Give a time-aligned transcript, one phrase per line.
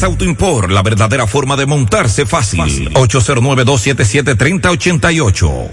[0.00, 2.88] Díaz Auto Import, la verdadera forma de montarse fácil.
[2.94, 5.68] 809-277-3088.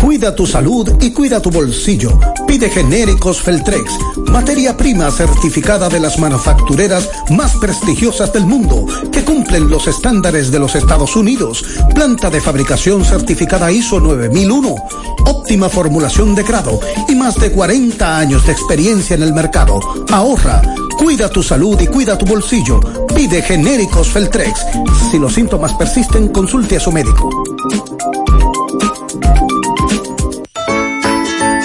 [0.00, 2.18] Cuida tu salud y cuida tu bolsillo.
[2.46, 9.68] Pide genéricos Feltrex, materia prima certificada de las manufactureras más prestigiosas del mundo, que cumplen
[9.68, 11.64] los estándares de los Estados Unidos.
[11.94, 14.76] Planta de fabricación certificada ISO 9001,
[15.26, 19.80] óptima formulación de grado y más de 40 años de experiencia en el mercado.
[20.10, 20.62] Ahorra,
[20.98, 22.80] cuida tu salud y cuida tu bolsillo.
[23.14, 24.64] Pide genéricos Feltrex.
[25.10, 27.28] Si los síntomas persisten, consulte a su médico.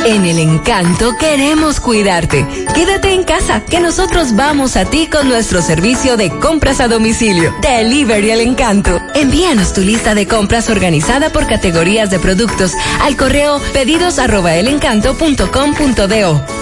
[0.08, 2.48] En el encanto queremos cuidarte.
[2.74, 7.54] Quédate en casa, que nosotros vamos a ti con nuestro servicio de compras a domicilio.
[7.62, 9.02] Delivery el encanto.
[9.16, 12.72] Envíanos tu lista de compras organizada por categorías de productos
[13.02, 14.52] al correo pedidos arroba.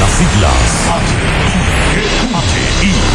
[0.00, 0.87] Las siglas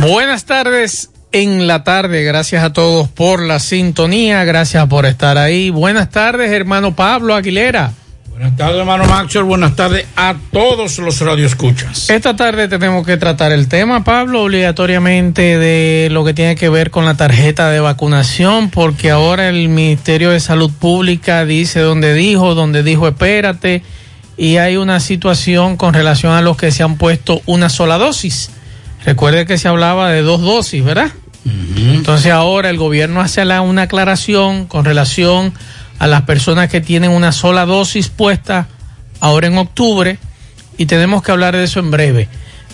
[0.00, 2.22] Buenas tardes en la tarde.
[2.22, 4.44] Gracias a todos por la sintonía.
[4.44, 5.70] Gracias por estar ahí.
[5.70, 7.92] Buenas tardes, hermano Pablo Aguilera.
[8.30, 9.44] Buenas tardes, hermano Maxwell.
[9.44, 12.10] Buenas tardes a todos los radioescuchas.
[12.10, 16.90] Esta tarde tenemos que tratar el tema, Pablo, obligatoriamente de lo que tiene que ver
[16.90, 22.54] con la tarjeta de vacunación, porque ahora el Ministerio de Salud Pública dice donde dijo,
[22.54, 23.82] donde dijo espérate,
[24.36, 28.50] y hay una situación con relación a los que se han puesto una sola dosis.
[29.06, 31.12] Recuerde que se hablaba de dos dosis, ¿verdad?
[31.76, 35.54] Entonces ahora el gobierno hace una aclaración con relación
[36.00, 38.66] a las personas que tienen una sola dosis puesta
[39.20, 40.18] ahora en octubre
[40.76, 42.28] y tenemos que hablar de eso en breve.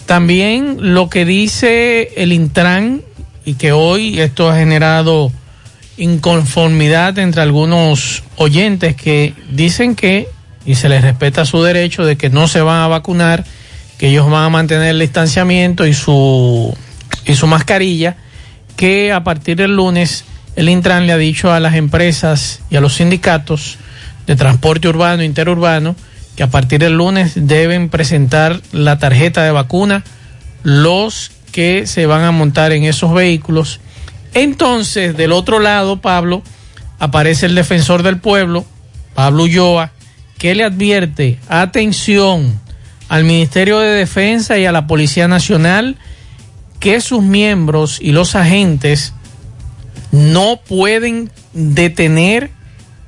[0.07, 3.03] También lo que dice el Intran
[3.45, 5.31] y que hoy esto ha generado
[5.99, 10.29] inconformidad entre algunos oyentes que dicen que,
[10.65, 13.45] y se les respeta su derecho de que no se van a vacunar,
[14.03, 16.77] que ellos van a mantener el distanciamiento y su,
[17.25, 18.17] y su mascarilla,
[18.75, 20.25] que a partir del lunes
[20.57, 23.79] el Intran le ha dicho a las empresas y a los sindicatos
[24.27, 25.95] de transporte urbano interurbano
[26.35, 30.03] que a partir del lunes deben presentar la tarjeta de vacuna
[30.65, 33.79] los que se van a montar en esos vehículos.
[34.35, 36.43] Entonces, del otro lado, Pablo,
[36.99, 38.65] aparece el defensor del pueblo,
[39.15, 39.93] Pablo Ulloa,
[40.39, 42.61] que le advierte, atención,
[43.13, 45.99] al Ministerio de Defensa y a la Policía Nacional
[46.81, 49.13] que sus miembros y los agentes
[50.13, 52.53] no pueden detener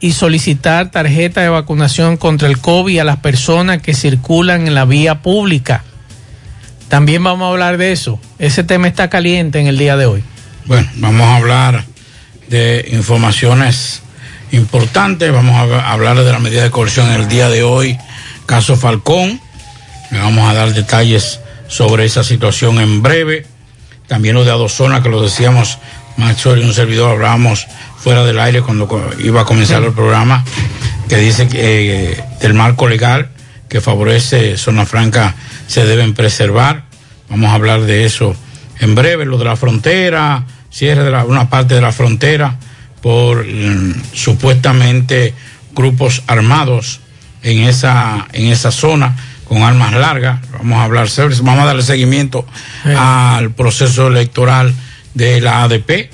[0.01, 4.85] y solicitar tarjeta de vacunación contra el COVID a las personas que circulan en la
[4.85, 5.85] vía pública.
[6.89, 8.21] También vamos a hablar de eso.
[8.39, 10.23] Ese tema está caliente en el día de hoy.
[10.67, 11.85] Bueno, vamos a hablar
[12.49, 14.03] de informaciones
[14.53, 15.33] importantes.
[15.33, 17.97] Vamos a hablar de la medida de coerción en el día de hoy.
[18.45, 19.41] Caso Falcón.
[20.11, 23.47] Le vamos a dar detalles sobre esa situación en breve.
[24.07, 25.79] También lo de Adozona, que lo decíamos
[26.17, 27.67] Maxwell y un servidor, hablábamos
[27.99, 30.45] fuera del aire cuando iba a comenzar el programa,
[31.09, 33.31] que dice que eh, del marco legal
[33.69, 35.35] que favorece Zona Franca
[35.67, 36.85] se deben preservar.
[37.29, 38.37] Vamos a hablar de eso
[38.79, 39.25] en breve.
[39.25, 42.57] Lo de la frontera, cierre de una parte de la frontera
[43.01, 45.35] por mm, supuestamente
[45.73, 47.01] grupos armados
[47.43, 50.41] en esa, en esa zona con armas largas.
[50.53, 51.09] Vamos a hablar,
[51.43, 52.47] vamos a darle seguimiento
[52.85, 54.75] al proceso electoral
[55.15, 56.11] de la ADP.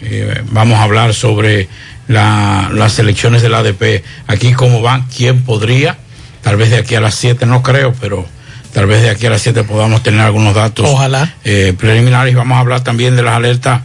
[0.00, 1.68] Eh, vamos a hablar sobre
[2.08, 5.96] las elecciones de la ADP, aquí cómo van, quién podría,
[6.42, 8.26] tal vez de aquí a las 7, no creo, pero
[8.72, 11.34] tal vez de aquí a las 7 podamos tener algunos datos Ojalá.
[11.44, 12.34] Eh, preliminares.
[12.34, 13.82] Vamos a hablar también de las alertas,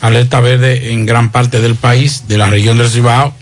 [0.00, 3.34] alerta verde en gran parte del país, de la región del Cibao.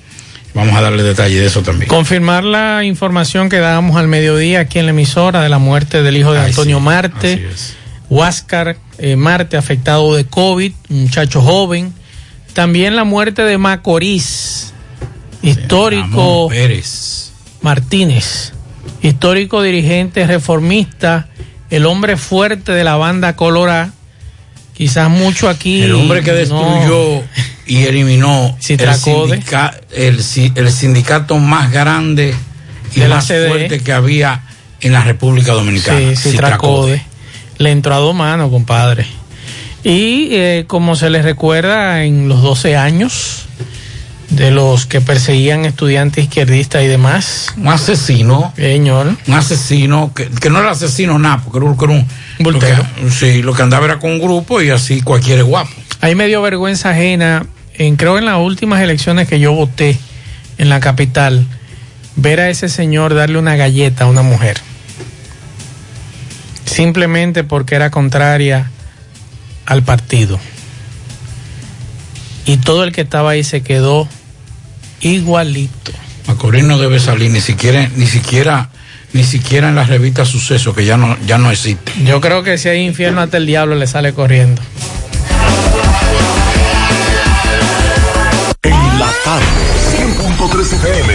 [0.57, 1.87] Vamos a darle detalle de eso también.
[1.87, 6.17] Confirmar la información que dábamos al mediodía aquí en la emisora de la muerte del
[6.17, 7.47] hijo de Antonio Marte,
[8.09, 11.93] Huáscar eh, Marte, afectado de COVID, un muchacho joven.
[12.55, 14.73] También la muerte de Macorís,
[15.43, 17.33] histórico Pérez.
[17.61, 18.55] Martínez,
[19.03, 21.29] histórico dirigente reformista,
[21.69, 23.93] el hombre fuerte de la banda Colorá.
[24.73, 25.83] Quizás mucho aquí.
[25.83, 27.23] El hombre que destruyó
[27.67, 30.23] y eliminó el,
[30.55, 32.35] el, sindicato más grande
[32.95, 34.43] y más fuerte que había
[34.81, 36.15] en la República Dominicana.
[36.15, 37.03] Sí, Citracode.
[37.59, 39.07] Le entró a dos manos, compadre.
[39.83, 43.47] Y eh, como se les recuerda, en los 12 años
[44.31, 47.55] de los que perseguían estudiantes izquierdistas y demás.
[47.57, 48.53] Un asesino.
[48.57, 49.17] Señor.
[49.27, 52.07] Un asesino, que, no era asesino nada, porque era un...
[52.41, 52.85] Voltero.
[53.11, 55.71] sí, lo que andaba era con un grupo y así cualquier guapo.
[56.01, 57.47] Ahí me dio vergüenza ajena,
[57.79, 59.99] en, creo en las últimas elecciones que yo voté
[60.59, 61.47] en la capital,
[62.17, 64.59] ver a ese señor darle una galleta a una mujer.
[66.65, 68.71] Simplemente porque era contraria
[69.67, 70.39] al partido.
[72.45, 74.09] Y todo el que estaba ahí se quedó
[75.01, 75.93] igualito.
[76.27, 78.71] Macorís no debe salir ni siquiera, ni siquiera,
[79.13, 81.93] ni siquiera en la revista Suceso, que ya no, ya no existe.
[82.05, 84.63] Yo creo que si hay infierno hasta el diablo le sale corriendo.
[88.99, 89.47] La tarde,
[89.77, 91.15] 100.3 FM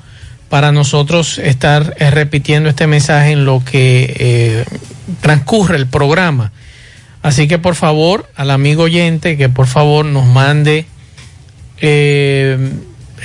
[0.49, 4.65] para nosotros estar eh, repitiendo este mensaje en lo que eh,
[5.19, 6.53] transcurre el programa.
[7.21, 10.85] Así que por favor, al amigo oyente, que por favor nos mande
[11.79, 12.57] eh,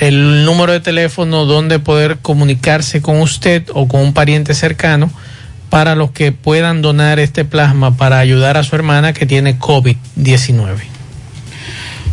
[0.01, 5.11] el número de teléfono donde poder comunicarse con usted o con un pariente cercano
[5.69, 10.79] para los que puedan donar este plasma para ayudar a su hermana que tiene COVID-19.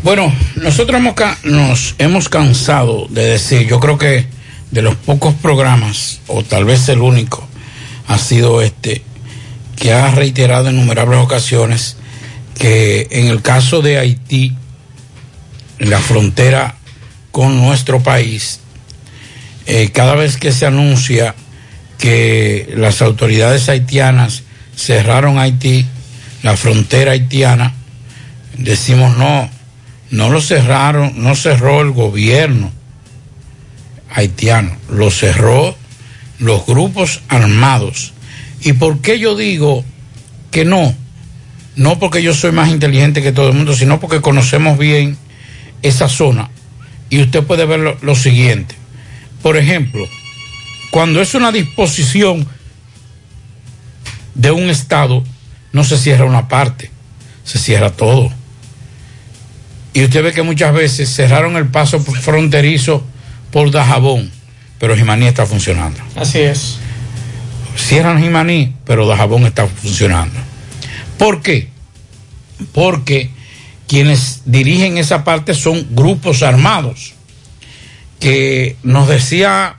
[0.03, 4.27] Bueno, nosotros hemos, nos hemos cansado de decir, yo creo que
[4.71, 7.47] de los pocos programas, o tal vez el único,
[8.07, 9.01] ha sido este,
[9.75, 11.97] que ha reiterado en innumerables ocasiones
[12.57, 14.55] que en el caso de Haití,
[15.79, 16.75] la frontera
[17.31, 18.59] con nuestro país,
[19.65, 21.35] eh, cada vez que se anuncia
[21.97, 24.43] que las autoridades haitianas
[24.75, 25.85] cerraron Haití,
[26.43, 27.73] la frontera haitiana,
[28.57, 29.49] decimos no,
[30.11, 32.71] no lo cerraron, no cerró el gobierno
[34.13, 35.75] haitiano, lo cerró
[36.39, 38.13] los grupos armados
[38.61, 39.83] ¿Y por qué yo digo
[40.51, 40.95] que no?
[41.75, 45.17] No porque yo soy más inteligente que todo el mundo, sino porque conocemos bien
[45.81, 46.49] esa zona.
[47.09, 48.75] Y usted puede ver lo, siguiente.
[49.41, 50.07] Por ejemplo,
[50.91, 52.47] cuando es una disposición
[54.35, 55.23] de un Estado,
[55.71, 56.91] no se cierra una parte,
[57.43, 58.29] se cierra todo.
[59.93, 63.03] Y usted ve que muchas veces cerraron el paso fronterizo
[63.51, 64.29] por Dajabón,
[64.79, 65.99] pero Jimaní está funcionando.
[66.15, 66.77] Así es
[67.77, 70.39] cierran Jimaní, pero Dajabón está funcionando.
[71.17, 71.69] ¿Por qué?
[72.73, 73.29] Porque
[73.87, 77.13] quienes dirigen esa parte son grupos armados.
[78.19, 79.77] Que nos decía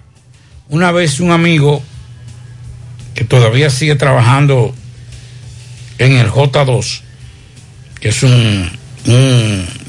[0.69, 1.83] una vez un amigo
[3.15, 4.75] que todavía sigue trabajando
[5.99, 7.01] en el J2,
[8.01, 8.71] que es un,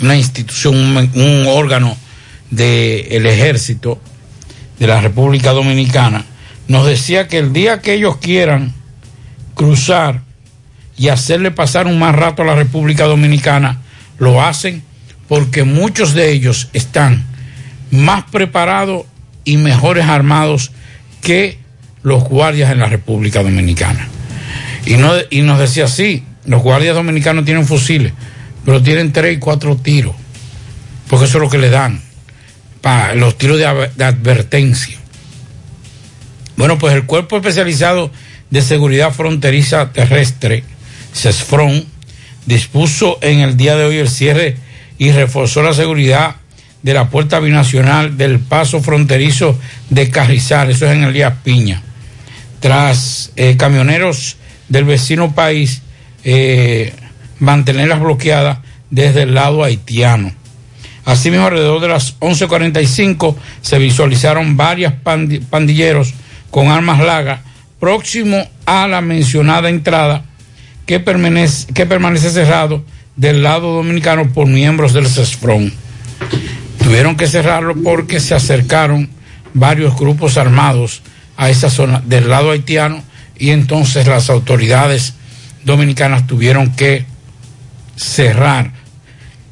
[0.02, 0.76] una institución,
[1.14, 1.96] un, órgano
[2.50, 4.00] del ejército
[4.80, 6.26] de la República Dominicana,
[6.68, 8.74] nos decía que el día que ellos quieran
[9.54, 10.22] cruzar
[10.98, 13.82] y hacerle pasar un más rato a la República Dominicana,
[14.20, 14.84] lo hacen
[15.28, 17.26] porque muchos de ellos están
[17.92, 19.06] más preparados
[19.46, 20.72] y mejores armados
[21.22, 21.58] que
[22.04, 24.08] los guardias en la República Dominicana.
[24.86, 28.14] Y, no, y nos decía así, los guardias dominicanos tienen fusiles,
[28.66, 30.16] pero tienen tres y cuatro tiros,
[31.10, 32.02] porque eso es lo que le dan,
[32.82, 34.98] para los tiros de, de advertencia.
[36.56, 38.12] Bueno, pues el Cuerpo Especializado
[38.50, 40.64] de Seguridad Fronteriza Terrestre,
[41.14, 41.86] CESFRON,
[42.50, 44.58] dispuso en el día de hoy el cierre
[44.98, 46.38] y reforzó la seguridad
[46.82, 49.58] de la puerta binacional del paso fronterizo
[49.92, 51.84] de Carrizal, eso es en el día Piña.
[52.60, 54.38] Tras eh, camioneros
[54.68, 55.84] del vecino país
[56.24, 56.92] eh,
[57.38, 58.58] mantenerlas bloqueadas
[58.90, 60.32] desde el lado haitiano.
[61.06, 64.94] Asimismo, alrededor de las 11.45 se visualizaron varios
[65.50, 66.16] pandilleros
[66.50, 67.42] con armas largas
[67.80, 70.26] próximo a la mencionada entrada
[70.90, 72.84] que permanece, que permanece cerrado
[73.16, 75.72] del lado dominicano por miembros del CESFRON.
[76.80, 79.08] Tuvieron que cerrarlo porque se acercaron
[79.54, 81.04] varios grupos armados
[81.38, 83.04] a esa zona del lado haitiano
[83.38, 85.14] y entonces las autoridades
[85.64, 87.06] dominicanas tuvieron que
[87.96, 88.72] cerrar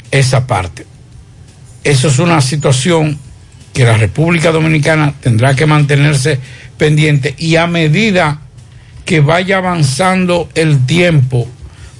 [0.09, 0.87] esa parte.
[1.83, 3.19] Eso es una situación
[3.73, 6.39] que la República Dominicana tendrá que mantenerse
[6.79, 8.41] pendiente y a medida
[9.07, 11.47] que vaya avanzando el tiempo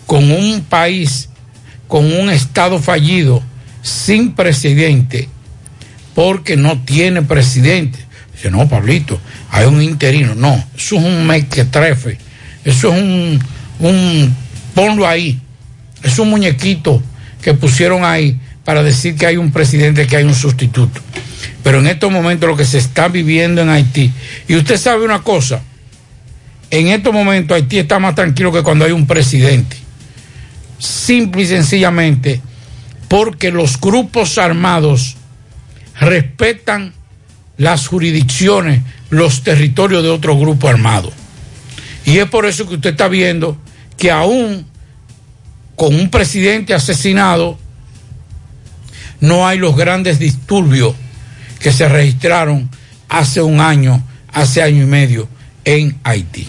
[0.06, 1.30] con un país,
[1.88, 3.42] con un Estado fallido,
[3.82, 5.30] sin presidente,
[6.14, 7.98] porque no tiene presidente.
[8.34, 9.18] Dice, no, Pablito,
[9.50, 10.36] hay un interino.
[10.36, 12.18] No, eso es un mequetrefe.
[12.66, 13.40] Eso es un,
[13.80, 14.36] un,
[14.76, 15.40] ponlo ahí.
[16.04, 17.02] Es un muñequito
[17.42, 21.00] que pusieron ahí para decir que hay un presidente, que hay un sustituto.
[21.64, 24.12] Pero en estos momentos lo que se está viviendo en Haití,
[24.50, 25.62] y usted sabe una cosa,
[26.72, 29.78] en estos momentos Haití está más tranquilo que cuando hay un presidente.
[30.80, 32.42] Simple y sencillamente
[33.08, 35.16] porque los grupos armados
[36.00, 36.94] respetan
[37.58, 41.12] las jurisdicciones, los territorios de otro grupo armado.
[42.06, 43.58] Y es por eso que usted está viendo
[43.98, 44.66] que aún
[45.76, 47.58] con un presidente asesinado,
[49.20, 50.96] no hay los grandes disturbios
[51.60, 52.70] que se registraron
[53.10, 55.28] hace un año, hace año y medio
[55.66, 56.48] en Haití.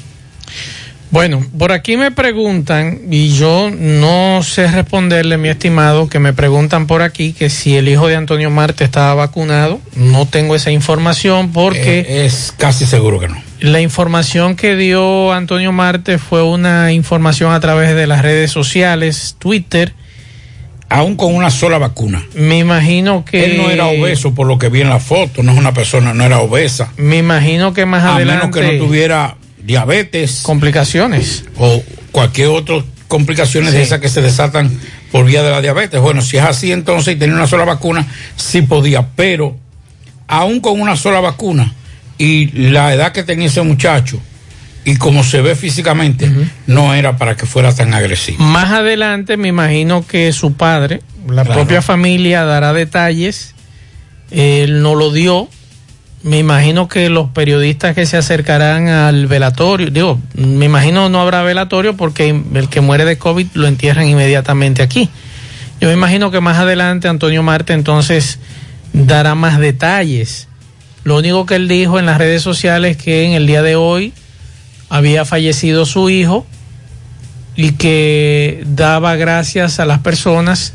[1.11, 6.87] Bueno, por aquí me preguntan, y yo no sé responderle, mi estimado, que me preguntan
[6.87, 9.81] por aquí que si el hijo de Antonio Marte estaba vacunado.
[9.97, 12.00] No tengo esa información porque...
[12.00, 13.41] Eh, es casi seguro que no.
[13.61, 19.37] La información que dio Antonio Marte fue una información a través de las redes sociales,
[19.38, 19.95] Twitter.
[20.91, 22.25] Aún con una sola vacuna.
[22.35, 23.45] Me imagino que...
[23.47, 26.12] Él no era obeso por lo que vi en la foto, no es una persona,
[26.12, 26.93] no era obesa.
[26.99, 28.47] Me imagino que más adelante...
[28.47, 29.37] A menos que no tuviera
[29.69, 30.40] diabetes.
[30.42, 31.45] Complicaciones.
[31.57, 34.71] O cualquier otra complicaciones de esas que se desatan
[35.11, 36.01] por vía de la diabetes.
[36.01, 39.57] Bueno, si es así entonces y tenía una sola vacuna, sí podía, pero
[40.27, 41.73] aún con una sola vacuna
[42.19, 44.21] y la edad que tenía ese muchacho
[44.85, 46.31] y como se ve físicamente,
[46.66, 48.42] no era para que fuera tan agresivo.
[48.42, 53.55] Más adelante me imagino que su padre, la propia familia, dará detalles.
[54.31, 55.49] Él no lo dio,
[56.22, 61.42] me imagino que los periodistas que se acercarán al velatorio, digo, me imagino no habrá
[61.42, 65.09] velatorio porque el que muere de COVID lo entierran inmediatamente aquí.
[65.81, 68.40] Yo me imagino que más adelante Antonio Marte entonces
[68.92, 70.48] dará más detalles.
[71.04, 73.76] Lo único que él dijo en las redes sociales es que en el día de
[73.76, 74.12] hoy
[74.88, 76.46] había fallecido su hijo
[77.54, 80.72] y que daba gracias a las personas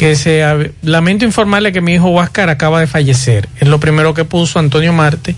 [0.00, 3.50] que se lamento informarle que mi hijo Huáscar acaba de fallecer.
[3.60, 5.36] Es lo primero que puso Antonio Marte.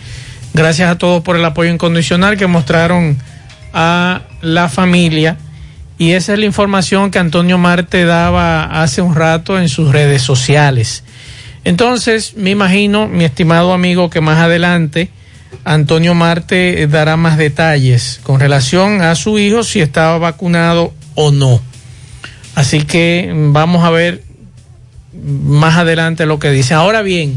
[0.54, 3.18] Gracias a todos por el apoyo incondicional que mostraron
[3.72, 5.36] a la familia.
[5.98, 10.22] Y esa es la información que Antonio Marte daba hace un rato en sus redes
[10.22, 11.02] sociales.
[11.64, 15.10] Entonces, me imagino, mi estimado amigo, que más adelante
[15.64, 21.60] Antonio Marte dará más detalles con relación a su hijo, si estaba vacunado o no.
[22.54, 24.22] Así que vamos a ver
[25.12, 26.74] más adelante lo que dice.
[26.74, 27.36] Ahora bien,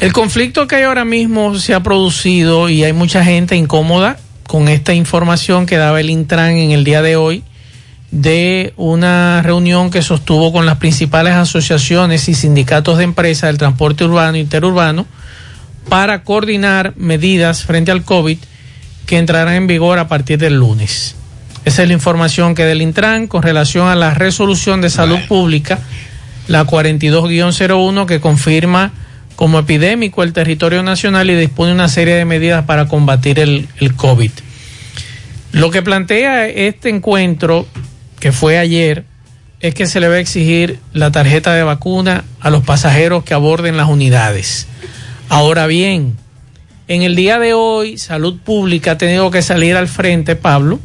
[0.00, 4.68] el conflicto que hay ahora mismo se ha producido y hay mucha gente incómoda con
[4.68, 7.44] esta información que daba el Intran en el día de hoy
[8.10, 14.04] de una reunión que sostuvo con las principales asociaciones y sindicatos de empresas del transporte
[14.04, 15.06] urbano e interurbano
[15.88, 18.38] para coordinar medidas frente al COVID
[19.06, 21.14] que entrarán en vigor a partir del lunes.
[21.64, 25.78] Esa es la información que del Intran con relación a la resolución de salud pública
[26.50, 28.90] la 42-01 que confirma
[29.36, 33.94] como epidémico el territorio nacional y dispone una serie de medidas para combatir el, el
[33.94, 34.32] COVID.
[35.52, 37.68] Lo que plantea este encuentro,
[38.18, 39.04] que fue ayer,
[39.60, 43.32] es que se le va a exigir la tarjeta de vacuna a los pasajeros que
[43.32, 44.66] aborden las unidades.
[45.28, 46.16] Ahora bien,
[46.88, 50.80] en el día de hoy, Salud Pública ha tenido que salir al frente, Pablo,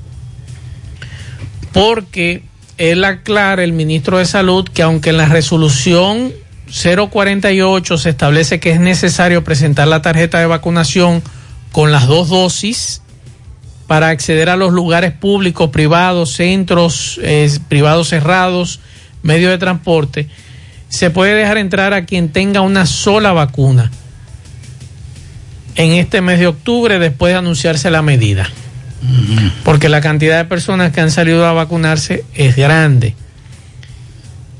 [1.73, 2.43] porque
[2.77, 6.33] él aclara, el ministro de Salud, que aunque en la resolución
[6.67, 11.21] 048 se establece que es necesario presentar la tarjeta de vacunación
[11.71, 13.01] con las dos dosis
[13.87, 17.19] para acceder a los lugares públicos, privados, centros
[17.67, 18.79] privados cerrados,
[19.21, 20.27] medios de transporte,
[20.89, 23.91] se puede dejar entrar a quien tenga una sola vacuna
[25.75, 28.49] en este mes de octubre después de anunciarse la medida.
[29.63, 33.15] Porque la cantidad de personas que han salido a vacunarse es grande.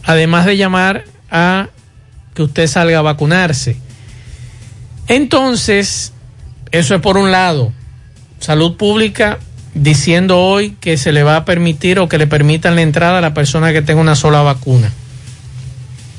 [0.04, 1.70] Además de llamar a
[2.34, 3.78] que usted salga a vacunarse.
[5.08, 6.14] Entonces,
[6.72, 7.72] eso es por un lado.
[8.40, 9.40] Salud Pública
[9.74, 13.22] diciendo hoy que se le va a permitir o que le permitan la entrada a
[13.22, 14.92] la persona que tenga una sola vacuna.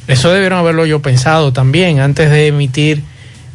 [0.09, 3.03] Eso debieron haberlo yo pensado también antes de emitir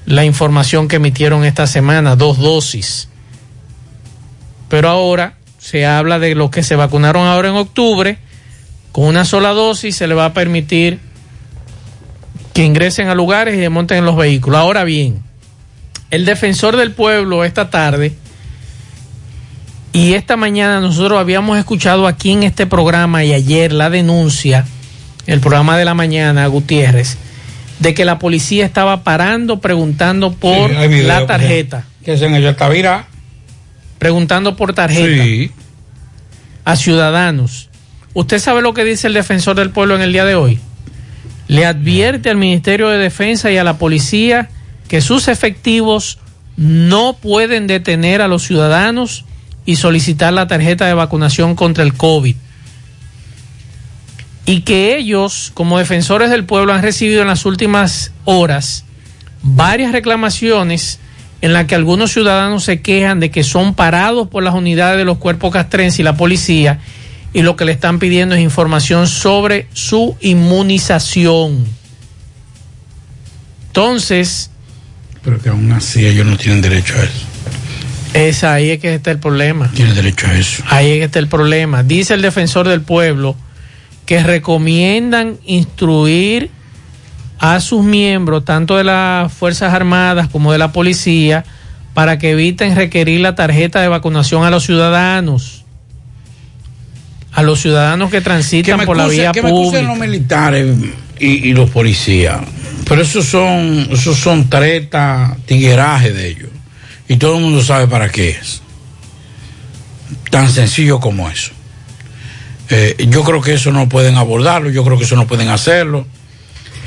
[0.06, 3.08] la información que emitieron esta semana, dos dosis.
[4.72, 8.18] Pero ahora se habla de los que se vacunaron ahora en octubre,
[8.94, 10.98] con una sola dosis se le va a permitir
[12.54, 14.62] que ingresen a lugares y monten en los vehículos.
[14.62, 15.22] Ahora bien,
[16.10, 18.14] el defensor del pueblo esta tarde
[19.92, 24.66] y esta mañana nosotros habíamos escuchado aquí en este programa y ayer la denuncia,
[25.28, 27.18] el programa de la mañana, Gutiérrez,
[27.80, 31.84] de que la policía estaba parando preguntando por Sí, hay video, la tarjeta.
[32.06, 33.11] Que se en ella está virada.
[34.02, 35.54] Preguntando por tarjeta
[36.66, 37.70] a ciudadanos.
[38.16, 40.60] ¿Usted sabe lo que dice el defensor del pueblo en el día de hoy?
[41.48, 44.50] Le advierte al Ministerio de Defensa y a la policía
[44.88, 46.18] que sus efectivos
[46.58, 49.24] no pueden detener a los ciudadanos
[49.68, 52.36] y solicitar la tarjeta de vacunación contra el COVID.
[54.48, 58.84] Y que ellos, como defensores del pueblo, han recibido en las últimas horas
[59.44, 60.98] varias reclamaciones
[61.42, 65.06] en las que algunos ciudadanos se quejan de que son parados por las unidades de
[65.06, 66.80] los cuerpos castrenses y la policía
[67.34, 71.66] y lo que le están pidiendo es información sobre su inmunización.
[73.68, 74.52] Entonces,
[75.24, 77.26] Pero que aún así ellos no tienen derecho a eso.
[78.14, 79.72] es ahí es que está el problema.
[79.74, 80.64] Tienen derecho a eso.
[80.68, 81.84] Ahí es que está el problema.
[81.84, 83.36] Dice el defensor del pueblo
[84.06, 86.52] que recomiendan instruir
[87.42, 91.44] a sus miembros, tanto de las Fuerzas Armadas como de la policía,
[91.96, 95.66] para que eviten requerir la tarjeta de vacunación a los ciudadanos.
[97.34, 99.82] A los ciudadanos que transitan por la vía que me pública.
[99.82, 100.68] los militares
[101.20, 102.42] y, y los policías.
[102.88, 106.50] Pero esos son, esos son tretas, tigueraje de ellos.
[107.08, 108.62] Y todo el mundo sabe para qué es.
[110.30, 111.54] Tan sencillo como eso.
[112.70, 116.06] Eh, yo creo que eso no pueden abordarlo, yo creo que eso no pueden hacerlo.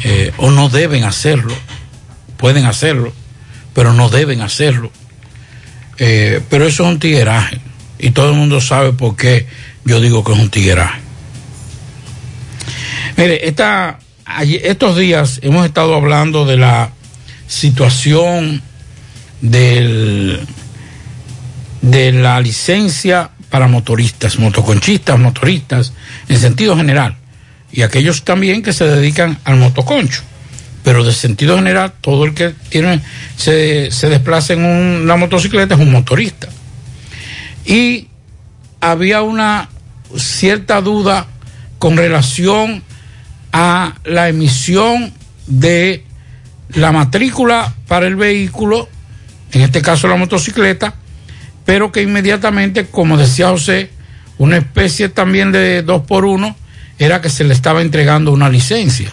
[0.05, 1.55] Eh, o no deben hacerlo.
[2.37, 3.13] Pueden hacerlo,
[3.75, 4.93] pero no deben hacerlo.
[5.99, 7.61] Eh, pero eso es un tigueraje.
[7.99, 9.47] Y todo el mundo sabe por qué
[9.85, 11.01] yo digo que es un tigueraje.
[13.17, 13.99] Mire, esta,
[14.41, 16.91] estos días hemos estado hablando de la
[17.47, 18.63] situación
[19.41, 20.41] del,
[21.81, 25.93] de la licencia para motoristas, motoconchistas, motoristas,
[26.29, 27.17] en sentido general,
[27.75, 30.23] y aquellos también que se dedican al motoconcho.
[30.85, 33.01] Pero de sentido general, todo el que tiene,
[33.37, 36.49] se, se desplaza en una motocicleta es un motorista.
[37.67, 38.07] Y
[38.81, 39.69] había una
[40.17, 41.27] cierta duda
[41.81, 42.85] con relación
[43.53, 45.13] a la emisión
[45.49, 46.05] de
[46.75, 48.89] la matrícula para el vehículo,
[49.51, 50.95] en este caso la motocicleta,
[51.65, 53.91] pero que inmediatamente, como decía José,
[54.39, 56.57] una especie también de dos por uno,
[56.99, 59.11] era que se le estaba entregando una licencia,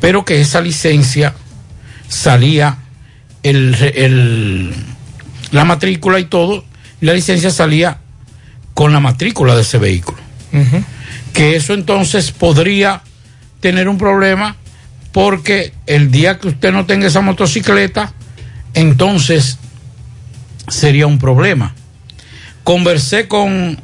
[0.00, 1.34] pero que esa licencia
[2.08, 2.78] salía
[3.42, 4.74] el, el-
[5.50, 6.64] la matrícula y todo,
[7.00, 7.98] y la licencia salía
[8.74, 10.18] con la matrícula de ese vehículo.
[11.32, 13.02] Que eso entonces podría
[13.60, 14.56] tener un problema
[15.12, 18.12] porque el día que usted no tenga esa motocicleta,
[18.74, 19.58] entonces
[20.68, 21.74] sería un problema.
[22.64, 23.78] Conversé con,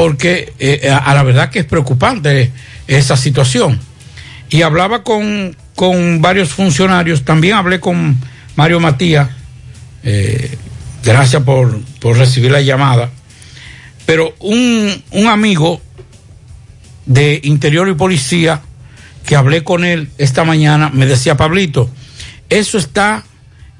[0.00, 2.50] porque eh, a, la verdad que es preocupante
[2.86, 3.78] esa situación.
[4.48, 8.16] Y hablaba con, con varios funcionarios, también hablé con
[8.56, 9.28] Mario Matías,
[10.02, 10.56] eh,
[11.04, 13.10] gracias por, por recibir la llamada,
[14.06, 15.82] pero un, un amigo
[17.04, 18.62] de Interior y Policía,
[19.26, 21.90] que hablé con él esta mañana, me decía, Pablito,
[22.48, 23.22] eso está,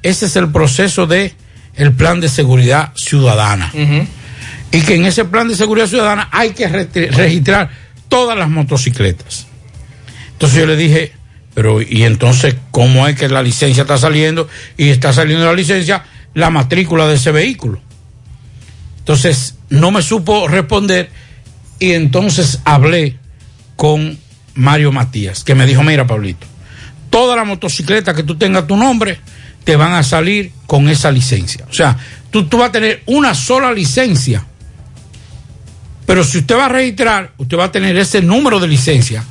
[0.02, 1.32] ese es el proceso de
[1.76, 3.72] el plan de seguridad ciudadana.
[4.72, 7.70] Y que en ese plan de seguridad ciudadana hay que re- registrar
[8.08, 9.46] todas las motocicletas.
[10.32, 11.12] Entonces yo le dije,
[11.54, 16.04] pero ¿y entonces cómo es que la licencia está saliendo y está saliendo la licencia
[16.34, 17.80] la matrícula de ese vehículo?
[18.98, 21.10] Entonces no me supo responder
[21.78, 23.16] y entonces hablé
[23.76, 24.18] con
[24.54, 26.46] Mario Matías, que me dijo, mira Pablito,
[27.08, 29.18] todas las motocicletas que tú tengas tu nombre
[29.64, 31.66] te van a salir con esa licencia.
[31.68, 31.96] O sea,
[32.30, 34.46] tú, tú vas a tener una sola licencia.
[36.10, 39.22] Pero si usted va a registrar, usted va a tener ese número de licencia.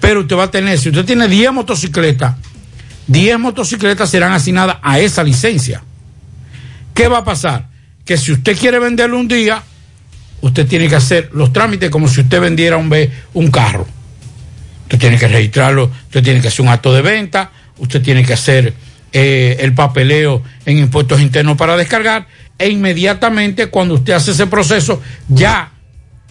[0.00, 2.36] Pero usted va a tener, si usted tiene 10 motocicletas,
[3.08, 5.82] 10 motocicletas serán asignadas a esa licencia.
[6.94, 7.68] ¿Qué va a pasar?
[8.06, 9.62] que si usted quiere venderlo un día,
[10.40, 12.90] usted tiene que hacer los trámites como si usted vendiera un,
[13.34, 13.86] un carro.
[14.84, 18.32] Usted tiene que registrarlo, usted tiene que hacer un acto de venta, usted tiene que
[18.32, 18.72] hacer
[19.12, 25.02] eh, el papeleo en impuestos internos para descargar e inmediatamente cuando usted hace ese proceso
[25.28, 25.73] ya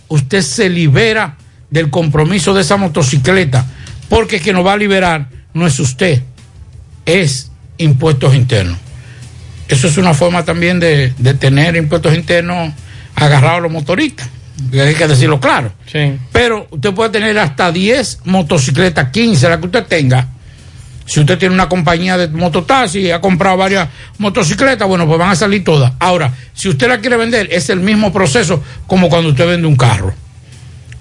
[0.07, 1.37] usted se libera
[1.69, 3.65] del compromiso de esa motocicleta
[4.09, 6.21] porque quien lo va a liberar no es usted,
[7.05, 8.77] es impuestos internos.
[9.67, 12.73] Eso es una forma también de, de tener impuestos internos
[13.15, 14.29] agarrados a los motoristas.
[14.71, 15.73] Hay que decirlo claro.
[15.91, 16.17] Sí.
[16.31, 20.27] Pero usted puede tener hasta 10 motocicletas, 15, la que usted tenga.
[21.05, 25.31] Si usted tiene una compañía de mototaxi y ha comprado varias motocicletas, bueno, pues van
[25.31, 25.91] a salir todas.
[25.99, 29.75] Ahora, si usted la quiere vender, es el mismo proceso como cuando usted vende un
[29.75, 30.13] carro.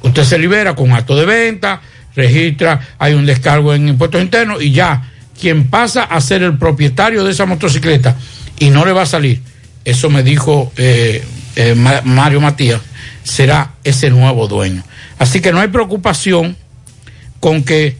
[0.03, 1.81] Usted se libera con acto de venta,
[2.17, 5.09] registra, hay un descargo en impuestos internos y ya
[5.41, 8.17] quien pasa a ser el propietario de esa motocicleta
[8.59, 9.41] y no le va a salir,
[9.85, 11.25] eso me dijo eh,
[11.57, 12.81] eh, Ma- Mario Matías,
[13.23, 14.83] será ese nuevo dueño.
[15.19, 16.57] Así que no hay preocupación
[17.41, 17.97] con que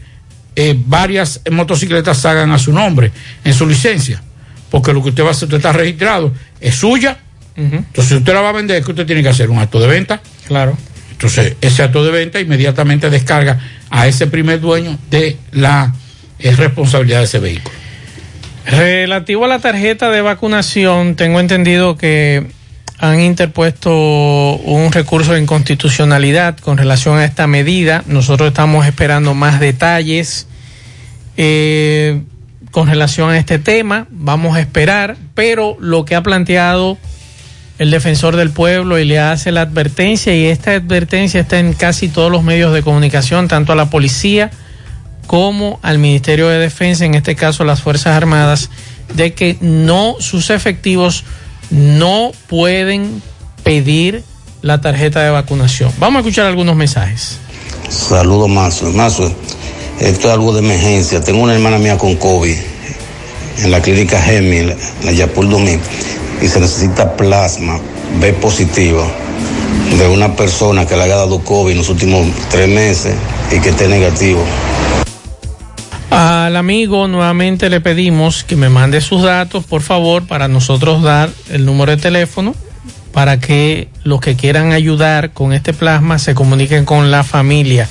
[0.55, 3.11] eh, varias motocicletas salgan a su nombre
[3.43, 4.21] en su licencia,
[4.69, 7.17] porque lo que usted va a hacer, usted está registrado, es suya.
[7.55, 9.49] Entonces, si usted la va a vender, ¿qué usted tiene que hacer?
[9.51, 10.21] Un acto de venta.
[10.47, 10.75] Claro.
[11.11, 15.93] Entonces, ese acto de venta inmediatamente descarga a ese primer dueño de la
[16.39, 17.75] eh, responsabilidad de ese vehículo.
[18.65, 22.47] Relativo a la tarjeta de vacunación, tengo entendido que
[22.99, 28.03] han interpuesto un recurso de inconstitucionalidad con relación a esta medida.
[28.07, 30.47] Nosotros estamos esperando más detalles
[31.35, 32.21] eh,
[32.71, 34.07] con relación a este tema.
[34.09, 36.97] Vamos a esperar, pero lo que ha planteado
[37.79, 42.07] el defensor del pueblo y le hace la advertencia, y esta advertencia está en casi
[42.07, 44.51] todos los medios de comunicación, tanto a la policía,
[45.27, 48.69] como al Ministerio de Defensa, en este caso las Fuerzas Armadas,
[49.15, 51.23] de que no sus efectivos
[51.71, 53.21] no pueden
[53.63, 54.23] pedir
[54.61, 55.91] la tarjeta de vacunación.
[55.99, 57.37] Vamos a escuchar algunos mensajes.
[57.89, 58.89] Saludos, Mazo.
[58.91, 59.31] Mazo,
[59.99, 61.21] esto es algo de emergencia.
[61.23, 62.55] Tengo una hermana mía con COVID
[63.63, 65.79] en la clínica Gemi, en la- Yapul Domín,
[66.41, 67.79] y se necesita plasma
[68.19, 69.05] B positivo
[69.99, 73.13] de una persona que le haya dado COVID en los últimos tres meses
[73.51, 74.43] y que esté negativo.
[76.43, 81.29] Al amigo nuevamente le pedimos que me mande sus datos, por favor, para nosotros dar
[81.49, 82.53] el número de teléfono
[83.13, 87.87] para que los que quieran ayudar con este plasma se comuniquen con la familia.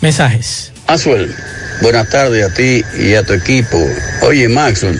[0.00, 0.72] Mensajes.
[0.88, 1.34] Maxwell,
[1.82, 3.78] buenas tardes a ti y a tu equipo.
[4.22, 4.98] Oye, Maxwell,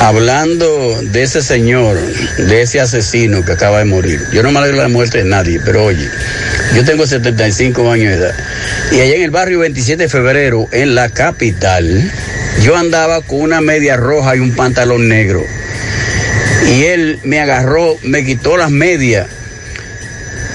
[0.00, 1.98] hablando de ese señor,
[2.38, 5.24] de ese asesino que acaba de morir, yo no me alegro de la muerte de
[5.24, 6.08] nadie, pero oye,
[6.74, 8.34] yo tengo 75 años de edad
[8.92, 12.10] y allá en el barrio 27 de febrero, en la capital,
[12.62, 15.44] yo andaba con una media roja y un pantalón negro.
[16.74, 19.26] Y él me agarró, me quitó las medias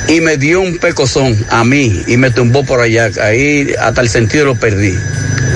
[0.08, 3.10] y me dio un pecozón a mí y me tumbó por allá.
[3.22, 4.94] Ahí hasta el sentido lo perdí.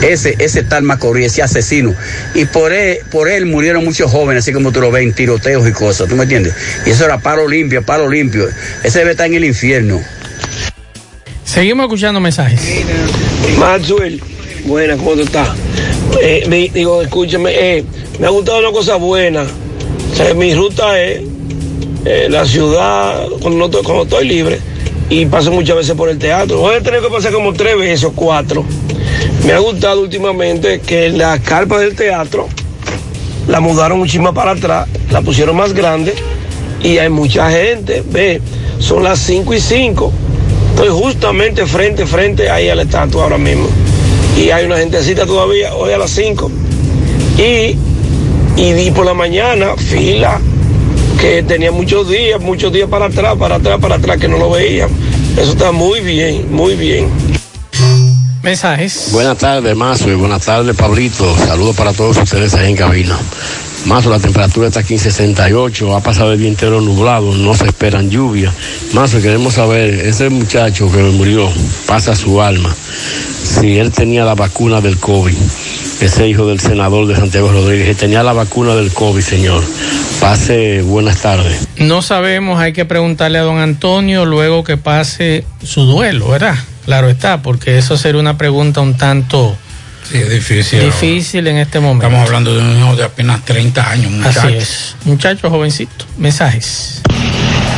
[0.02, 1.94] Ese, ese tal Macorís, ese asesino.
[2.34, 5.68] Y por él, por él murieron muchos jóvenes, así como tú lo ves, en tiroteos
[5.68, 6.54] y cosas, ¿tú me entiendes?
[6.86, 8.48] Y eso era palo limpio, palo limpio.
[8.84, 10.02] Ese debe estar en el infierno.
[11.44, 12.62] Seguimos escuchando mensajes.
[13.58, 14.22] Maxwell,
[14.66, 15.50] buena, ¿cómo tú estás?
[16.22, 17.84] Eh, me- digo, escúchame, eh,
[18.20, 19.44] me ha gustado una cosa buena.
[20.12, 21.22] O sea, mi ruta es
[22.06, 24.60] eh, la ciudad cuando, no estoy, cuando estoy libre
[25.10, 26.60] y paso muchas veces por el teatro.
[26.60, 28.64] Voy a tener que pasar como tres veces o cuatro.
[29.50, 32.48] Me ha gustado últimamente que la carpa del teatro
[33.48, 36.14] la mudaron muchísimo para atrás, la pusieron más grande
[36.84, 38.04] y hay mucha gente.
[38.06, 38.42] Ve,
[38.78, 40.14] son las 5 y 5.
[40.70, 43.68] Estoy justamente frente, frente ahí al estatua ahora mismo.
[44.38, 46.52] Y hay una gentecita todavía hoy a las 5.
[47.40, 47.76] Y,
[48.56, 50.40] y, y por la mañana, fila,
[51.20, 54.52] que tenía muchos días, muchos días para atrás, para atrás, para atrás, que no lo
[54.52, 54.92] veían.
[55.42, 57.39] Eso está muy bien, muy bien.
[58.42, 59.10] Mensajes.
[59.12, 61.38] Buenas tardes, Mazo, y buenas tardes, Pablito.
[61.38, 63.18] Saludos para todos ustedes ahí en cabina.
[63.86, 67.66] Mazo, la temperatura está aquí en 68, ha pasado el día entero nublado, no se
[67.66, 68.54] esperan lluvias.
[68.94, 71.50] Mazo, queremos saber, ese muchacho que murió,
[71.86, 72.74] pasa su alma,
[73.44, 75.36] si él tenía la vacuna del COVID,
[76.02, 79.64] ese hijo del senador de Santiago Rodríguez, que tenía la vacuna del COVID, señor.
[80.20, 81.68] Pase buenas tardes.
[81.78, 86.56] No sabemos, hay que preguntarle a don Antonio luego que pase su duelo, ¿verdad?
[86.90, 89.56] Claro está, porque eso sería una pregunta un tanto
[90.10, 90.80] Sí, es difícil.
[90.86, 92.08] difícil en este momento.
[92.08, 94.40] Estamos hablando de un hijo de apenas 30 años, muchacho.
[94.40, 94.96] Así es.
[95.04, 96.06] Muchacho jovencito.
[96.18, 97.04] Mensajes.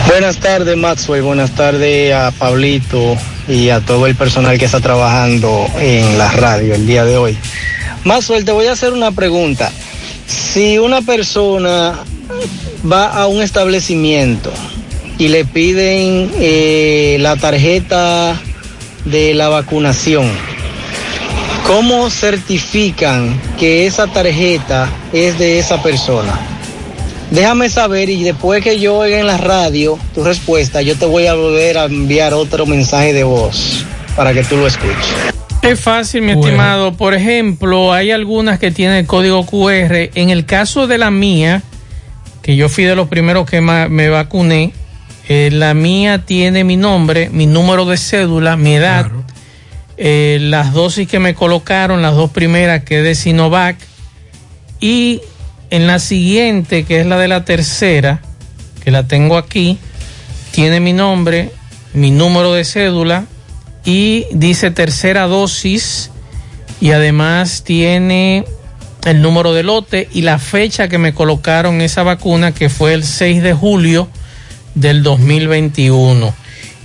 [0.07, 1.23] Buenas tardes, Maxwell.
[1.23, 3.17] Buenas tardes a Pablito
[3.49, 7.37] y a todo el personal que está trabajando en la radio el día de hoy.
[8.05, 9.73] Maxwell, te voy a hacer una pregunta.
[10.25, 11.99] Si una persona
[12.89, 14.53] va a un establecimiento
[15.17, 18.39] y le piden eh, la tarjeta
[19.05, 20.29] de la vacunación,
[21.65, 26.39] ¿cómo certifican que esa tarjeta es de esa persona?
[27.31, 31.27] Déjame saber y después que yo oiga en la radio tu respuesta, yo te voy
[31.27, 33.85] a volver a enviar otro mensaje de voz
[34.15, 35.15] para que tú lo escuches.
[35.61, 36.93] Es fácil, mi estimado.
[36.93, 40.09] Por ejemplo, hay algunas que tienen el código QR.
[40.15, 41.61] En el caso de la mía,
[42.41, 44.73] que yo fui de los primeros que me vacuné,
[45.33, 49.09] eh, la mía tiene mi nombre, mi número de cédula, mi edad,
[49.95, 53.77] eh, las dosis que me colocaron, las dos primeras que es de Sinovac,
[54.81, 55.21] y
[55.69, 58.21] en la siguiente, que es la de la tercera,
[58.83, 59.77] que la tengo aquí,
[60.51, 61.53] tiene mi nombre,
[61.93, 63.23] mi número de cédula
[63.85, 66.11] y dice tercera dosis.
[66.81, 68.43] Y además tiene
[69.05, 73.05] el número de lote y la fecha que me colocaron esa vacuna que fue el
[73.05, 74.09] 6 de julio
[74.75, 76.33] del 2021.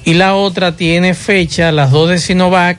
[0.04, 2.78] Y la otra tiene fecha, las dos de Sinovac,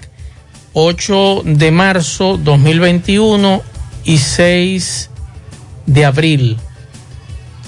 [0.73, 3.61] 8 de marzo 2021
[4.05, 5.09] y 6
[5.85, 6.57] de abril.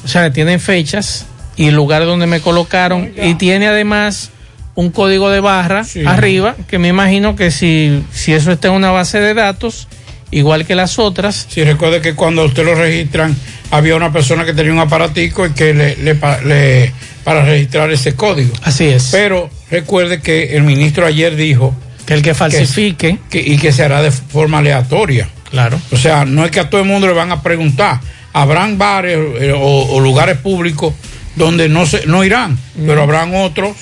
[0.06, 1.26] O sea, tienen fechas
[1.58, 4.30] y el lugar donde me colocaron y tiene además
[4.76, 8.92] un código de barra arriba que me imagino que si, si eso está en una
[8.92, 9.90] base de datos,
[10.32, 11.48] igual que las otras.
[11.50, 13.36] Si recuerde que cuando usted lo registran,
[13.72, 17.92] había una persona que tenía un aparatico y que le, le pa- le- para registrar
[17.92, 18.54] ese código.
[18.64, 19.10] Así es.
[19.12, 23.84] Pero recuerde que el ministro ayer dijo que el que falsifique que- y que se
[23.84, 25.30] hará de forma aleatoria.
[25.52, 25.80] Claro.
[25.92, 28.00] O sea, no es que a todo el mundo le van a preguntar.
[28.34, 29.60] Habrán bares eh, o,
[29.96, 30.94] o lugares públicos
[31.36, 33.76] donde no se, no irán, pero habrán otros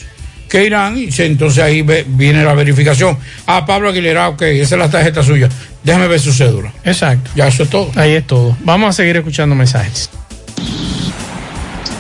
[0.50, 3.18] que irán y se- entonces ahí ve- viene la verificación.
[3.46, 5.50] Ah, Pablo Aguilera, ok, esa es la tarjeta suya.
[5.84, 6.72] Déjame ver su cédula.
[6.86, 7.32] Exacto.
[7.36, 7.92] Ya eso es todo.
[7.96, 8.56] Ahí es todo.
[8.64, 10.10] Vamos a seguir escuchando mensajes.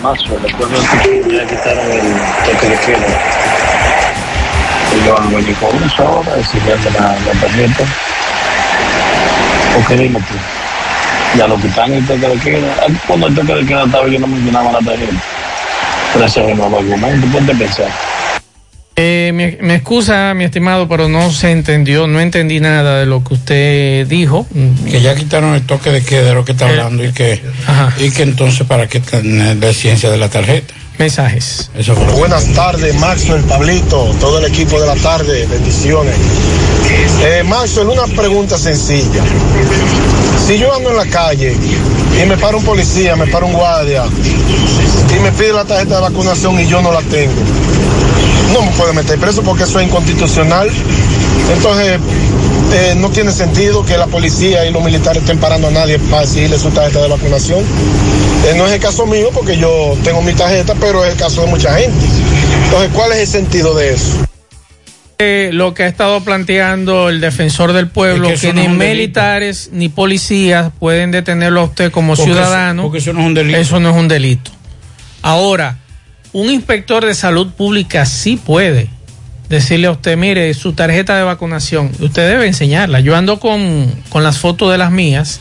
[0.02, 0.36] Mazo,
[1.04, 2.02] que ya quitaron el
[2.46, 3.08] toque de queda.
[4.94, 7.84] Ellos van a venir con eso ahora, exigiendo la, la tarjeta.
[9.74, 10.36] ¿Por qué dime tú?
[11.38, 12.76] Ya lo quitan el toque de queda.
[12.82, 15.14] Ah, Cuando el toque de queda estaba yo no mencionaba la tarjeta.
[16.14, 17.88] Pero ese es el nuevo argumento, ponte a pensar.
[19.00, 23.24] Eh, me, me excusa, mi estimado, pero no se entendió, no entendí nada de lo
[23.24, 24.48] que usted dijo.
[24.90, 27.40] Que ya quitaron el toque de queda de lo que está hablando y que,
[28.00, 30.74] y que entonces para qué tener la ciencia de la tarjeta.
[30.98, 31.70] Mensajes.
[31.78, 36.16] Eso fue Buenas tardes, Maxwell, Pablito, todo el equipo de la tarde, bendiciones.
[37.24, 39.24] Eh, Maxwell, una pregunta sencilla.
[40.48, 41.56] Si yo ando en la calle
[42.20, 46.02] y me para un policía, me para un guardia y me pide la tarjeta de
[46.02, 47.34] vacunación y yo no la tengo,
[48.54, 50.70] no me puede meter preso porque eso es inconstitucional.
[51.54, 52.00] Entonces,
[52.74, 56.24] eh, no tiene sentido que la policía y los militares estén parando a nadie para
[56.24, 57.60] exigirle su tarjeta de vacunación.
[58.48, 61.42] Eh, no es el caso mío porque yo tengo mi tarjeta, pero es el caso
[61.42, 62.06] de mucha gente.
[62.66, 64.18] Entonces, ¿cuál es el sentido de eso?
[65.20, 68.70] Eh, lo que ha estado planteando el defensor del pueblo, Es que que, eso no
[68.70, 72.84] ni militares ni policías pueden detenerlo a usted como Porque eso- ciudadano.
[72.84, 73.58] porque eso no es un delito.
[73.58, 74.52] Eso no es un delito.
[75.24, 75.80] Ahora,
[76.34, 78.90] un inspector de salud pública sí puede
[79.50, 83.00] decirle a usted, mire, su tarjeta de vacunación, usted debe enseñarla.
[83.00, 85.40] Yo ando con, con las fotos de las mías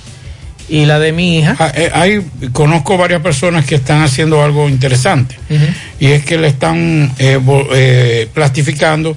[0.68, 1.57] y la de mi hija.
[1.59, 5.37] Ah, eh, hay, conozco varias personas que están haciendo algo interesante
[6.01, 7.40] y es que le están eh,
[7.75, 9.16] eh, plastificando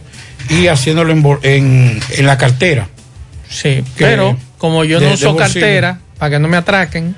[0.49, 2.87] y haciéndolo en, en, en la cartera.
[3.49, 7.15] Sí, Que- pero como yo no uso cartera, para que no me atraquen,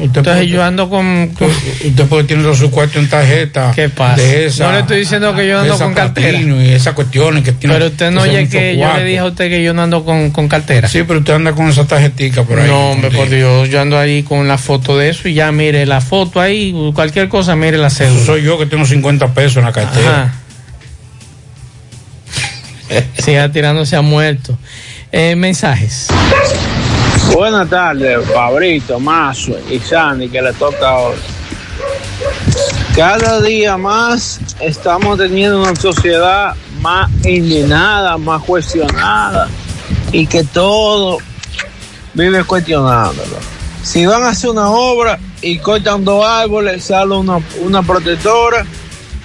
[0.00, 1.28] entonces yo ando con...
[1.28, 3.72] con- Usted puede tener su cuarto en tarjeta.
[3.74, 4.22] ¿Qué pasa?
[4.22, 6.38] De esa, no le estoy diciendo que yo ando con cartera.
[6.38, 7.74] Y esas cuestiones que tiene.
[7.74, 10.30] Pero usted no oye que yo le dije a usted que yo no ando con,
[10.30, 10.88] con cartera.
[10.88, 12.68] Sí, pero usted anda con esa tarjetica por ahí.
[12.68, 15.84] No, hombre, por Dios, yo ando ahí con la foto de eso y ya mire
[15.86, 18.16] la foto ahí, cualquier cosa, mire la cédula.
[18.16, 20.22] Eso soy yo que tengo 50 pesos en la cartera.
[20.22, 20.34] Ajá.
[23.22, 24.58] Siga tirándose a muerto.
[25.10, 26.08] Eh, mensajes.
[27.34, 31.16] Buenas tardes, Fabrito, Mazo y Sandy, que le toca hoy.
[32.94, 39.48] Cada día más estamos teniendo una sociedad más indignada, más cuestionada
[40.12, 41.18] y que todo
[42.12, 43.38] vive cuestionándolo.
[43.82, 48.66] Si van a hacer una obra y cortan dos árboles, sale una, una protectora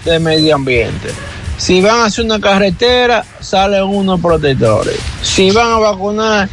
[0.05, 1.09] de medio ambiente.
[1.57, 4.97] Si van a hacer una carretera, salen unos protectores.
[5.21, 6.47] Si van a vacunar,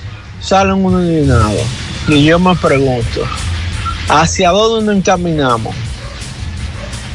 [0.44, 1.62] salen unos indignados.
[2.08, 3.22] Y yo me pregunto,
[4.08, 5.74] ¿hacia dónde nos encaminamos?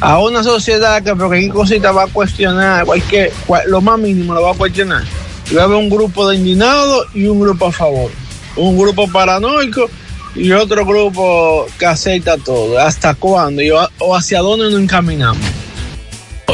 [0.00, 4.32] A una sociedad que por cualquier cosita va a cuestionar, cualquier, cual- lo más mínimo
[4.34, 5.02] lo va a cuestionar.
[5.50, 8.10] Y va a haber un grupo de indignados y un grupo a favor.
[8.56, 9.90] Un grupo paranoico
[10.34, 12.78] y otro grupo que acepta todo.
[12.78, 13.60] ¿Hasta cuándo?
[13.62, 15.42] Y, ¿O hacia dónde nos encaminamos?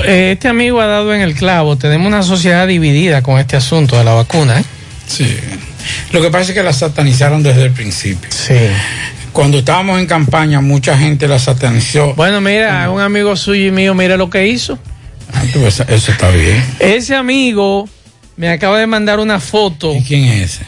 [0.04, 1.76] Eh, Este amigo ha dado en el clavo.
[1.76, 4.60] Tenemos una sociedad dividida con este asunto de la vacuna.
[4.60, 4.64] ¿eh?
[5.06, 5.36] Sí.
[6.12, 8.28] Lo que pasa es que la satanizaron desde el principio.
[8.30, 8.54] Sí.
[9.32, 12.14] Cuando estábamos en campaña, mucha gente la satanizó.
[12.14, 14.78] Bueno, mira, un amigo suyo y mío, mira lo que hizo.
[15.34, 15.42] Ah,
[15.88, 16.62] eso está bien.
[16.78, 17.88] Ese amigo
[18.36, 19.94] me acaba de mandar una foto.
[19.94, 20.64] ¿Y quién es ese?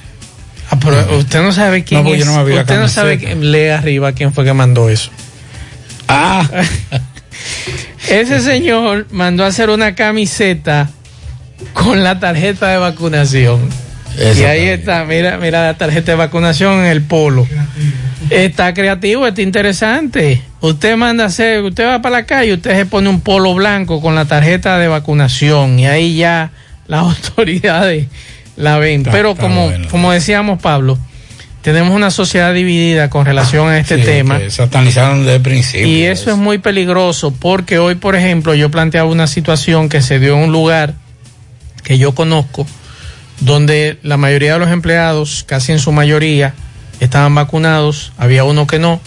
[0.71, 2.19] Ah, pero usted no sabe quién No, es.
[2.19, 5.11] yo no me usted no sabe, quién- lee arriba quién fue que mandó eso.
[6.09, 6.47] Ah.
[8.09, 10.89] Ese señor mandó a hacer una camiseta
[11.75, 13.61] con la tarjeta de vacunación.
[14.21, 17.47] Y ahí está mira, mira la tarjeta de vacunación en el polo.
[18.31, 20.43] Está creativo, está interesante.
[20.61, 24.01] Usted manda a hacer, usted va para la calle, usted se pone un polo blanco
[24.01, 26.51] con la tarjeta de vacunación y ahí ya
[26.89, 28.07] las autoridades
[28.57, 29.01] la ven.
[29.01, 29.89] Está- Pero está como, bueno.
[29.89, 30.99] como decíamos, Pablo,
[31.63, 34.41] tenemos una sociedad dividida con relación a este Sí, tema.
[34.49, 35.87] satanizaron desde el principio.
[35.87, 40.19] Y eso es muy peligroso porque hoy, por ejemplo, yo planteaba una situación que se
[40.19, 40.95] dio en un lugar
[41.85, 42.67] que yo conozco,
[43.41, 46.55] donde la mayoría de los empleados, casi en su mayoría,
[47.01, 49.01] estaban vacunados, había uno que no,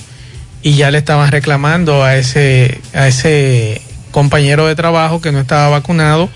[0.61, 5.69] y ya le estaban reclamando a ese, a ese compañero de trabajo que no estaba
[5.69, 6.29] vacunado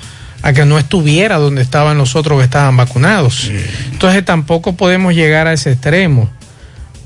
[0.46, 3.50] a que no estuviera donde estaban los otros que estaban vacunados.
[3.92, 6.30] Entonces tampoco podemos llegar a ese extremo.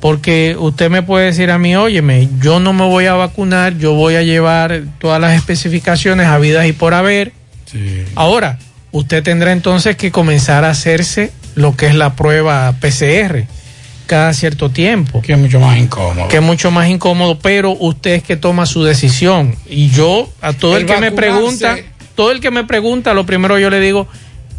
[0.02, 3.94] Porque usted me puede decir a mí, óyeme, yo no me voy a vacunar, yo
[3.94, 7.32] voy a llevar todas las especificaciones habidas y por haber.
[8.16, 8.60] Ahora,
[8.92, 13.46] usted tendrá entonces que comenzar a hacerse lo que es la prueba PCR
[14.10, 15.22] cada cierto tiempo.
[15.22, 16.28] Que es mucho más incómodo.
[16.28, 19.56] Que es mucho más incómodo, pero usted es que toma su decisión.
[19.70, 21.78] Y yo, a todo el, El que me pregunta,
[22.16, 24.08] todo el que me pregunta, lo primero yo le digo,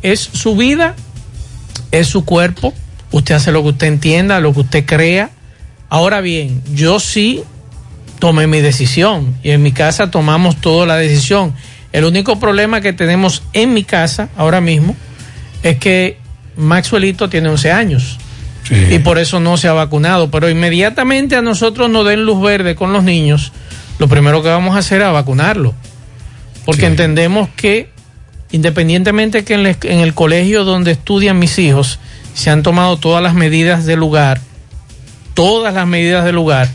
[0.03, 0.95] es su vida,
[1.91, 2.73] es su cuerpo,
[3.11, 5.31] usted hace lo que usted entienda, lo que usted crea.
[5.89, 7.43] Ahora bien, yo sí
[8.21, 11.55] tomé mi decisión y en mi casa tomamos toda la decisión.
[11.93, 14.97] El único problema que tenemos en mi casa ahora mismo
[15.63, 16.19] es que
[16.57, 18.19] Maxwellito tiene 11 años
[18.71, 20.31] y por eso no se ha vacunado.
[20.31, 23.53] Pero inmediatamente a nosotros nos den luz verde con los niños,
[23.99, 25.75] lo primero que vamos a hacer es vacunarlo.
[26.65, 27.91] Porque entendemos que
[28.53, 31.99] independientemente que en el colegio donde estudian mis hijos
[32.35, 34.41] se han tomado todas las medidas del lugar,
[35.35, 36.69] todas las medidas del lugar,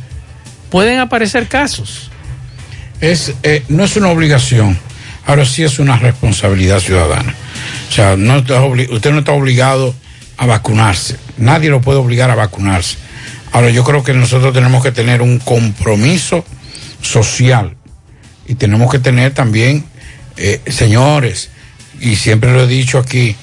[0.69, 2.09] pueden aparecer casos.
[3.01, 4.77] es, eh, no es una obligación,
[5.25, 7.35] ahora sí es una responsabilidad ciudadana.
[7.89, 9.95] O sea, usted no está obligado
[10.37, 12.97] a vacunarse, nadie lo puede obligar a vacunarse.
[13.51, 16.43] Ahora yo creo que nosotros tenemos que tener un compromiso
[17.01, 17.77] social
[18.47, 19.85] y tenemos que tener también,
[20.35, 21.49] eh, señores,
[22.01, 23.35] y siempre lo he dicho aquí,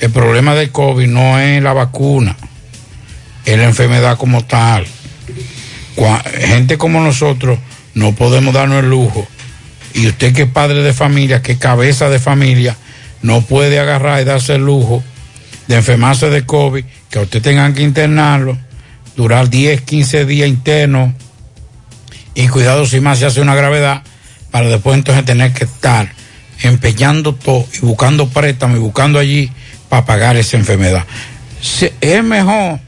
[0.00, 2.36] el problema del COVID no es la vacuna,
[3.44, 4.86] es la enfermedad como tal.
[6.40, 7.58] Gente como nosotros
[7.94, 9.28] no podemos darnos el lujo.
[9.94, 12.76] Y usted que es padre de familia, que cabeza de familia,
[13.22, 15.02] no puede agarrar y darse el lujo
[15.68, 18.58] de enfermarse de COVID, que a usted tengan que internarlo,
[19.16, 21.12] durar 10, 15 días internos
[22.34, 24.02] y cuidado si más se hace una gravedad,
[24.50, 26.12] para después entonces tener que estar
[26.62, 29.50] empeñando todo y buscando préstamos y buscando allí
[29.88, 31.04] para pagar esa enfermedad.
[32.00, 32.80] Es mejor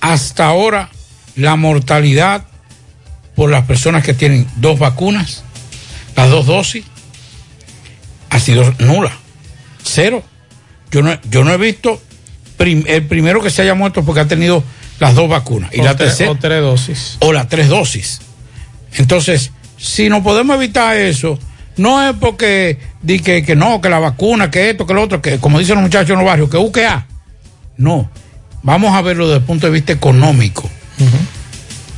[0.00, 0.90] hasta ahora
[1.36, 2.44] la mortalidad
[3.34, 5.44] por las personas que tienen dos vacunas,
[6.16, 6.84] las dos dosis,
[8.30, 9.12] ha sido nula,
[9.82, 10.22] cero.
[10.90, 12.00] Yo no, yo no he visto
[12.56, 14.62] prim- el primero que se haya muerto porque ha tenido
[14.98, 17.16] las dos vacunas y O la tercera o tres dosis.
[17.20, 18.20] o las tres dosis.
[18.94, 21.38] Entonces, si no podemos evitar eso,
[21.76, 25.22] no es porque di que, que no, que la vacuna, que esto, que lo otro,
[25.22, 27.06] que como dicen los muchachos en los barrios, que UQA.
[27.76, 28.10] No,
[28.62, 30.68] vamos a verlo desde el punto de vista económico.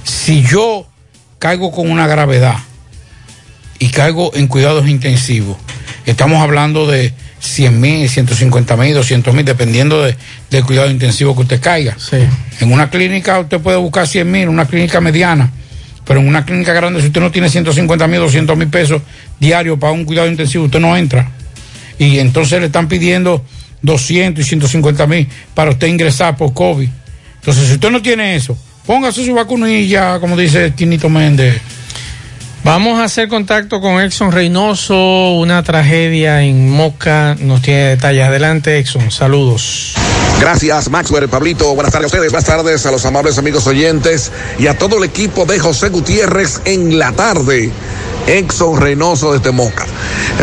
[0.04, 0.86] Si yo
[1.38, 2.58] caigo con una gravedad
[3.82, 5.56] y caigo en cuidados intensivos,
[6.06, 10.16] estamos hablando de 100 mil, 150 mil, 200 mil, dependiendo de-
[10.50, 11.96] del cuidado intensivo que usted caiga.
[12.60, 15.50] En una clínica usted puede buscar 100 mil, una clínica mediana,
[16.04, 19.02] pero en una clínica grande, si usted no tiene 150 mil, 200 mil pesos
[19.40, 21.32] diarios para un cuidado intensivo, usted no entra.
[21.98, 23.44] Y entonces le están pidiendo
[23.82, 26.88] 200 y 150 mil para usted ingresar por COVID.
[27.40, 28.56] Entonces, si usted no tiene eso,
[28.86, 31.60] póngase su vacunilla, como dice Quinito Méndez.
[32.64, 38.24] Vamos a hacer contacto con Exxon Reynoso, una tragedia en Moca, nos tiene detalles.
[38.24, 39.94] Adelante, Exxon, saludos.
[40.40, 41.74] Gracias, Maxwell, Pablito.
[41.74, 45.04] Buenas tardes a ustedes, buenas tardes a los amables amigos oyentes y a todo el
[45.04, 47.72] equipo de José Gutiérrez en la tarde.
[48.26, 49.86] Exxon Reynoso desde Moca.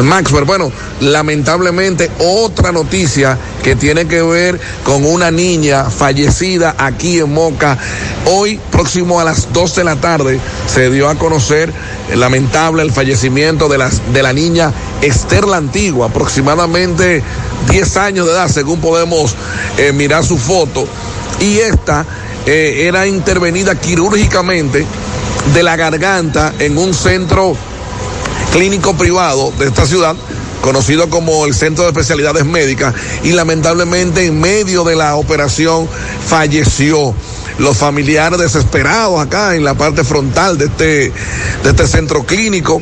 [0.03, 0.71] Maxwell, bueno,
[1.01, 7.77] lamentablemente otra noticia que tiene que ver con una niña fallecida aquí en Moca.
[8.25, 11.71] Hoy, próximo a las 12 de la tarde, se dio a conocer
[12.09, 14.71] eh, lamentable el fallecimiento de, las, de la niña
[15.01, 17.23] Esther la Antigua, aproximadamente
[17.69, 19.35] 10 años de edad, según podemos
[19.77, 20.87] eh, mirar su foto.
[21.39, 22.05] Y esta
[22.45, 24.85] eh, era intervenida quirúrgicamente
[25.53, 27.55] de la garganta en un centro
[28.51, 30.15] clínico privado de esta ciudad
[30.61, 32.93] conocido como el Centro de Especialidades Médicas,
[33.23, 35.87] y lamentablemente en medio de la operación
[36.25, 37.13] falleció.
[37.57, 41.11] Los familiares desesperados acá en la parte frontal de este,
[41.63, 42.81] de este centro clínico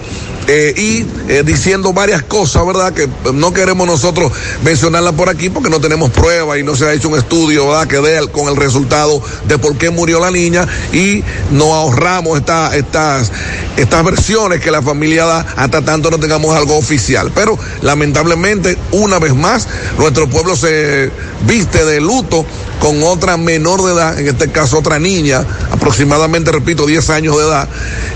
[0.50, 2.94] eh, y eh, diciendo varias cosas, ¿verdad?
[2.94, 4.32] Que no queremos nosotros
[4.64, 7.88] mencionarlas por aquí porque no tenemos pruebas y no se ha hecho un estudio, ¿verdad?
[7.88, 11.22] Que dé con el resultado de por qué murió la niña y
[11.52, 13.32] nos ahorramos esta, estas,
[13.76, 17.30] estas versiones que la familia da hasta tanto no tengamos algo oficial.
[17.36, 19.68] Pero lamentablemente, una vez más,
[19.98, 21.12] nuestro pueblo se
[21.46, 22.46] viste de luto
[22.80, 27.44] con otra menor de edad, en este caso otra niña, aproximadamente, repito, 10 años de
[27.44, 27.68] edad,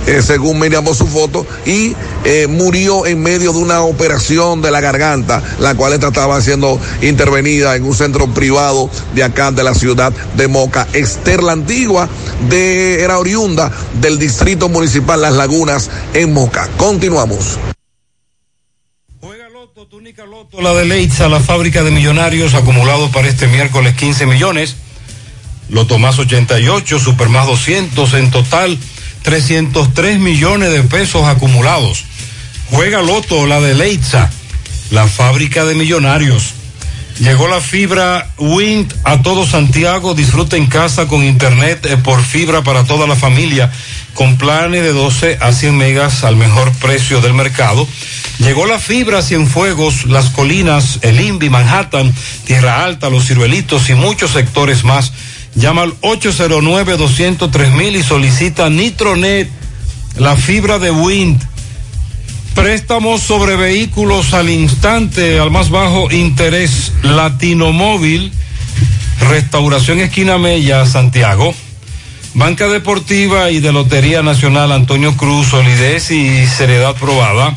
[0.08, 4.82] eh, según miramos su foto, y eh, murió en medio de una operación de la
[4.82, 10.14] garganta, la cual estaba siendo intervenida en un centro privado de acá de la ciudad
[10.36, 10.88] de Moca.
[10.94, 12.10] Esther la Antigua
[12.50, 16.70] de, era oriunda del distrito municipal Las Lagunas en Moca.
[16.78, 17.58] Continuamos.
[20.60, 24.76] La de Leitza, la fábrica de millonarios acumulado para este miércoles 15 millones.
[25.70, 28.80] Loto más 88, Super más 200, en total
[29.22, 32.06] 303 millones de pesos acumulados.
[32.72, 34.32] Juega Loto, la de Leitza,
[34.90, 36.56] la fábrica de millonarios.
[37.22, 40.16] Llegó la fibra Wind a todo Santiago.
[40.16, 43.72] Disfruta en casa con internet eh, por fibra para toda la familia,
[44.16, 47.88] con planes de 12 a 100 megas al mejor precio del mercado.
[48.40, 52.12] Llegó la fibra Cienfuegos, Las Colinas, El Invi, Manhattan,
[52.46, 55.14] Tierra Alta, Los Ciruelitos y muchos sectores más.
[55.54, 59.48] Llama al 809-203 y solicita Nitronet,
[60.18, 61.40] la fibra de Wind.
[62.56, 68.32] Préstamos sobre vehículos al instante, al más bajo interés, Latino Móvil,
[69.30, 71.54] Restauración Esquina Mella, Santiago.
[72.34, 77.56] Banca Deportiva y de Lotería Nacional Antonio Cruz, solidez y seriedad probada.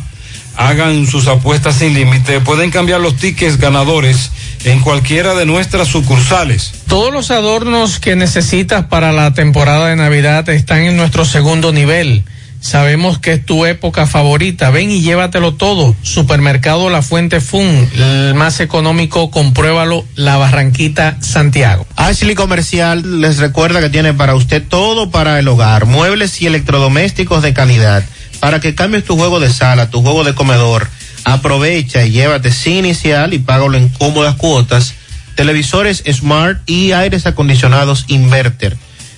[0.56, 2.40] Hagan sus apuestas sin límite.
[2.40, 4.30] Pueden cambiar los tickets ganadores
[4.64, 6.72] en cualquiera de nuestras sucursales.
[6.88, 12.24] Todos los adornos que necesitas para la temporada de Navidad están en nuestro segundo nivel.
[12.64, 14.70] Sabemos que es tu época favorita.
[14.70, 15.94] Ven y llévatelo todo.
[16.00, 21.86] Supermercado La Fuente Fun, el más económico, compruébalo, La Barranquita, Santiago.
[21.94, 27.42] Ashley Comercial les recuerda que tiene para usted todo para el hogar, muebles y electrodomésticos
[27.42, 28.02] de calidad
[28.40, 30.88] para que cambies tu juego de sala, tu juego de comedor.
[31.24, 34.94] Aprovecha y llévate sin inicial y págalo en cómodas cuotas.
[35.34, 38.74] Televisores Smart y aires acondicionados Inverter.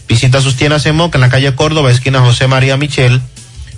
[0.09, 3.23] Visita sus tiendas en Moca en la calle Córdoba, esquina José María Michel.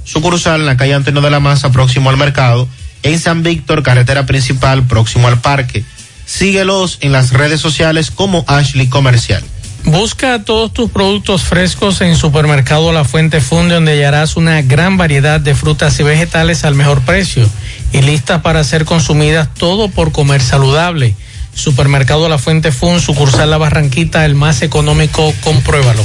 [0.09, 2.67] Sucursal en la calle Antonio de la Maza, próximo al mercado.
[3.03, 5.85] En San Víctor, carretera principal, próximo al parque.
[6.25, 9.45] Síguelos en las redes sociales como Ashley Comercial.
[9.85, 15.41] Busca todos tus productos frescos en Supermercado La Fuente Funde, donde hallarás una gran variedad
[15.41, 17.47] de frutas y vegetales al mejor precio
[17.93, 21.15] y listas para ser consumidas todo por comer saludable.
[21.53, 26.05] Supermercado La Fuente Fun, sucursal La Barranquita, el más económico, compruébalo.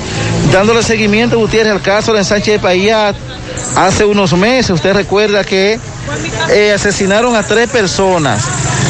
[0.52, 3.16] dándole seguimiento, Gutiérrez, al caso de Sánchez de Payat,
[3.76, 5.80] hace unos meses, usted recuerda que
[6.52, 8.44] eh, asesinaron a tres personas.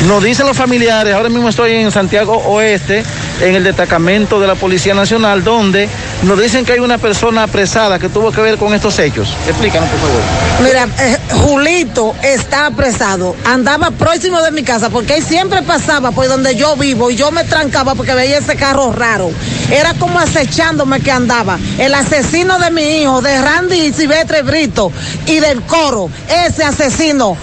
[0.07, 3.03] Nos dicen los familiares, ahora mismo estoy en Santiago Oeste,
[3.43, 5.89] en el destacamento de la Policía Nacional, donde
[6.23, 9.35] nos dicen que hay una persona apresada que tuvo que ver con estos hechos.
[9.47, 10.21] Explícanos, por favor.
[10.63, 13.35] Mira, eh, Julito está apresado.
[13.43, 17.31] Andaba próximo de mi casa porque él siempre pasaba por donde yo vivo y yo
[17.31, 19.31] me trancaba porque veía ese carro raro.
[19.69, 21.59] Era como acechándome que andaba.
[21.77, 24.91] El asesino de mi hijo, de Randy Silvestre Brito
[25.25, 27.37] y del coro, ese asesino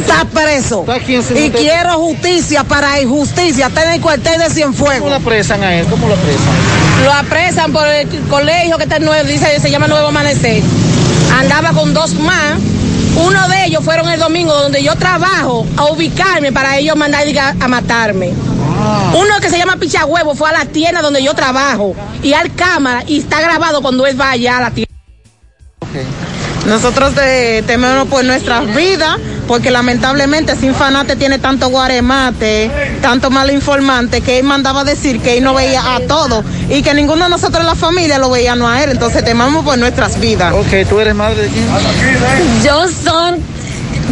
[0.00, 0.84] está preso.
[1.36, 3.66] Y quiero justicia para injusticia.
[3.68, 4.98] Está en el cuartel de Cienfuegos.
[4.98, 5.86] ¿Cómo lo apresan a él?
[5.88, 7.04] ¿Cómo lo apresan?
[7.04, 10.62] Lo apresan por el colegio que está nuevo, dice, se llama Nuevo Amanecer.
[11.38, 12.54] Andaba con dos más.
[13.16, 17.26] Uno de ellos fueron el domingo donde yo trabajo a ubicarme para ellos mandar
[17.60, 18.32] a matarme.
[19.14, 23.04] Uno que se llama Pichahuevo fue a la tienda donde yo trabajo y al cámara
[23.06, 24.86] y está grabado cuando él va allá a la tienda.
[26.66, 29.16] Nosotros te- tememos por nuestras vidas,
[29.46, 32.70] porque lamentablemente Sinfanate tiene tanto guaremate,
[33.00, 36.94] tanto mal informante, que él mandaba decir que él no veía a todos y que
[36.94, 38.90] ninguno de nosotros en la familia lo veíamos a él.
[38.90, 40.52] Entonces temamos por nuestras vidas.
[40.52, 41.66] Ok, ¿tú eres madre de quién?
[42.64, 43.40] Yo soy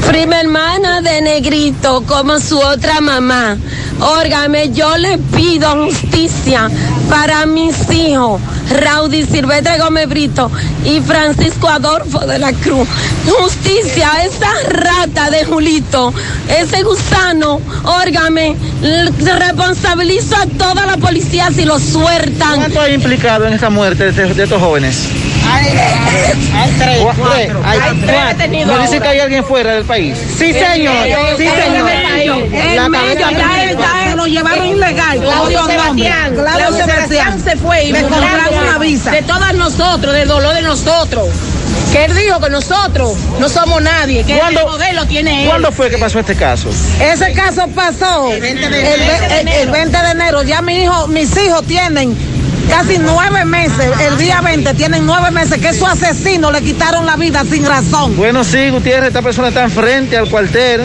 [0.09, 3.57] prima hermana de Negrito, como su otra mamá.
[4.01, 6.71] Órgame, yo le pido justicia
[7.09, 8.41] para mis hijos,
[8.71, 10.51] Raudy Silvestre Gómez Brito
[10.85, 12.89] y Francisco Adolfo de la Cruz.
[13.27, 16.13] Justicia, esa rata de Julito,
[16.49, 18.57] ese gusano, órgame,
[19.39, 22.57] responsabilizo a toda la policía si lo sueltan.
[22.57, 25.09] ¿Cuánto hay implicado en esta muerte de estos jóvenes?
[25.55, 27.33] Hay tres, Cua- cuatro.
[27.33, 27.51] tres.
[27.65, 30.17] Hay tres detenidos Me dice que hay alguien fuera del país.
[30.39, 30.95] Sí, señor.
[31.37, 31.91] Sí, señor.
[32.75, 35.21] La cabeza lo llevaron ilegal.
[35.21, 35.67] Claudio.
[35.67, 39.11] Sebastián, Claudio Sebastián se fue y me compraron una visa.
[39.11, 41.29] de todas nosotros, del dolor de nosotros.
[41.93, 45.49] Que él dijo que nosotros no somos nadie, que ¿Cuándo- el modelo tiene él.
[45.49, 46.69] ¿Cuándo fue que pasó este caso?
[47.01, 48.95] Ese caso pasó el 20 de,
[49.41, 50.43] el, el 20 de enero.
[50.43, 52.17] Ya mi hijo, mis hijos tienen
[52.69, 53.91] casi nueve meses.
[54.01, 58.17] El día 20 tienen nueve meses que su asesino le quitaron la vida sin razón.
[58.17, 60.83] Bueno, sí, Gutiérrez, esta persona está enfrente al cuartel,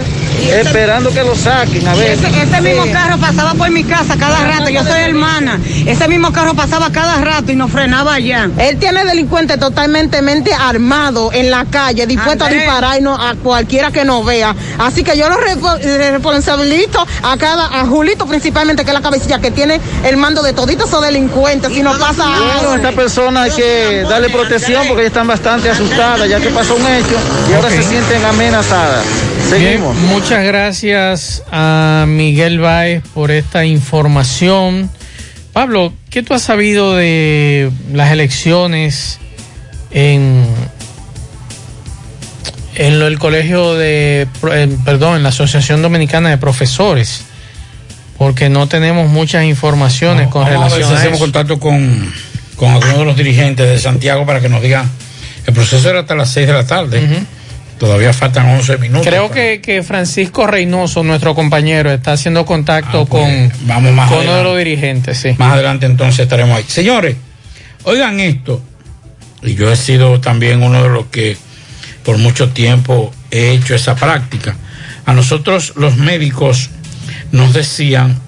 [0.50, 1.88] esperando que lo saquen.
[1.88, 2.12] A ver.
[2.12, 5.60] Ese, ese mismo carro pasaba por mi casa cada rato, yo soy hermana.
[5.86, 8.50] Ese mismo carro pasaba cada rato y nos frenaba allá.
[8.58, 13.36] Él tiene delincuentes totalmente mente armado en la calle, dispuesto a disparar y no- a
[13.36, 14.56] cualquiera que nos vea.
[14.78, 19.40] Así que yo lo eh, responsabilizo a cada, a Julito principalmente, que es la cabecilla
[19.40, 21.72] que tiene el mando de toditos esos delincuentes.
[21.74, 22.76] Si nos pasa Bueno, algo.
[22.76, 26.82] esta persona hay que darle protección porque ellas están bastante asustadas ya que pasó un
[26.88, 27.16] hecho
[27.50, 29.04] y ahora se sienten amenazadas.
[29.50, 29.96] Seguimos.
[29.96, 34.90] Bien, muchas gracias a Miguel Báez por esta información.
[35.54, 39.18] Pablo, ¿qué tú has sabido de las elecciones
[39.92, 40.46] en,
[42.76, 44.28] en lo- el colegio de,
[44.84, 47.22] perdón, en la Asociación Dominicana de Profesores?
[48.18, 51.24] Porque no tenemos muchas informaciones con Vamos a ver relación si a hacemos eso.
[51.26, 52.14] contacto con,
[52.58, 54.90] con algunos de los dirigentes de Santiago para que nos digan.
[55.46, 57.08] El proceso era hasta las 6 de la tarde.
[57.80, 59.08] Todavía faltan 11 minutos.
[59.08, 64.10] Creo que, que Francisco Reynoso, nuestro compañero, está haciendo contacto con, Ah, pues, Vamos más
[64.10, 65.30] con uno de los dirigentes, sí.
[65.38, 66.66] Más adelante entonces estaremos ahí.
[66.68, 67.16] Señores,
[67.84, 68.62] oigan esto.
[69.42, 71.38] Y yo he sido también uno de los que
[72.04, 74.58] por mucho tiempo he hecho esa práctica.
[75.06, 76.70] A nosotros los médicos
[77.32, 78.20] nos decían,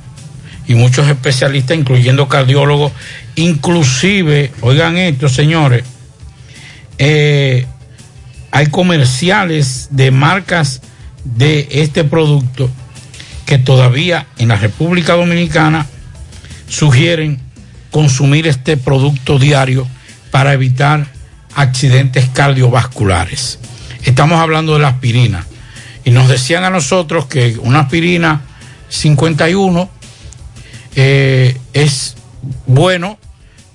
[0.66, 2.94] y muchos especialistas, incluyendo cardiólogos,
[3.36, 5.84] inclusive, oigan esto, señores,
[6.98, 7.66] eh,
[8.52, 10.82] hay comerciales de marcas
[11.24, 12.70] de este producto
[13.46, 15.86] que todavía en la República Dominicana
[16.68, 17.40] sugieren
[17.92, 19.88] consumir este producto diario
[20.32, 21.08] para evitar
[21.56, 23.60] accidentes cardiovasculares.
[24.04, 25.46] estamos hablando de la aspirina.
[26.04, 28.42] Y nos decían a nosotros que una aspirina
[28.90, 29.90] 51
[30.96, 32.16] eh, es
[32.66, 33.20] bueno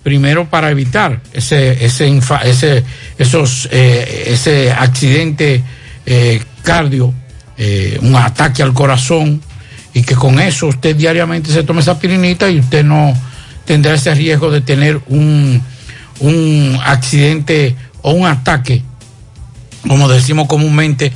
[0.07, 2.85] primero para evitar ese ese ese
[3.19, 5.65] esos eh, ese accidente
[6.07, 7.13] eh, cardio
[7.59, 9.43] eh, un ataque al corazón
[9.95, 13.15] y que con eso usted diariamente se tome esa aspirinita y usted no
[13.65, 15.61] tendrá ese riesgo de tener un
[16.21, 18.85] un accidente o un ataque
[19.89, 21.11] como decimos comúnmente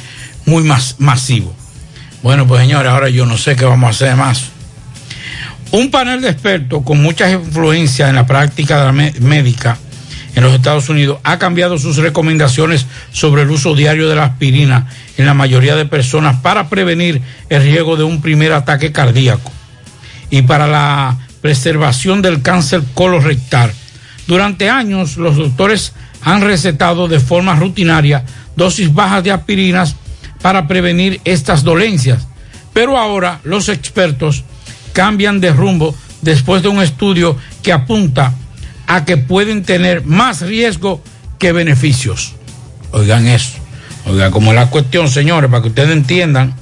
[0.47, 0.65] muy
[0.99, 1.55] masivo.
[2.25, 4.51] Bueno pues señores ahora yo no sé qué vamos a hacer más
[5.73, 9.79] un panel de expertos con muchas influencias en la práctica médica
[10.35, 14.87] en los Estados Unidos ha cambiado sus recomendaciones sobre el uso diario de la aspirina
[15.17, 19.51] en la mayoría de personas para prevenir el riesgo de un primer ataque cardíaco
[20.31, 23.73] y para la preservación del cáncer colorectal.
[24.27, 25.93] Durante años, los doctores
[26.23, 29.97] han recetado de forma rutinaria dosis bajas de aspirinas
[30.43, 32.27] para prevenir estas dolencias.
[32.73, 34.45] Pero ahora los expertos
[34.93, 38.35] cambian de rumbo después de un estudio que apunta
[38.87, 41.03] a que pueden tener más riesgo
[41.39, 42.35] que beneficios.
[42.93, 43.59] Oigan eso.
[44.07, 46.55] Oigan, como la cuestión, señores, para que ustedes entiendan,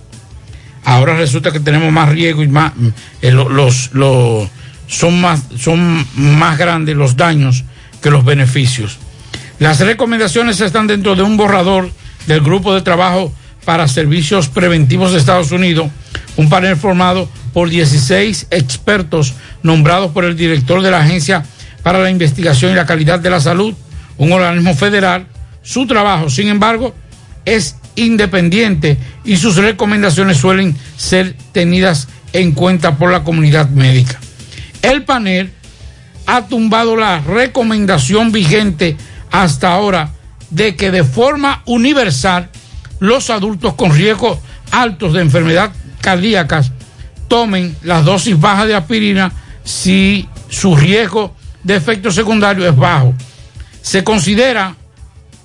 [0.84, 2.72] ahora resulta que tenemos más riesgo y más
[3.22, 4.48] eh, lo- los, los-
[4.86, 7.64] son más son más grandes los daños
[8.02, 8.98] que los beneficios.
[9.58, 11.90] Las recomendaciones están dentro de un borrador
[12.26, 13.32] del grupo de trabajo
[13.64, 15.90] para servicios preventivos de Estados Unidos,
[16.36, 19.34] un panel formado por 16 expertos
[19.64, 21.42] nombrados por el director de la Agencia
[21.82, 23.74] para la Investigación y la Calidad de la Salud,
[24.16, 25.26] un organismo federal.
[25.64, 26.94] Su trabajo, sin embargo,
[27.44, 34.20] es independiente y sus recomendaciones suelen ser tenidas en cuenta por la comunidad médica.
[34.80, 35.50] El panel
[36.26, 38.96] ha tumbado la recomendación vigente
[39.32, 40.12] hasta ahora
[40.50, 42.50] de que de forma universal
[43.00, 44.38] los adultos con riesgos
[44.70, 46.70] altos de enfermedad cardíacas
[47.28, 49.32] tomen las dosis bajas de aspirina
[49.64, 53.14] si su riesgo de efecto secundario es bajo.
[53.82, 54.74] Se considera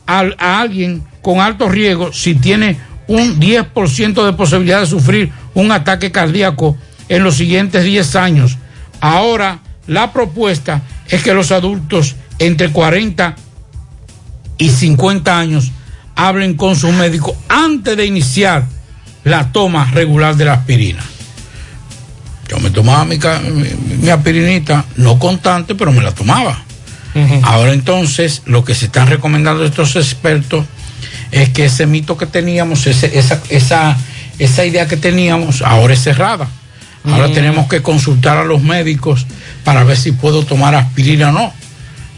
[0.06, 2.78] a alguien con alto riesgo si tiene
[3.08, 6.78] un 10% de posibilidad de sufrir un ataque cardíaco
[7.10, 8.58] en los siguientes 10 años.
[9.00, 13.36] Ahora la propuesta es que los adultos entre 40
[14.58, 15.72] y 50 años
[16.16, 18.66] hablen con su médico antes de iniciar
[19.24, 21.04] la toma regular de la aspirina.
[22.50, 26.64] Yo me tomaba mi, ca- mi- mi aspirinita, no constante, pero me la tomaba.
[27.44, 30.66] Ahora entonces, lo que se están recomendando estos expertos
[31.32, 33.98] es que ese mito que teníamos, ese- esa, esa,
[34.40, 36.48] esa idea que teníamos, ahora es cerrada.
[37.06, 39.26] Ahora tenemos que consultar a los médicos
[39.64, 41.54] para ver si puedo tomar aspirina o no.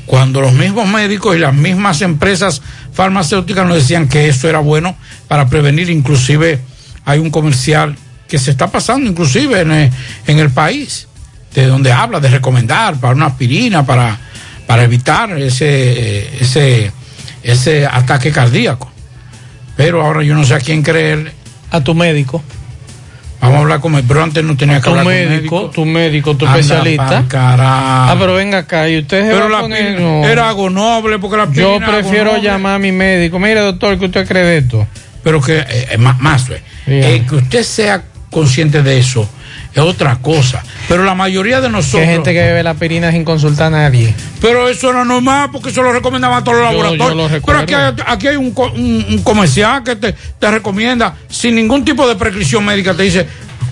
[0.05, 2.61] Cuando los mismos médicos y las mismas empresas
[2.93, 4.95] farmacéuticas nos decían que eso era bueno
[5.27, 6.59] para prevenir, inclusive
[7.03, 7.97] hay un comercial
[8.27, 9.91] que se está pasando inclusive en el,
[10.27, 11.07] en el país,
[11.53, 14.17] de donde habla de recomendar para una aspirina, para,
[14.67, 16.91] para evitar ese, ese,
[17.43, 18.91] ese ataque cardíaco.
[19.77, 21.33] Pero ahora yo no sé a quién creer.
[21.71, 22.43] A tu médico.
[23.41, 25.37] Vamos a hablar con él, pero antes no tenía que Tu hablar con médico, el
[25.37, 25.69] médico.
[25.69, 27.23] tu médico, tu Anda especialista.
[27.33, 30.25] Ah, pero venga acá, y usted se Pero va la poner- no.
[30.25, 32.41] era algo noble porque la Yo prefiero noble.
[32.43, 33.37] llamar a mi médico.
[33.37, 34.87] Mire, doctor, ¿qué usted cree de esto?
[35.23, 38.01] Pero que, eh, eh, más, más, eh, eh, que usted sea
[38.35, 39.29] consciente de eso
[39.73, 40.61] es otra cosa.
[40.89, 42.01] Pero la mayoría de nosotros.
[42.01, 44.13] hay gente que bebe la aspirina sin consultar a nadie.
[44.41, 47.31] Pero eso era normal porque eso lo recomendaban a todos los Yo- yo laboratorios.
[47.31, 51.55] lo Pero aquí hay, aquí hay un, un- un comercial que te, te recomienda sin
[51.55, 52.93] ningún tipo de prescripción médica.
[52.93, 53.25] Te dice,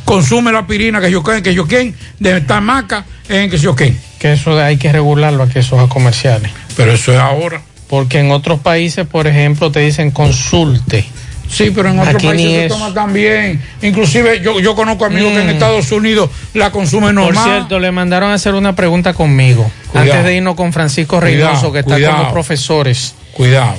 [0.05, 3.97] consume la aspirina que yo que yo quien, de esta marca, en que yo quien.
[4.19, 6.51] Que eso hay que regularlo aquí, esos comerciales.
[6.77, 7.61] Pero eso es ahora.
[7.89, 11.05] Porque en otros países, por ejemplo, te dicen consulte.
[11.53, 13.61] Sí, pero en otros Aquí países se toma también.
[13.81, 15.51] Inclusive yo, yo conozco amigos que en Mm.
[15.51, 17.43] Estados Unidos la consumen Por normal.
[17.43, 19.69] cierto, le mandaron a hacer una pregunta conmigo.
[19.91, 20.11] Cuidado.
[20.11, 22.15] Antes de irnos con Francisco Reynoso, que está cuidado.
[22.15, 23.13] con los profesores.
[23.33, 23.75] Cuidado.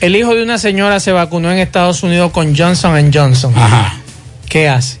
[0.00, 3.52] El hijo de una señora se vacunó en Estados Unidos con Johnson Johnson.
[3.56, 3.96] Ajá.
[4.48, 4.98] ¿Qué hace?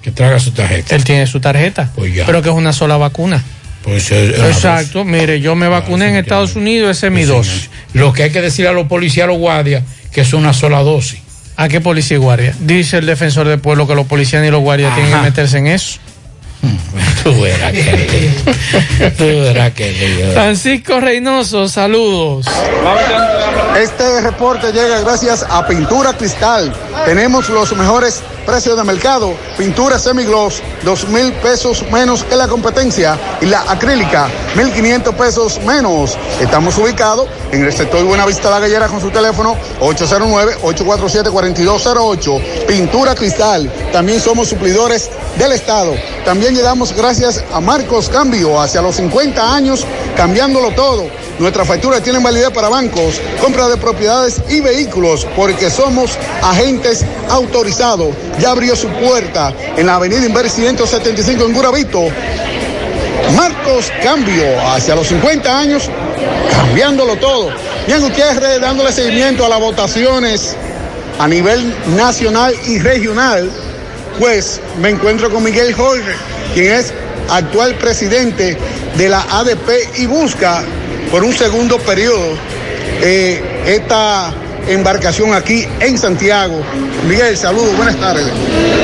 [0.00, 0.94] Que traiga su tarjeta.
[0.94, 1.90] Él tiene su tarjeta.
[1.94, 2.24] Pues ya.
[2.26, 3.42] Pero que es una sola vacuna.
[3.82, 5.04] Pues es Exacto.
[5.04, 7.46] Mire, yo me vacuné en Estados Unidos, ese es mi dos.
[7.48, 7.70] dosis.
[7.94, 9.82] Lo que hay que decir a los policías, a los guardias,
[10.12, 11.20] que es una sola dosis.
[11.56, 12.54] ¿A qué policía y guardia?
[12.60, 15.66] Dice el defensor del pueblo que los policías ni los guardias tienen que meterse en
[15.66, 15.98] eso.
[17.22, 18.30] Tú verás que
[19.18, 22.46] Tú verás que Francisco Reynoso, saludos.
[23.80, 26.72] Este reporte llega gracias a Pintura Cristal,
[27.04, 29.34] tenemos los mejores precios de mercado.
[29.56, 33.18] Pintura semigloss, dos mil pesos menos que la competencia.
[33.40, 36.18] Y la acrílica, mil quinientos pesos menos.
[36.40, 42.66] Estamos ubicados en el sector Buenavista La Gallera con su teléfono 809-847-4208.
[42.66, 43.72] Pintura cristal.
[43.92, 45.08] También somos suplidores
[45.38, 45.94] del Estado.
[46.24, 49.86] También llegamos gracias a Marcos Cambio hacia los 50 años,
[50.16, 51.06] cambiándolo todo.
[51.38, 58.14] Nuestras facturas tienen validez para bancos, compra de propiedades y vehículos, porque somos agentes autorizados.
[58.38, 62.02] Ya abrió su puerta en la avenida Inver 175 en Guravito.
[63.36, 65.88] Marcos Cambio, hacia los 50 años,
[66.50, 67.50] cambiándolo todo.
[67.86, 70.56] Bien, Gutiérrez, dándole seguimiento a las votaciones
[71.18, 73.50] a nivel nacional y regional,
[74.18, 76.12] pues me encuentro con Miguel Jorge,
[76.52, 76.92] quien es
[77.30, 78.56] actual presidente
[78.96, 80.62] de la ADP y busca
[81.10, 82.36] por un segundo periodo
[83.02, 84.32] eh, esta
[84.68, 86.62] embarcación aquí en Santiago.
[87.08, 88.26] Miguel, saludos, buenas tardes.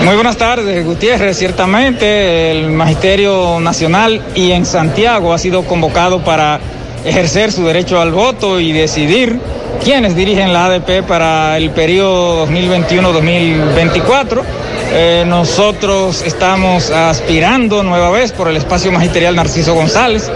[0.05, 1.37] Muy buenas tardes, Gutiérrez.
[1.39, 6.61] Ciertamente el Magisterio Nacional y en Santiago ha sido convocado para
[7.05, 9.39] ejercer su derecho al voto y decidir
[9.83, 14.43] quiénes dirigen la ADP para el periodo 2021-2024.
[14.91, 20.31] Eh, nosotros estamos aspirando nueva vez por el espacio magisterial Narciso González,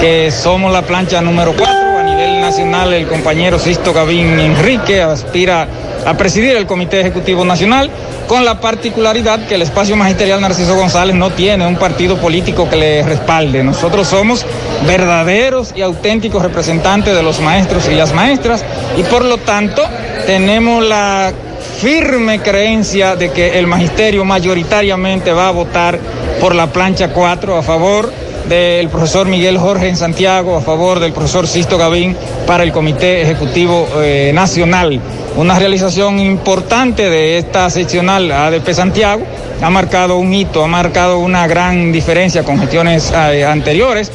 [0.00, 2.94] que somos la plancha número 4 a nivel nacional.
[2.94, 5.68] El compañero Sisto Gavín Enrique aspira
[6.06, 7.90] a presidir el Comité Ejecutivo Nacional,
[8.26, 12.76] con la particularidad que el espacio magisterial Narciso González no tiene un partido político que
[12.76, 13.62] le respalde.
[13.62, 14.46] Nosotros somos
[14.86, 18.64] verdaderos y auténticos representantes de los maestros y las maestras
[18.96, 19.82] y por lo tanto
[20.26, 21.32] tenemos la
[21.80, 25.98] firme creencia de que el magisterio mayoritariamente va a votar
[26.38, 28.12] por la plancha 4 a favor
[28.50, 32.14] del profesor Miguel Jorge en Santiago, a favor del profesor Sisto Gavín
[32.46, 35.00] para el Comité Ejecutivo eh, Nacional.
[35.36, 39.22] Una realización importante de esta seccional ADP Santiago
[39.62, 44.12] ha marcado un hito, ha marcado una gran diferencia con gestiones eh, anteriores.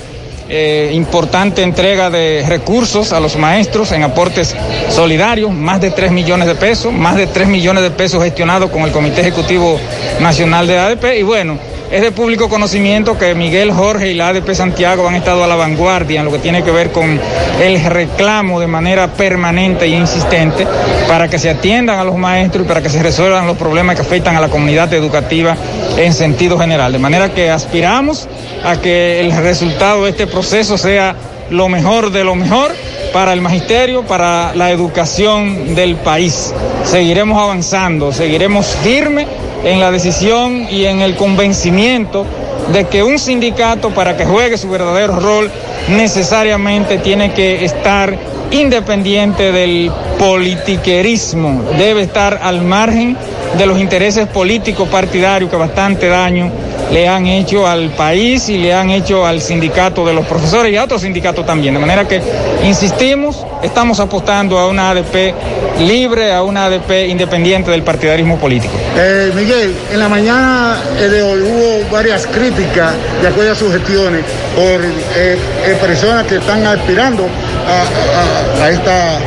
[0.47, 4.55] Eh, importante entrega de recursos a los maestros en aportes
[4.89, 8.83] solidarios, más de 3 millones de pesos, más de 3 millones de pesos gestionados con
[8.83, 9.79] el Comité Ejecutivo
[10.19, 11.57] Nacional de ADP y bueno,
[11.91, 15.55] es de público conocimiento que Miguel Jorge y la ADP Santiago han estado a la
[15.55, 17.19] vanguardia en lo que tiene que ver con
[17.61, 20.65] el reclamo de manera permanente e insistente
[21.07, 24.01] para que se atiendan a los maestros y para que se resuelvan los problemas que
[24.01, 25.55] afectan a la comunidad educativa
[25.97, 26.91] en sentido general.
[26.91, 28.27] De manera que aspiramos
[28.63, 31.15] a que el resultado de este proceso sea
[31.49, 32.71] lo mejor de lo mejor
[33.13, 36.53] para el magisterio, para la educación del país.
[36.83, 39.27] Seguiremos avanzando, seguiremos firmes
[39.65, 42.25] en la decisión y en el convencimiento
[42.71, 45.51] de que un sindicato para que juegue su verdadero rol
[45.89, 48.17] necesariamente tiene que estar
[48.51, 53.17] independiente del politiquerismo, debe estar al margen
[53.57, 56.51] de los intereses políticos partidarios que bastante daño
[56.91, 60.77] le han hecho al país y le han hecho al sindicato de los profesores y
[60.77, 61.73] a otros sindicatos también.
[61.73, 62.21] De manera que,
[62.63, 65.33] insistimos, estamos apostando a una ADP
[65.79, 68.73] libre, a una ADP independiente del partidarismo político.
[68.97, 73.73] Eh, Miguel, en la mañana eh, de hoy hubo varias críticas de acuerdo a sus
[73.73, 74.23] gestiones
[74.55, 74.81] por
[75.15, 75.37] eh,
[75.81, 77.23] personas que están aspirando
[77.67, 79.19] a, a- a esta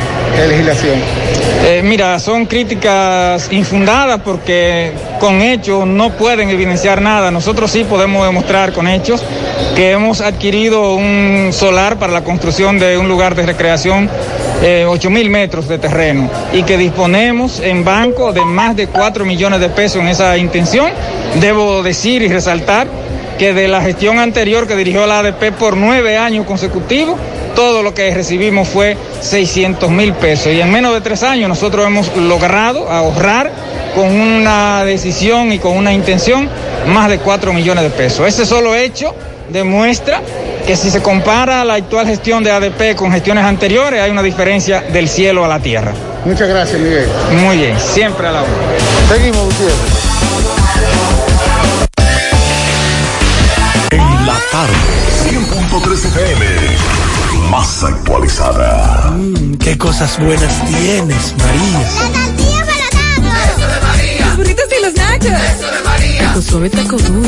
[0.47, 0.95] legislación.
[1.83, 7.29] Mira, son críticas infundadas porque con hechos no pueden evidenciar nada.
[7.31, 9.21] Nosotros sí podemos demostrar con hechos
[9.75, 14.09] que hemos adquirido un solar para la construcción de un lugar de recreación,
[14.61, 19.25] eh, 8 mil metros de terreno, y que disponemos en banco de más de 4
[19.25, 20.91] millones de pesos en esa intención.
[21.39, 22.87] Debo decir y resaltar
[23.37, 27.17] que de la gestión anterior que dirigió la ADP por nueve años consecutivos,
[27.55, 30.53] todo lo que recibimos fue 600 mil pesos.
[30.53, 33.49] Y en menos de tres años nosotros hemos logrado ahorrar
[33.95, 36.49] con una decisión y con una intención
[36.87, 38.27] más de 4 millones de pesos.
[38.27, 39.15] Ese solo hecho
[39.49, 40.21] demuestra
[40.69, 44.81] que si se compara la actual gestión de ADP con gestiones anteriores, hay una diferencia
[44.81, 45.95] del cielo a la tierra.
[46.25, 47.09] Muchas gracias, Miguel.
[47.31, 48.51] Muy bien, siempre a la hora.
[49.11, 49.75] Seguimos, Gutiérrez.
[53.89, 54.73] En la tarde,
[55.31, 56.45] 100.3 FM,
[57.49, 59.11] más actualizada.
[59.59, 61.79] qué cosas buenas tienes, María.
[61.79, 62.65] La tortilla
[63.23, 64.25] para Eso de María.
[64.27, 65.31] Los burritos y los nachos.
[65.31, 66.33] Eso de María.
[66.35, 67.27] Tu suave taco duro.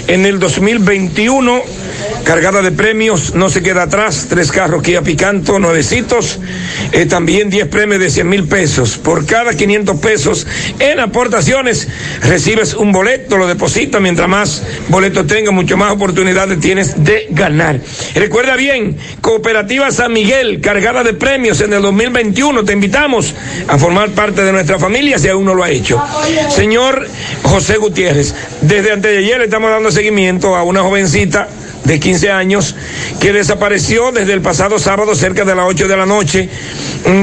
[0.07, 1.63] En el 2021,
[2.25, 4.27] cargada de premios, no se queda atrás.
[4.29, 6.39] Tres carros Kia Picanto, nuevecitos.
[6.93, 8.99] Eh, también 10 premios de 100 mil pesos.
[8.99, 10.47] Por cada 500 pesos
[10.79, 11.89] en aportaciones,
[12.23, 14.01] recibes un boleto, lo depositas.
[14.01, 17.81] Mientras más boletos tengas, mucho más oportunidades tienes de ganar.
[18.15, 22.65] Recuerda bien, Cooperativa San Miguel, cargada de premios en el 2021.
[22.65, 23.35] Te invitamos
[23.69, 26.03] a formar parte de nuestra familia si aún no lo ha hecho.
[26.51, 27.07] Señor
[27.43, 31.49] José Gutiérrez, desde antes de ayer estamos dando seguimiento a una jovencita
[31.85, 32.75] de 15 años
[33.21, 36.49] que desapareció desde el pasado sábado cerca de las 8 de la noche